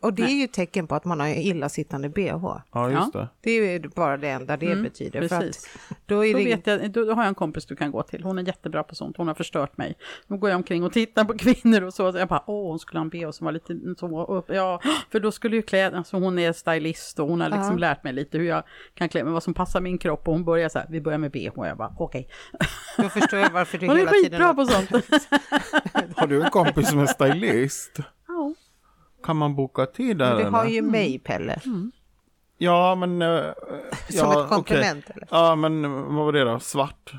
[0.00, 2.56] och det är ju tecken på att man har illasittande bh.
[2.72, 3.28] Ja, just det.
[3.40, 5.28] Det är ju bara det enda det betyder.
[5.28, 5.78] För precis.
[5.90, 8.02] att då är Då, det, vet jag, då, har jag en kompis du kan gå
[8.02, 8.22] till.
[8.24, 9.16] Hon är jättebra på sånt.
[9.16, 9.94] Hon har förstört mig.
[10.28, 12.12] Då går jag omkring och tittar på kvinnor och så.
[12.12, 14.26] så jag bara, åh, hon skulle ha en bh som var lite så.
[14.26, 14.44] upp.
[14.48, 14.80] Ja,
[15.12, 17.78] för då skulle ju kläderna, alltså hon är stylist och hon har liksom Ja.
[17.78, 18.62] lärt mig lite hur jag
[18.94, 20.28] kan klä mig, vad som passar min kropp.
[20.28, 21.48] Och hon börjar så här, vi börjar med bh.
[21.58, 22.28] Och jag bara, okej.
[22.96, 24.30] då förstår jag varför du Hon är hela tiden...
[24.30, 24.90] skitbra på sånt.
[26.16, 27.98] Har du en kompis som är stylist?
[28.28, 28.54] ja.
[29.24, 30.70] Kan man boka tid där Du har eller?
[30.70, 31.60] ju mig Pelle,
[32.58, 33.22] Ja, men...
[33.22, 33.28] eh,
[34.08, 35.24] som ja, ett komplement eller?
[35.24, 35.28] okej.
[35.38, 36.60] Ja, men vad var det då?
[36.60, 37.12] Svart?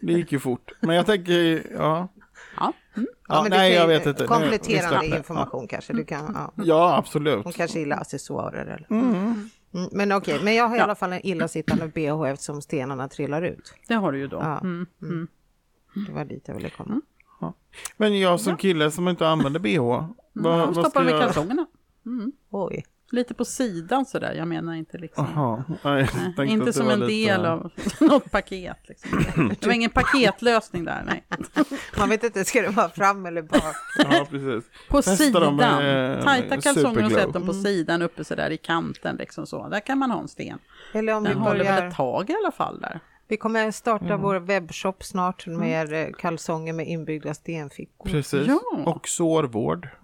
[0.00, 0.72] det gick ju fort.
[0.80, 2.08] Men jag tänker, ja.
[2.56, 2.72] Ja.
[2.96, 3.08] Mm.
[3.28, 4.26] Ja, men du nej, jag vet inte.
[4.26, 5.16] Kompletterande släpper.
[5.16, 5.92] information kanske.
[5.92, 6.64] Du kan, ja.
[6.64, 7.44] Ja, absolut.
[7.44, 8.86] Hon kanske gillar accessoarer eller?
[8.90, 9.50] Mm,
[9.92, 13.74] men okej, men jag har i alla fall en illasittande bh eftersom stenarna trillar ut.
[13.88, 14.36] Det har du ju då.
[14.36, 14.58] Ja.
[14.60, 14.86] Mm.
[15.02, 15.28] Mm.
[16.06, 17.00] Det var dit jag ville komma.
[17.96, 21.12] Men jag som kille som inte använder bh, vad, Ja, vad ska Stoppar jag med
[21.12, 21.24] göra?
[21.24, 21.66] kalsongerna.
[22.50, 22.84] Oj.
[23.14, 24.32] Lite på sidan sådär.
[24.32, 25.26] Jag menar inte liksom.
[25.34, 26.08] Jaha, nej,
[26.38, 28.76] att Inte som en lite- del av något paket.
[28.88, 29.24] Liksom.
[29.60, 31.24] Det var ingen paketlösning där, nej.
[31.98, 33.62] Man vet inte, ska det vara fram eller bak?
[33.98, 34.64] Ja, precis.
[34.88, 35.56] På Testa sidan.
[35.56, 39.68] med, eh, Tajta kalsonger och sätt dem på sidan uppe sådär i kanten liksom så.
[39.68, 40.58] Där kan man ha en sten.
[40.92, 41.88] Eller om vi Den håller väl börjar...
[41.88, 43.00] ett tag i alla fall där.
[43.28, 44.20] Vi kommer starta Mm.
[44.20, 48.10] vår webbshop snart med eh, kalsonger med inbyggda stenfickor.
[48.10, 48.46] Precis.
[48.46, 48.60] Ja.
[48.86, 49.88] Och sårvård.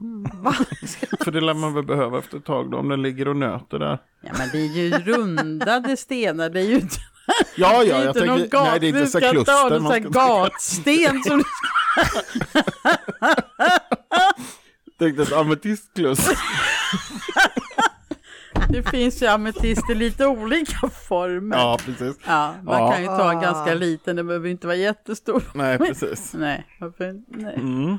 [1.24, 3.78] För det lär man väl behöva efter ett tag då, om den ligger och nöter
[3.78, 3.98] där.
[4.20, 6.96] Ja men det är ju rundade stenar, det är ju inte,
[7.56, 9.70] Ja, ja, jag inte någon tänker, gat, nej det är inte du så ska kluster.
[9.70, 10.10] någon man sån här ska-
[10.44, 11.44] gatsten som du
[15.06, 16.38] tänkte ett ametistkluster.
[18.72, 21.56] Det finns ju ametist i lite olika former.
[21.56, 22.16] Ja, precis.
[22.26, 22.92] Ja, man Ja.
[22.92, 23.42] kan ju ta en Ah.
[23.42, 25.42] ganska liten, det behöver inte vara jättestor.
[25.54, 26.34] Nej, precis.
[26.38, 27.22] Nej, varför?
[27.28, 27.54] Nej.
[27.54, 27.98] Mm.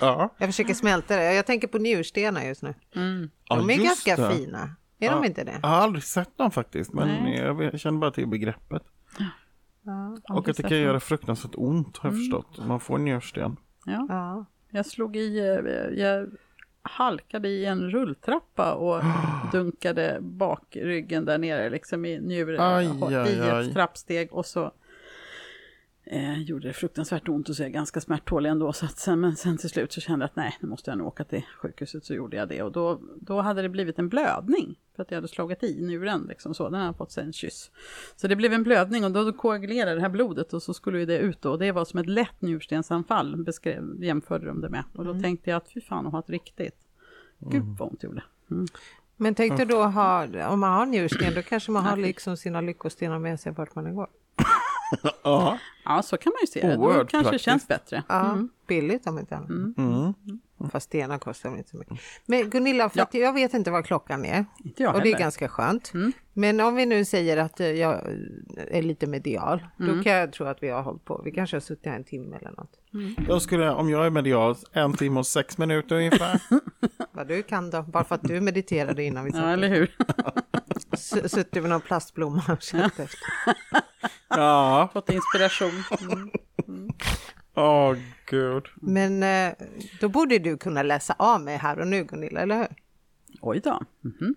[0.00, 0.34] ja.
[0.38, 1.34] Jag försöker smälta det.
[1.34, 2.74] Jag tänker på njurstenar just nu.
[2.94, 3.30] Mm.
[3.48, 4.34] De ja, är just ganska det.
[4.34, 4.58] fina.
[5.00, 5.26] Är de Ja.
[5.26, 5.58] inte det?
[5.62, 7.38] Jag har aldrig sett dem faktiskt, men Nej.
[7.38, 8.82] jag, känner bara till begreppet.
[9.82, 10.18] Ja.
[10.36, 12.66] Och att det kan göra fruktansvärt ont har jag förstått.
[12.66, 13.56] Man får njursten.
[13.84, 14.44] Ja, ja.
[14.70, 16.28] jag slog i, eh, jag
[16.90, 19.02] halkade i en rulltrappa och
[19.52, 23.66] dunkade bakryggen där nere liksom i njure, Aj, i aj, aj.
[23.66, 24.72] ett trappsteg och så
[26.10, 28.72] eh, gjorde det fruktansvärt ont och så är jag ganska smärttålig ändå.
[28.72, 30.98] Så att sen, men sen till slut så kände jag att nej, nu måste jag
[30.98, 32.04] nog åka till sjukhuset.
[32.04, 34.78] Så gjorde jag det och då, då hade det blivit en blödning.
[34.96, 36.68] För att jag hade slagit i njuren liksom så.
[36.68, 37.70] Den hade fått sig en kyss.
[38.16, 41.06] Så det blev en blödning och då koagulerade det här blodet och så skulle ju
[41.06, 41.50] det ut då.
[41.50, 44.84] Och det var som ett lätt njurstensanfall beskrev, jämförde de det med.
[44.94, 46.76] Och då tänkte jag att fy fan att ha ett riktigt.
[47.38, 48.22] Gud vad ont det gjorde.
[48.50, 48.66] Mm.
[49.16, 52.60] Men tänk dig då ha, om man har njursten, då kanske man har liksom sina
[52.60, 54.08] lyckostenar med sig vart man än går.
[55.24, 55.58] Ja.
[55.84, 56.74] Ja, så kan man ju se det.
[56.76, 57.44] Då Oerhört kanske det praktiskt.
[57.44, 58.02] känns bättre.
[58.08, 59.48] Ja, billigt om inte annat.
[59.50, 60.14] Mm.
[60.72, 61.98] Fast stenar kostar väl inte så mycket.
[62.26, 64.44] Men Gunilla, för att jag vet inte vad klockan är.
[64.64, 65.18] Inte jag och det är heller.
[65.24, 65.94] ganska skönt.
[65.94, 66.12] Mm.
[66.32, 68.00] Men om vi nu säger att eh, jag
[68.70, 69.96] är lite medial, Mm.
[69.96, 71.22] då kan jag tro att vi har hållit på.
[71.24, 72.70] Vi kanske har suttit här en timme eller något.
[73.28, 76.40] Jag skulle, om jag är medial, en timme och sex minuter ungefär.
[77.12, 79.44] Vad du kan då, bara för att du mediterade innan vi Ja, satt.
[79.46, 79.96] eller hur?
[81.28, 83.18] Suttit med någon plastblomma och känt efter.
[84.28, 84.88] Ja.
[84.92, 85.70] Fått inspiration.
[86.68, 86.90] Mm.
[87.58, 87.96] Åh,
[88.26, 88.64] gud.
[88.76, 89.52] Men eh,
[90.00, 92.66] då borde du kunna läsa av mig här och nu Gunilla, eller hur?
[93.40, 93.80] Oj då.
[94.00, 94.34] Mhm.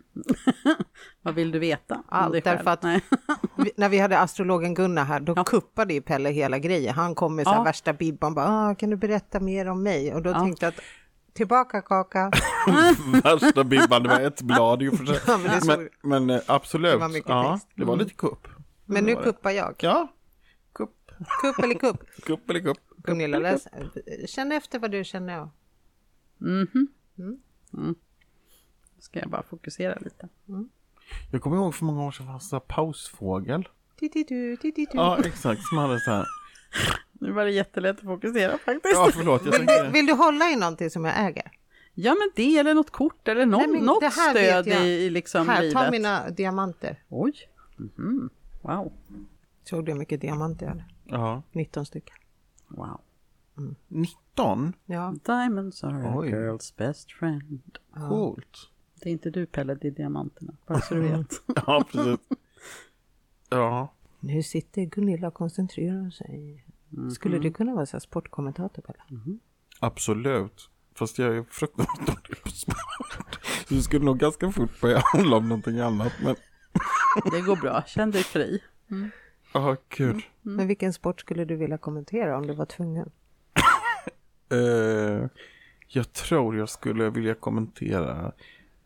[1.22, 2.03] Vad vill du veta?
[2.07, 2.86] Allt, därför att-.
[3.57, 5.43] Vi, när vi hade astrologen Gunnar här, då Ja.
[5.43, 6.95] kuppade ju Pelle hela grejen.
[6.95, 7.63] Han kom med så här Ja.
[7.63, 10.13] värsta bibban, bara, ah, kan du berätta mer om mig?
[10.13, 10.39] Och då Ja.
[10.39, 10.80] tänkte jag att,
[11.34, 12.32] tillbaka kaka.
[13.24, 15.19] Värsta bibban, det var ett blad i och för sig.
[15.28, 16.91] Ja, men såg- Men, men eh, absolut.
[16.91, 18.47] Det var mycket ja, det var lite kupp.
[18.86, 19.76] Men nu kuppar jag.
[19.80, 20.07] Ja.
[20.74, 20.91] Kupp.
[21.41, 22.03] Kupp eller kupp?
[22.26, 22.78] Kupp eller kupp.
[23.04, 23.68] Gunilla, läs.
[24.26, 25.49] känn efter vad du känner av.
[26.38, 26.88] Mhm.
[27.74, 27.95] Mm.
[28.99, 30.30] Ska jag bara fokusera lite.
[31.32, 33.70] Jag kommer ihåg för många år sedan fanns det pausfågel.
[33.99, 34.91] Tititu, tititu.
[34.97, 35.62] Ja, exakt.
[35.64, 36.26] Som hade så här.
[37.14, 38.95] Nu var det jättelätt att fokusera faktiskt.
[38.95, 39.45] Ja, förlåt.
[39.45, 41.52] Jag Vill, du, vill du hålla i någonting som jag äger?
[41.93, 44.68] Ja men det eller något kort eller någon, Nej, men något det här vet stöd
[44.68, 44.88] jag.
[44.88, 45.74] i, i liksom här, livet.
[45.84, 47.04] ta mina diamanter.
[47.10, 47.34] Oj.
[47.78, 48.30] Mhm.
[48.62, 48.93] Wow.
[49.64, 50.86] Såg du hur mycket diamanter jag hade?
[51.06, 51.41] Ja.
[51.52, 52.16] 19 stycken.
[52.76, 53.01] Wow.
[53.88, 54.74] 19?
[54.86, 56.30] Ja, Diamonds are a Oj.
[56.30, 57.61] girl's best friend.
[58.09, 58.69] Coolt.
[59.01, 60.53] Det är inte du Pelle, det är diamanterna.
[60.67, 61.41] Bara så du vet.
[61.67, 62.19] Ja, precis.
[63.49, 63.93] Ja.
[64.19, 66.65] nu sitter Gunilla och koncentrerar sig.
[67.15, 68.99] Skulle du kunna vara så här sportkommentator Pelle?
[69.80, 70.69] Absolut.
[70.95, 73.39] Fast jag är fruktansvärt dålig på sport.
[73.68, 76.14] Så det skulle nog ganska fort börja handla om någonting annat.
[76.23, 76.35] Men,
[77.31, 78.61] Det går bra, känn dig fri.
[79.53, 80.22] Ja, gud.
[80.41, 83.11] Men vilken sport skulle du vilja kommentera om du var tvungen?
[84.52, 85.28] Eh,
[85.88, 88.32] jag tror jag skulle vilja kommentera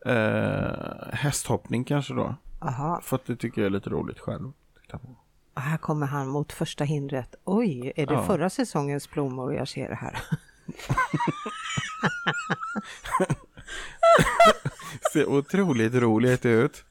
[0.06, 2.34] eh, hästhoppning kanske då.
[2.60, 4.52] Aha, För att det tycker jag är lite roligt själv.
[4.82, 5.08] Titta på.
[5.54, 7.34] och här kommer han mot första hindret.
[7.44, 8.22] Oj, är det Ja.
[8.26, 10.18] förra säsongens blommor jag ser här?
[15.12, 16.84] Ser otroligt roligt ut.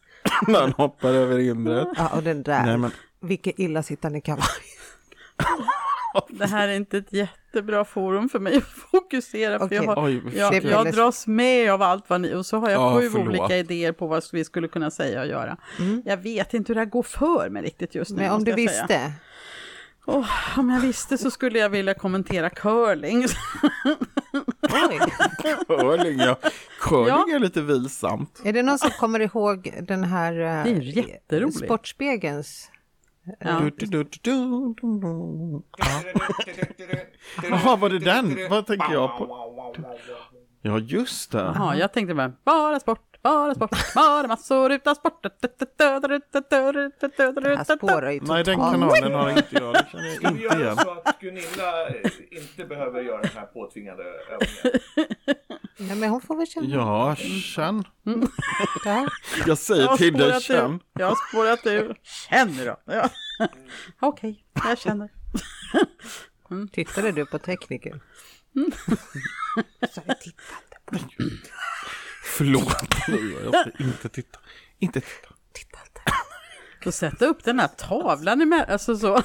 [0.47, 1.88] När han hoppar över hindret.
[1.97, 2.65] Ja, och den där.
[2.65, 2.91] Nej men
[3.26, 4.45] Vilken illasittande kavaj.
[6.30, 9.68] Det här är inte ett jätte jättebra forum för mig att fokusera.
[9.68, 12.34] För jag, har, Oj, jag, jag dras med av allt vad ni...
[12.34, 13.27] Och så har jag Ja, sju förlåt.
[13.27, 15.57] olika idéer på vad vi skulle kunna säga och göra.
[16.06, 18.18] Jag vet inte hur det här går för mig riktigt just nu.
[18.18, 18.56] Men om du säga.
[18.56, 19.11] visste.
[20.07, 20.30] Åh,
[20.60, 23.26] om jag visste så skulle jag vilja kommentera curling.
[25.68, 26.38] Curling, ja.
[26.80, 27.35] Curling Ja.
[27.35, 28.41] är lite vilsamt.
[28.45, 31.57] Är det någon som kommer ihåg den här Det är jätteroligt.
[31.65, 32.72] Sportspegelns?
[33.39, 33.69] Ja.
[37.49, 38.38] Jaha, var det den?
[38.49, 39.52] Vad tänker jag på?
[40.61, 41.38] Ja, just det.
[41.38, 45.23] Jaha, jag tänkte bara, bara sport, bara sport, bara massor utav sport.
[45.23, 45.30] Det
[47.57, 48.72] här spårar ju Nej, den totalt.
[48.73, 49.73] kanalen har inte jag.
[49.73, 50.77] Det känner jag Ska vi inte göra igen.
[50.77, 54.80] så att Gunilla eh, inte behöver göra den här påtvingade övningen?
[55.77, 57.84] Nej, men hon får väl känna Ja, känn.
[58.85, 59.10] här.
[59.47, 60.72] Jag säger till dig, känn.
[60.73, 60.80] ur.
[60.93, 61.95] Jag har spårat ur.
[62.03, 62.77] Känn nu då.
[62.85, 63.10] Ja.
[63.99, 65.10] Okej, jag känner.
[66.72, 67.99] Tittade du på tekniker?
[69.93, 70.95] Så jag tittade på
[72.26, 72.76] Förlåt,
[73.43, 74.39] jag ska inte titta.
[74.80, 75.02] Inte
[75.53, 75.77] titta.
[76.85, 79.22] Och sätta upp den här tavlan emellan, alltså så.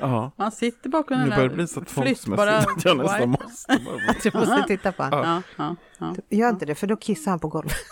[0.00, 2.58] Ja, Man sitter bakom nu den här bli så flyttbara...
[2.58, 3.78] att jag nästan måste.
[3.84, 5.20] bara- Du måste titta på honom.
[5.24, 6.36] Ja, ja, ja.
[6.36, 7.74] Gör inte det, för då kissar han på golvet.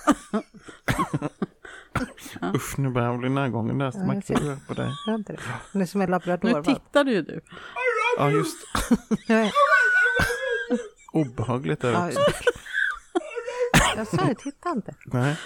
[2.55, 3.91] Usch, nu börjar jag bli närgången där.
[3.95, 4.91] Ja, man jag kliver på dig.
[5.07, 5.39] Gör inte det.
[5.73, 6.51] Han är som en Nu labrador.
[6.55, 6.63] va?
[6.75, 7.41] tittar ju du.
[8.19, 8.57] Ja, just.
[11.13, 12.21] Obehagligt är det Ja, också.
[13.97, 14.95] Jag sa ju, titta inte.
[15.05, 15.37] Nej.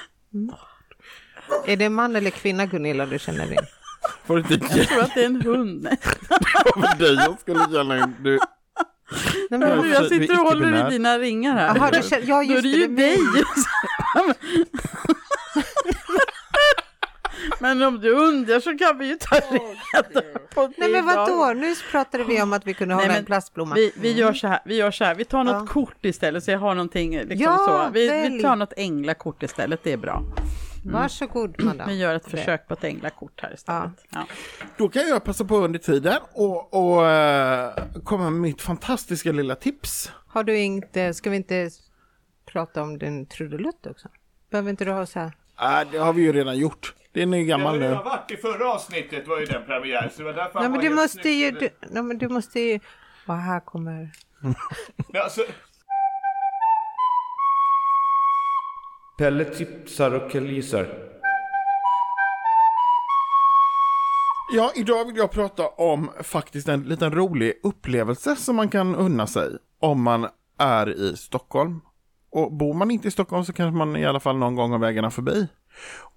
[1.67, 3.59] Är det man eller kvinna Gunilla du känner in?
[4.27, 5.83] Var det inte Jag tror att det är en hund.
[5.91, 5.99] Nej,
[6.77, 8.15] för dig jag skulle känna in?
[8.23, 8.39] Du,
[9.51, 11.77] Nej, men, jag sitter och håller i dina ringar här.
[11.77, 12.77] Jaha, du känner, ja Då är just det det.
[12.77, 13.19] ju det dig.
[17.61, 20.21] Men om du undrar så kan vi ju ta reda
[20.55, 23.25] på det Nej men vadå, nu pratade vi om att vi kunde Nej, men en
[23.25, 23.75] plastblomma.
[23.75, 25.73] Vi, vi, gör så här, vi gör så här, vi tar något Ja.
[25.73, 27.93] kort istället så jag har någonting liksom Ja, så.
[27.93, 30.23] Vi, vi tar något änglakort istället, det är bra.
[30.85, 31.89] Varsågod madam.
[31.89, 33.91] Vi gör ett försök på ett änglakort här istället.
[34.11, 34.27] Ja.
[34.77, 37.73] då kan jag passa på under tiden och, och eh,
[38.05, 40.13] komma med mitt fantastiska lilla tips.
[40.29, 41.71] Har du inte, ska vi inte
[42.47, 44.09] prata om din trudelutt också?
[44.51, 45.33] Behöver inte du ha så här?
[45.61, 46.95] Äh, det har vi ju redan gjort.
[47.17, 47.85] Den är har gammal nu.
[47.89, 50.09] redan varit i förra avsnittet var ju den premiär.
[50.13, 52.81] Så det var därför Nej men du måste ju, du, nej, men du måste ju,
[53.27, 54.11] vad här kommer,
[55.25, 55.41] alltså,
[59.19, 60.89] Pelle tipsar och killgissar.
[64.53, 69.27] Ja, idag vill jag prata om faktiskt en liten rolig upplevelse som man kan unna
[69.27, 69.49] sig
[69.81, 70.29] om man
[70.59, 71.81] är i Stockholm.
[72.31, 74.79] Och bor man inte i Stockholm så kanske man i alla fall någon gång har
[74.79, 75.49] vägarna förbi.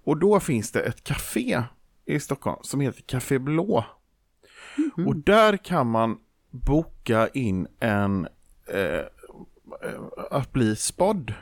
[0.04, 1.62] Och då finns det ett café
[2.04, 3.84] i Stockholm som heter Café Blå.
[5.06, 6.18] Och där kan man
[6.50, 8.28] boka in en
[8.66, 9.04] eh,
[10.30, 11.34] att bli spådd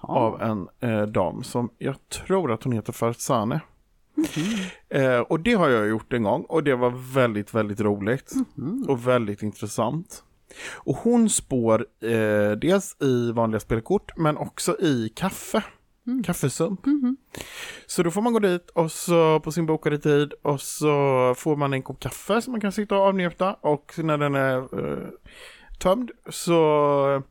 [0.00, 3.60] av en eh, dam som jag tror att hon heter Farzane.
[4.88, 8.32] Eh, och det har jag gjort en gång och det var väldigt, väldigt roligt
[8.88, 10.24] och väldigt intressant.
[10.74, 15.62] Och hon spår eh, dels i vanliga spelkort men också i kaffe.
[16.26, 16.80] Kaffesump.
[17.86, 21.56] Så då får man gå dit och så på sin bokade tid och så får
[21.56, 25.08] man en kopp kaffe som man kan sitta och avnjuta och när den är eh,
[25.78, 27.22] tömd så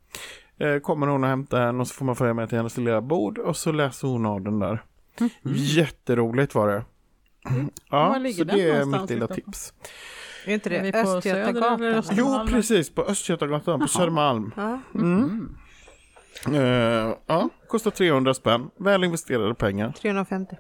[0.60, 3.02] eh, kommer hon och hämtar en och så får man följa med till hennes lilla
[3.02, 4.84] bord och så läser hon av den där.
[5.54, 6.86] Jätteroligt var det.
[7.90, 9.74] Ja, Var ligger så det är mitt lilla tips.
[10.46, 12.04] är inte det Östgötagatan?
[12.12, 14.52] Jo, precis, på Östgötagatan på Södermalm.
[14.58, 14.80] Ja.
[14.96, 15.56] Mm.
[16.48, 18.70] Eh, ja, kostar 300 spänn.
[18.78, 19.92] Väl investerade pengar.
[20.02, 20.56] 350.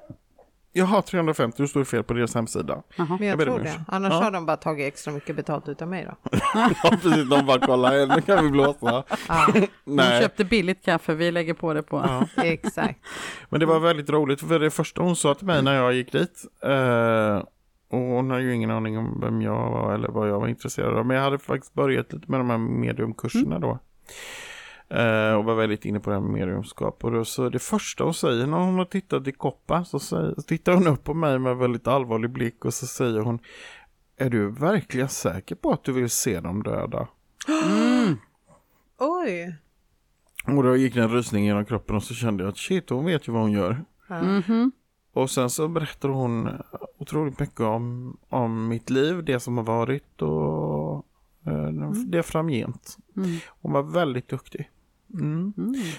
[0.72, 2.84] Jag har 350, det står fel på deras hemsida.
[2.98, 3.82] Men Jag jag tror det.
[3.88, 4.22] Annars Ja.
[4.24, 6.38] har de bara tagit extra mycket betalt utav mig då.
[6.54, 9.04] ja, precis, de bara kollar, nu kan vi blåsa.
[9.28, 9.48] Ja,
[9.84, 12.26] Nej, köpte billigt kaffe, vi lägger på det på.
[12.38, 13.00] exakt.
[13.50, 16.12] men det var väldigt roligt, för det första hon sa till mig när jag gick
[16.12, 17.38] dit, eh,
[17.92, 20.98] och hon har ju ingen aning om vem jag var eller vad jag var intresserad
[20.98, 23.80] av, men jag hade faktiskt börjat lite med de här mediumkurserna då.
[24.90, 27.04] Eh, och var väldigt inne på det här med mediumskap.
[27.04, 30.34] Och då, så det första hon säger när hon har tittat i koppen så, säger,
[30.36, 33.40] så tittar hon upp på mig med väldigt allvarlig blick och så säger hon
[34.18, 37.08] Är du verkligen säker på att du vill se dem döda?
[38.98, 39.56] Oj.
[40.48, 43.06] Och då gick det en rysning genom kroppen och så kände jag att shit, hon
[43.06, 43.86] vet ju vad hon gör.
[44.08, 44.72] Mhm.
[45.14, 46.50] Och sen så berättar hon
[46.98, 51.06] otroligt mycket om, om mitt liv, det som har varit och
[51.46, 52.98] eh, det framgent.
[53.18, 53.30] Mm.
[53.62, 54.70] Hon var väldigt duktig.
[55.14, 55.54] Mm.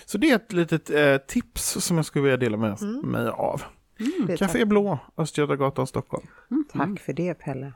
[0.06, 3.62] Så det är ett litet eh, tips som jag skulle vilja dela med mig av.
[4.28, 6.26] Är Café Blå, Östgötagatan, Stockholm.
[6.72, 7.72] Tack för det Pelle.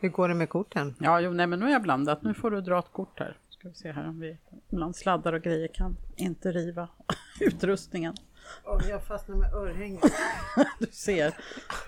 [0.00, 0.94] Hur går det med korten?
[0.98, 2.22] Ja, jo, nej, men nu är jag blandat.
[2.22, 3.36] Nu får du dra ett kort här.
[3.50, 4.38] Ska vi se här om vi
[4.70, 6.88] bland sladdar och grejer kan inte riva
[7.40, 8.14] utrustningen.
[8.64, 10.00] Oh, jag fastnar med örhängen.
[10.78, 11.34] Du ser.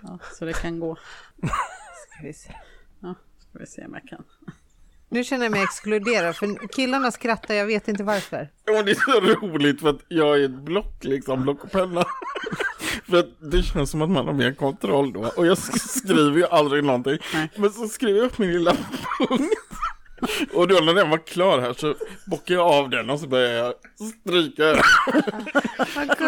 [0.02, 0.97] Ja, så det kan gå.
[2.09, 2.55] Ska vi se.
[3.01, 4.24] Ja, ska vi se om jag kan.
[5.15, 8.49] Nu känner jag mig exkluderad för killarna skrattar, jag vet inte varför.
[8.65, 12.05] Ja, det är så roligt för att jag är ett block liksom, block och penna.
[13.11, 15.32] för att det känns som att man har mer kontroll då.
[15.36, 17.19] Och jag sk- skriver ju aldrig någonting.
[17.35, 17.51] Nej.
[17.57, 18.77] Men så skriver jag upp min lilla
[19.19, 19.55] punkt.
[20.55, 21.94] Och då när den var klar här så
[22.26, 23.74] bockar jag av den och så börjar jag
[24.26, 24.70] stryka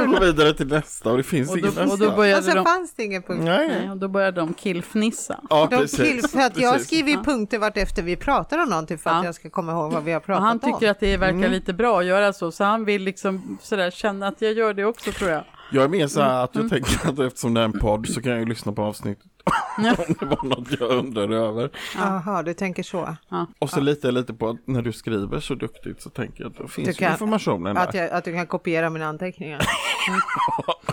[0.02, 2.04] och gå vidare till nästa och det finns Och ingen då, och nästa.
[2.04, 3.42] då Och började så de, fanns det ingen punkt.
[3.44, 5.40] Nej, nej, och då började de killfnissa.
[5.50, 6.00] ja De precis.
[6.00, 9.16] kill, för att jag skriver ju punkter vart efter vi pratar om någonting för att
[9.16, 9.24] Ja.
[9.24, 10.72] jag ska komma ihåg vad vi har Och pratat han om.
[10.72, 14.26] tycker att det verkar lite bra att göra så, så han vill liksom sådär känna
[14.28, 15.44] att jag gör det också tror jag.
[15.72, 16.70] Jag är mer så här att jag Mm.
[16.70, 19.26] tänker att eftersom det är en podd så kan jag ju lyssna på avsnittet.
[19.78, 21.70] om det var något jag undrade över.
[21.96, 23.16] Jaha, du tänker så.
[23.58, 26.58] Och så jag lite på att när du skriver så duktigt så tänker jag att
[26.58, 28.02] då finns Du kan- informationen Att, där.
[28.02, 29.62] jag, att du kan kopiera mina anteckningar.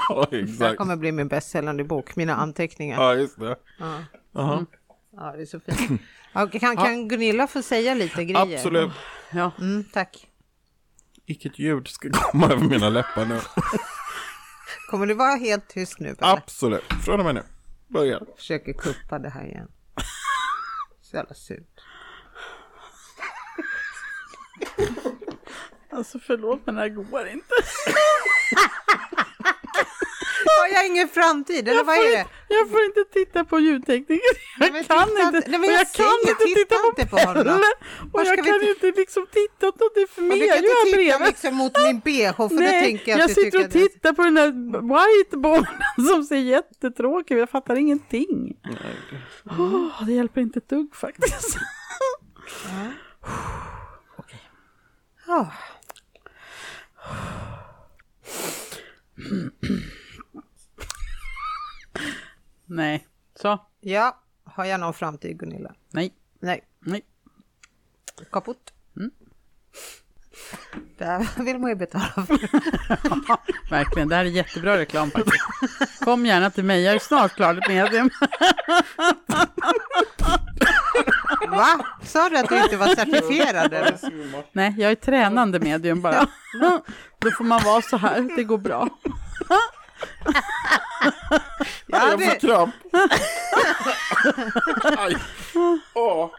[0.09, 0.77] Ja, Det här exakt.
[0.77, 3.01] kommer bli min bästsäljande bok, mina anteckningar.
[3.03, 3.55] Ja, just det.
[3.79, 3.95] Ja,
[4.33, 4.65] Jaha.
[5.17, 6.01] ja det är så fint.
[6.33, 8.55] Ja, kan, kan Gunilla få säga lite grejer?
[8.55, 8.91] Absolut.
[9.31, 10.27] Ja, Mm, tack.
[11.25, 13.39] Vilket ljud ska komma över mina läppar nu.
[14.93, 16.15] Kommer du vara helt tyst nu?
[16.15, 16.31] Pelle?
[16.31, 16.83] Absolut.
[17.05, 17.43] Från och med nu.
[17.87, 18.21] Börja.
[18.37, 19.67] Försöker kuppa det här igen.
[21.01, 21.81] Så jävla surt.
[25.89, 27.53] alltså förlåt men det här går inte.
[30.59, 32.25] Har jag ingen framtid eller vad är det?
[32.47, 34.33] Jag får inte titta på ljudtekniker.
[34.59, 35.49] Nej, Jag men kan titta inte.
[35.49, 37.61] nej, jag jag kan säger, inte titta titta på inte på honom.
[38.13, 40.39] Och jag vi kan ti- inte liksom titta åt något, det är för Och mig.
[40.39, 41.27] du Jag kan inte titta bredvid.
[41.27, 43.79] liksom mot min bh för då Nej, tänker jag jag, att sitter och att det-
[43.89, 44.51] tittar på den där
[44.93, 47.39] whiteboarden som ser jättetråkig ut.
[47.39, 48.57] Jag fattar ingenting.
[49.59, 51.57] Åh, det hjälper inte ett dugg faktiskt.
[55.27, 55.51] Ja.
[62.75, 63.59] Nej, så.
[63.79, 65.73] Ja, har jag någon framtid Gunilla?
[65.89, 67.01] Nej, Nej, nej.
[68.31, 68.73] kaputt.
[68.97, 69.11] Mm.
[70.97, 73.69] Det här vill man ju betala för.
[73.69, 76.05] Verkligen, det här är jättebra reklam faktiskt.
[76.05, 78.09] Kom gärna till mig, jag är snart klar med medium.
[81.49, 81.85] Va?
[82.03, 83.73] Sa du att du inte var certifierad?
[83.73, 83.99] Eller?
[84.51, 86.27] Nej, jag är tränande medium bara.
[87.19, 88.89] Då får man vara så här, det går bra.
[91.87, 92.75] Ja, jag får det, kramp.
[94.99, 95.17] Aj.
[95.93, 96.29] Åh,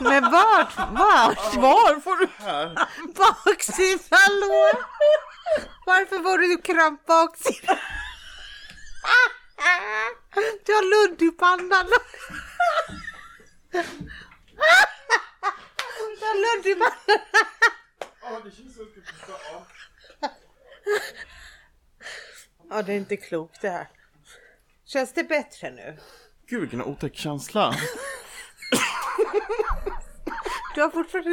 [0.00, 0.76] men vart?
[0.76, 1.54] Vart?
[1.54, 2.26] Var får du?
[3.12, 4.84] Baksida lår?
[5.86, 7.78] Varför får du kramp baksida?
[10.66, 11.86] Du har ludd i pannan.
[16.18, 17.18] Du har ludd i pannan.
[22.70, 23.88] Ja, det är inte klokt det här.
[24.86, 25.98] Känns det bättre nu?
[26.48, 27.74] Gud vilken otäck känsla.
[30.74, 31.30] Du har fortfarande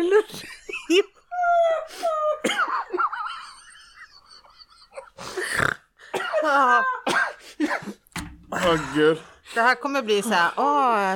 [8.52, 9.22] Åh gud.
[9.54, 11.16] Det här kommer bli så här, åh,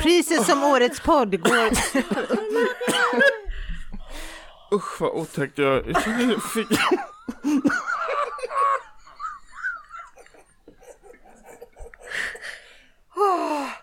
[0.00, 1.70] priset som årets podd går...
[4.74, 6.34] Usch vad otäckt jag jag känner
[13.32, 13.74] fick.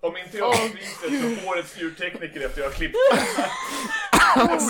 [0.00, 2.96] Om inte jag får priset som årets ljudtekniker efter jag har klippt
[4.36, 4.62] Jag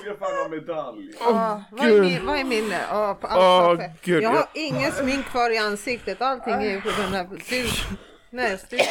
[0.00, 1.10] ska fan ha medalj.
[1.20, 2.74] Åh, vad, är min, vad är min?
[2.92, 6.70] Åh, på Åh, allt gud, jag har jag- ingen smink kvar i ansiktet, allting är
[6.70, 7.66] ju på den här du,
[8.30, 8.86] näsduken.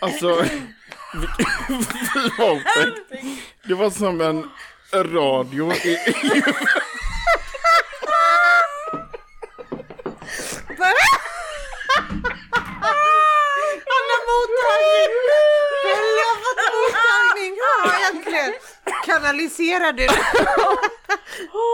[0.00, 0.28] Alltså,
[2.38, 2.98] otäckt.
[3.68, 4.50] Det var som en
[4.92, 6.42] radio i, i
[12.72, 15.12] Han har mottagning!
[15.84, 17.52] Pelle har fått mottagning!
[17.62, 18.52] Ja, äntligen!
[19.06, 20.08] Kanaliserar du?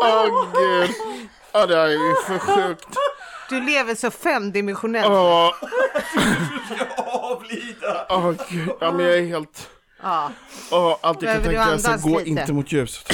[0.02, 0.90] Åh gud.
[1.52, 2.88] Ja det är ju för sjukt.
[3.48, 5.09] Du lever så femdimensionellt.
[5.10, 5.52] Åh,
[6.96, 8.06] Avlida!
[8.09, 8.68] åh gud.
[8.80, 9.70] Ja men jag är helt...
[10.02, 10.30] Ja.
[10.70, 12.30] Åh, allt jag kan Behöver du tänka är så andas gå lite?
[12.30, 13.12] inte mot ljuset.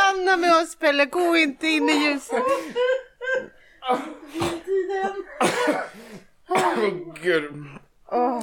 [0.00, 2.42] Stanna med oss Pelle, gå inte in i ljuset.
[6.48, 6.88] Åh
[7.22, 7.54] gud.
[8.06, 8.42] Åh.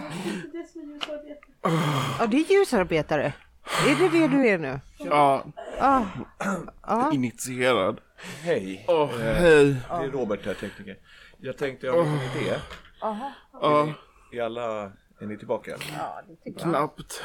[2.20, 3.34] Ja, det är ljusarbetare.
[3.88, 4.80] Är det det du är nu?
[4.98, 5.46] Ja,
[5.80, 6.06] Ja.
[6.88, 7.12] Ja.
[7.14, 8.02] initierad.
[8.42, 9.66] Hej, Åh, hej.
[9.90, 10.98] det är Robert här, tekniker.
[11.38, 12.54] Jag tänkte jag har en idé.
[13.02, 13.88] Ja,
[14.32, 15.78] Är alla, är ni tillbaka?
[16.60, 17.24] knappt.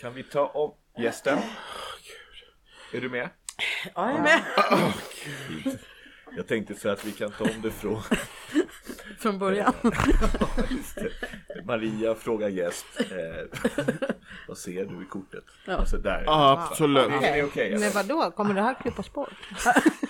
[0.00, 1.38] Kan vi ta om gästen?
[2.92, 3.28] Är du med?
[3.94, 4.42] Ja, jag är med.
[6.36, 8.02] Jag tänkte så att vi kan ta om det från
[9.18, 9.72] Från början.
[11.64, 12.86] Maria frågar gäst.
[12.98, 13.58] Eh,
[14.48, 15.44] vad ser du i kortet?
[15.64, 15.76] Ja.
[15.76, 16.22] Alltså där.
[16.26, 17.22] Ja, absolut.
[17.22, 17.78] Är det okej?
[17.78, 19.30] Men vadå, kommer det här klippas bort?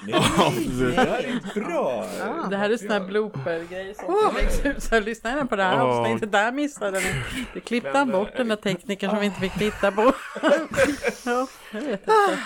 [0.02, 0.20] Nej,
[0.68, 2.06] det här är bra!
[2.50, 4.82] Det här är sån här blooper-grej som läggs ut.
[4.82, 6.32] Så lyssna gärna på det här avsnittet.
[6.32, 7.22] Där missade ni.
[7.54, 10.12] Det klippte han bort den där teknikern som vi inte fick titta på.
[11.24, 12.38] Ja, jag vet inte.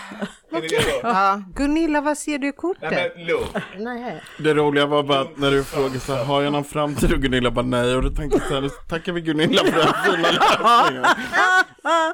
[0.52, 1.00] Är?
[1.02, 1.42] Ja.
[1.54, 2.90] Gunilla, vad ser du i kortet?
[2.90, 3.46] Nej men lugn.
[3.78, 4.22] Nej.
[4.38, 7.12] Det roliga var bara att när du frågade så här, har jag någon framtid?
[7.12, 7.96] Och Gunilla bara nej.
[7.96, 11.04] Och då tänkte jag så här, då tackar vi Gunilla för den fina lösningen.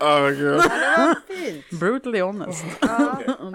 [0.01, 0.63] Åh gud.
[1.29, 1.81] Fint.
[1.81, 2.65] Brutally honest.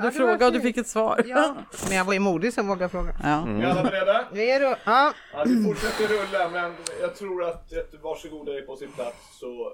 [0.04, 1.24] Du frågade och du fick ett svar.
[1.26, 1.56] Ja.
[1.88, 3.16] Men jag var ju modig som vågade fråga.
[3.24, 3.30] Ja.
[3.30, 4.26] Är alla beredda?
[4.32, 4.76] Redo?
[4.84, 5.14] Ja.
[5.34, 9.74] Ja, vi fortsätter rulla men jag tror att ett varsågoda är på sin plats så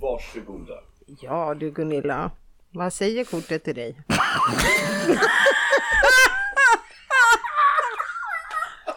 [0.00, 0.74] varsågoda.
[1.20, 2.30] Ja du Gunilla.
[2.72, 3.96] Vad säger kortet till dig?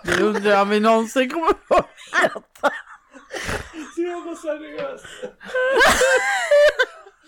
[0.04, 1.86] Det undrar jag om vi någonsin kommer ihåg.
[3.96, 5.06] Så jävla seriöst.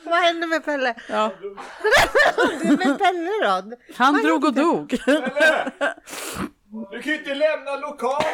[0.05, 0.95] Vad hände med Pelle?
[1.09, 1.31] Ja.
[2.63, 3.77] Med Pelle då?
[3.95, 4.89] Han drog och dog.
[6.91, 8.29] Du kan ju inte lämna lokalen!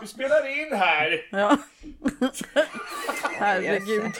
[0.00, 1.28] Vi spelar in här!
[1.30, 1.56] Ja.
[3.38, 4.12] Herregud.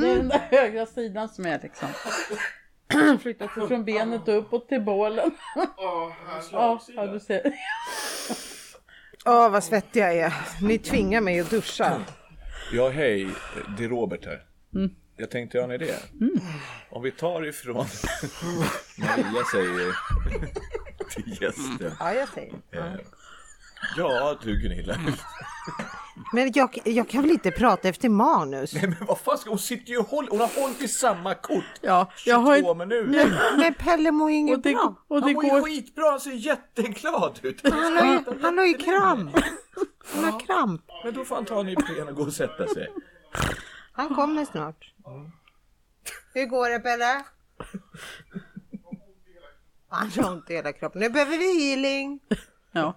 [0.00, 1.88] Det är den där högra sidan som är liksom.
[3.22, 5.30] Flyttat sig från benet uppåt till bålen.
[5.76, 6.12] Ja,
[6.96, 7.52] ja, du ser.
[9.26, 10.32] Åh vad svettig jag är.
[10.62, 12.00] Ni tvingar mig att duscha.
[12.72, 13.28] Ja hej,
[13.78, 14.44] det är Robert här.
[15.16, 15.94] Jag tänkte göra en idé.
[16.90, 17.74] Om vi tar ifrån
[18.98, 19.96] Maria säger
[21.10, 21.92] till gästen.
[22.00, 22.54] Ja jag säger.
[23.96, 24.96] Ja du Gunilla.
[26.32, 28.74] Men jag, jag kan väl inte prata efter manus?
[28.74, 31.34] Nej men vad fan ska hon sitter ju och håller, hon har hållit i samma
[31.34, 31.64] kort.
[31.80, 32.74] Ja, jag har 22 ju...
[32.74, 33.56] minuter.
[33.58, 34.94] Men Pelle mår ju inget det, bra.
[35.08, 35.62] och det Han mår ju går...
[35.62, 37.60] skitbra, han ser jätteglad ut.
[37.72, 39.36] Han har ju, han har ju kramp.
[40.14, 40.82] Han har kramp.
[41.04, 42.88] Men då får han ta en Ipren och gå och sätta sig.
[43.92, 44.94] Han kommer snart.
[46.34, 47.24] Hur går det Pelle?
[49.88, 51.00] Han har ont i hela kroppen.
[51.00, 52.20] Nu behöver vi healing.
[52.72, 52.94] Ja.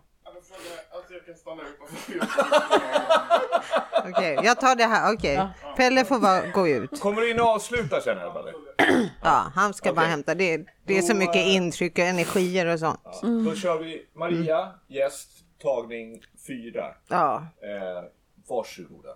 [4.09, 5.13] Okej, jag tar det här.
[5.13, 5.47] Okej,
[5.77, 6.99] Pelle får vara, gå ut.
[6.99, 8.53] Kommer du in och avslutar sen eller?
[9.23, 10.35] Ja, han ska bara hämta.
[10.35, 12.99] Det, det är så mycket intryck och energier och sånt.
[13.45, 15.29] Då kör vi Maria, gäst,
[15.61, 16.95] tagning fyra.
[17.07, 18.03] Ja, Eh,
[18.47, 19.09] varsågoda.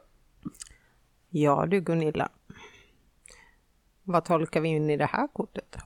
[1.30, 2.30] ja du Gunilla.
[4.03, 5.66] Vad tolkar vi in i det här kortet?
[5.72, 5.80] då?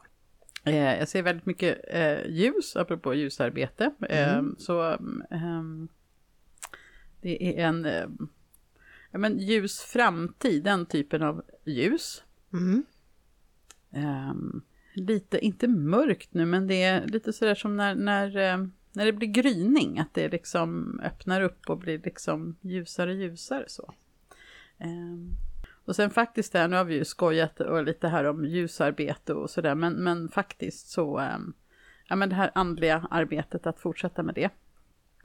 [0.64, 3.92] Eh, jag ser väldigt mycket eh, ljus, apropå ljusarbete.
[4.10, 4.56] Eh, Mm.
[4.60, 4.98] så
[5.32, 5.88] ehm,
[7.22, 7.88] det är en
[9.12, 12.24] ja, men ljus framtid, den typen av ljus.
[12.54, 12.84] Mm.
[13.92, 14.62] Ehm,
[14.94, 18.30] lite, inte mörkt nu, men det är lite sådär som när, när,
[18.94, 23.66] när det blir gryning, att det liksom öppnar upp och blir liksom ljusare och ljusare
[23.68, 23.94] så.
[24.78, 25.30] Ehm,
[25.86, 29.50] och sen faktiskt där, nu har vi ju skojat och lite här om ljusarbete och
[29.50, 31.54] sådär, men, men faktiskt så, ehm,
[32.08, 34.50] ja men det här andliga arbetet, att fortsätta med det.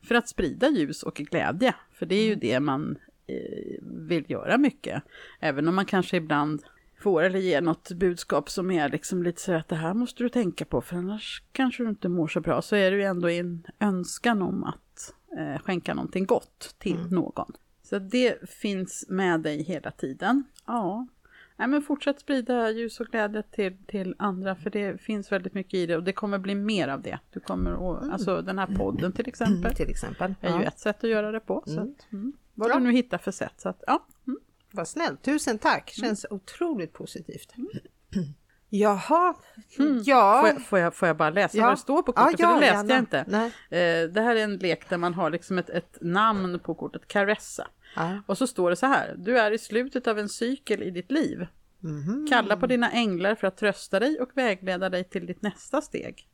[0.03, 4.59] För att sprida ljus och glädje, för det är ju det man eh, vill göra
[4.59, 5.03] mycket.
[5.41, 6.63] Även om man kanske ibland
[7.01, 10.29] får eller ger något budskap som är liksom lite så att det här måste du
[10.29, 13.29] tänka på, för annars kanske du inte mår så bra, så är det ju ändå
[13.29, 17.53] en önskan om att eh, skänka någonting gott till någon.
[17.85, 20.45] Så det finns med dig hela tiden.
[20.67, 21.07] Ja,
[21.57, 25.75] Nej, men fortsätt sprida ljus och glädje till, till andra, för det finns väldigt mycket
[25.75, 27.19] i det och det kommer bli mer av det.
[27.33, 30.35] Du kommer att, alltså den här podden till exempel, Till exempel.
[30.41, 30.69] är ju Ja.
[30.69, 31.63] ett sätt att göra det på.
[31.67, 32.33] Så att, mm.
[32.55, 33.53] Vad du nu hittar för sätt.
[33.57, 34.07] Så att, ja.
[34.27, 34.39] Mm.
[34.71, 35.91] Vad snällt, tusen tack.
[35.91, 37.55] Känns otroligt positivt.
[38.69, 39.35] Jaha,
[40.05, 40.41] ja.
[40.43, 41.65] Får, jag, får, jag, får jag bara läsa Ja.
[41.65, 42.41] vad det står på Ja, kortet?
[42.41, 43.19] ja, för det läste jag inte.
[43.77, 47.09] Eh, det här är en lek där man har liksom ett, ett namn på kortet,
[47.09, 47.69] Caressa.
[47.97, 48.19] Ja.
[48.27, 51.11] Och så står det så här, du är i slutet av en cykel i ditt
[51.11, 51.47] liv.
[51.81, 52.27] Mhm.
[52.31, 56.29] Kalla på dina änglar för att trösta dig och vägleda dig till ditt nästa steg.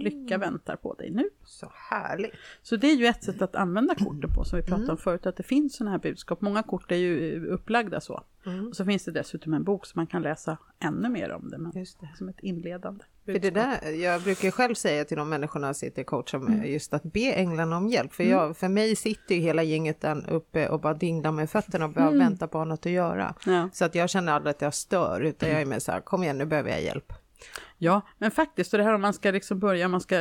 [0.00, 1.30] Lycka väntar på dig nu.
[1.44, 2.32] Så härligt.
[2.62, 5.26] Så det är ju ett sätt att använda korten på som vi pratade om förut,
[5.26, 6.40] att det finns sådana här budskap.
[6.40, 8.24] Många kort är ju upplagda så.
[8.68, 11.58] Och så finns det dessutom en bok som man kan läsa ännu mer om det,
[11.58, 12.08] men Just det.
[12.18, 16.02] som ett inledande För det där, jag brukar själv säga till de människorna jag sitter
[16.02, 18.12] och coachar med, just att be änglarna om hjälp.
[18.12, 21.84] För, jag, för mig sitter ju hela gänget där uppe och bara dinglar med fötterna
[21.84, 23.34] och bara väntar på något att göra.
[23.46, 23.68] Ja.
[23.72, 26.22] Så att jag känner aldrig att jag stör, utan jag är mer så här, kom
[26.22, 27.12] igen nu behöver jag hjälp.
[27.78, 30.16] Ja, men faktiskt, och det här om man ska liksom börja, man ska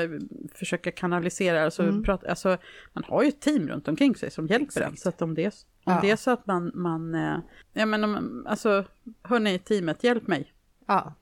[0.54, 2.58] försöka kanalisera, alltså, prata, alltså
[2.94, 4.98] man har ju ett team runt omkring sig som hjälper en.
[4.98, 5.46] Så att om det,
[5.84, 6.00] om Ja.
[6.02, 7.38] det är så att man, man eh,
[7.74, 8.86] ja men om, alltså,
[9.24, 10.54] hörni teamet, hjälp mig.
[10.88, 11.14] Ja,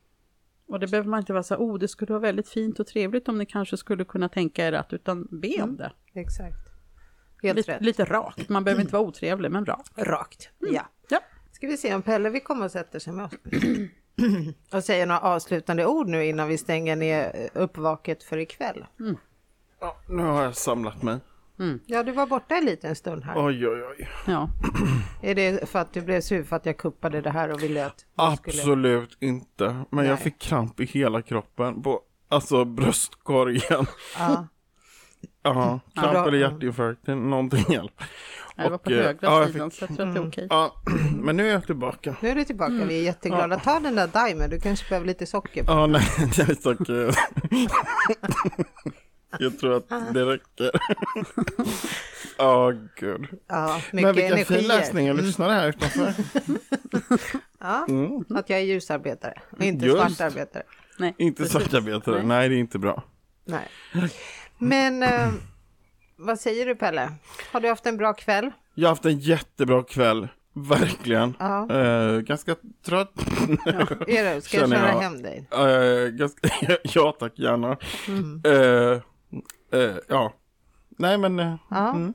[0.68, 3.28] Och det behöver man inte vara så oh det skulle vara väldigt fint och trevligt
[3.28, 5.92] om ni kanske skulle kunna tänka er att, utan be om det.
[6.14, 6.68] exakt.
[7.44, 7.82] Helt Lite, rätt.
[7.82, 9.98] lite rakt, man behöver inte vara otrevlig, men rakt.
[9.98, 10.86] Rakt, ja.
[11.10, 11.20] Ja.
[11.52, 13.32] Ska vi se om Pelle vi kommer och sätter sig med oss.
[14.74, 18.86] och säger några avslutande ord nu innan vi stänger ner uppvaket för ikväll.
[19.80, 21.20] Ja, nu har jag samlat mig.
[21.86, 23.34] Ja, du var borta en liten stund här.
[23.48, 24.10] Oj, oj, oj.
[24.28, 24.50] Ja.
[25.22, 27.86] Är det för att du blev sur för att jag kuppade det här och ville
[27.86, 28.04] att du
[28.38, 28.62] skulle...
[28.62, 29.84] Absolut inte.
[29.90, 30.24] Men jag Nej.
[30.24, 31.84] fick kramp i hela kroppen.
[31.84, 33.86] På, alltså bröstkorgen.
[34.20, 34.48] Ja.
[35.44, 37.08] Ja, kramp eller hjärtinfarkt.
[37.08, 38.02] Någonting hjälp.
[38.58, 40.28] Jag var på Och, eh, högra ja, jag sidan, så jag tror att det är
[40.28, 40.48] okej.
[40.50, 40.76] Ja,
[41.22, 42.16] men nu är jag tillbaka.
[42.22, 43.60] Nu är du tillbaka, vi är jätteglada.
[43.60, 45.64] Ta den där Diamond, du kanske behöver lite socker.
[45.64, 45.72] på.
[45.72, 46.02] Ja, nej,
[46.36, 46.94] det är socker.
[49.40, 50.72] Jag tror att det räcker.
[52.38, 53.28] Ja, gud.
[53.48, 54.78] Ja, Men mycket vilken fin energier.
[54.80, 55.08] läsning.
[55.08, 56.14] Jag lyssnade här utanför.
[57.60, 58.24] Ja, Mm.
[58.30, 59.98] att jag är ljusarbetare och inte Just.
[59.98, 60.64] svartarbetare.
[61.00, 61.52] Nej, Inte precis.
[61.62, 62.16] svartarbetare.
[62.16, 62.26] Nej.
[62.26, 63.04] Nej, det är inte bra.
[63.46, 63.68] Nej.
[64.58, 65.30] Men eh,
[66.18, 67.12] vad säger du Pelle?
[67.52, 68.52] Har du haft en bra kväll?
[68.76, 70.28] Jag har haft en jättebra kväll.
[70.54, 71.34] Verkligen.
[71.40, 71.70] Ja.
[71.72, 73.12] Eh, ganska trött.
[74.08, 74.42] Är du?
[74.42, 75.00] Ska jag köra jag.
[75.00, 75.48] hem dig?
[75.52, 76.50] Eh, ganska,
[76.84, 77.78] ja tack, gärna.
[78.08, 78.42] Mm.
[78.46, 79.02] Eh,
[79.82, 80.34] eh, ja.
[80.98, 81.90] Nej men, eh, Ja.
[81.92, 82.14] mm.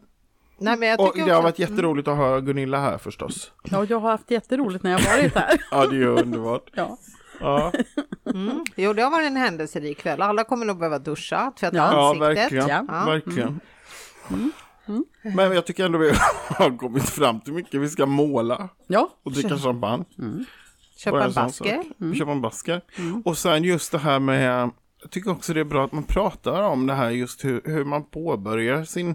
[0.59, 3.53] Nej, men jag och det har varit jätteroligt att ha Gunilla här förstås.
[3.71, 5.61] Ja, och jag har haft jätteroligt när jag varit här.
[5.71, 6.71] Ja det är ju underbart.
[6.75, 6.99] Ja.
[7.41, 7.73] Ja,
[8.35, 8.65] Mm.
[8.77, 10.23] Jo, det har varit en händelserik kväll.
[10.23, 11.93] Alla kommer nog behöva duscha, tvätta Ja.
[11.93, 12.53] ja ansiktet.
[12.53, 12.69] verkligen.
[12.89, 13.05] Ja.
[14.29, 14.37] Ja.
[14.87, 15.37] verkligen.
[15.37, 16.13] Men jag tycker ändå vi
[16.49, 17.81] har kommit fram till mycket.
[17.81, 20.05] Vi ska måla Ja, och dricka champagne.
[20.97, 21.83] Köpa Bara en sån basker.
[21.99, 22.17] sak.
[22.17, 22.81] Köpa en basker.
[23.25, 24.71] Och sen just det här med,
[25.03, 27.85] jag tycker också det är bra att man pratar om det här just hur, hur
[27.85, 29.15] man påbörjar sin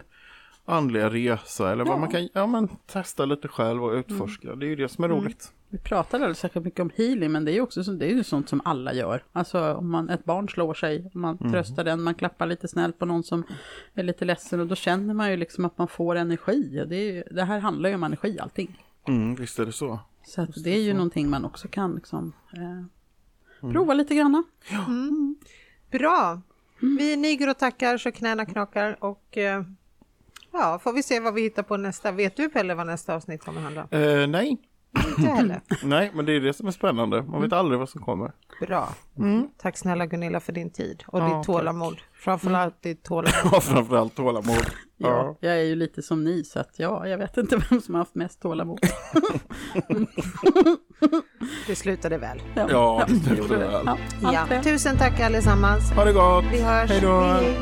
[0.65, 4.55] andliga resa eller vad man kan, ja men testa lite själv och utforska.
[4.55, 5.51] Det är ju det som är roligt.
[5.69, 8.09] Vi pratar alldeles säkert mycket om healing, men det är ju också så, det är
[8.09, 9.23] ju sånt som alla gör.
[9.31, 13.05] Alltså om man, ett barn slår sig, man tröstar den, man klappar lite snällt på
[13.05, 13.43] någon som
[13.93, 16.81] är lite ledsen och då känner man ju liksom att man får energi.
[16.81, 18.83] Och det, är ju, det här handlar ju om energi allting.
[19.07, 19.99] Mm, visst är det så.
[20.23, 24.43] Så att det är ju någonting man också kan liksom, eh, prova lite granna.
[25.91, 26.41] Bra.
[26.79, 29.63] Vi niger och tackar så knäna knakar och eh,
[30.51, 32.11] ja, får vi se vad vi hittar på nästa.
[32.11, 33.99] Vet du Pelle vad nästa avsnitt kommer handla om?
[33.99, 34.57] Eh, nej,
[35.17, 35.61] Inte heller.
[35.83, 37.21] nej, men det är det som är spännande.
[37.23, 38.31] Man vet aldrig vad som kommer.
[38.67, 38.89] Bra.
[39.61, 41.45] Tack snälla Gunilla för din tid och Ja, ditt tack.
[41.45, 41.97] tålamod.
[42.13, 43.53] Framförallt ditt tålamod.
[43.53, 44.55] Och framförallt tålamod.
[44.99, 45.37] Ja, Ja.
[45.49, 47.99] jag är ju lite som ni, så att ja, jag vet inte vem som har
[48.01, 48.79] haft mest tålamod.
[51.67, 52.41] Det slutade väl.
[52.55, 53.85] Ja, det gjorde det väl.
[53.85, 54.63] Ja, Ja.
[54.63, 55.91] Tusen tack allesammans.
[55.91, 56.45] Ha det gott!
[56.51, 56.89] Vi hörs.
[56.89, 57.19] Hej då.
[57.21, 57.57] hej.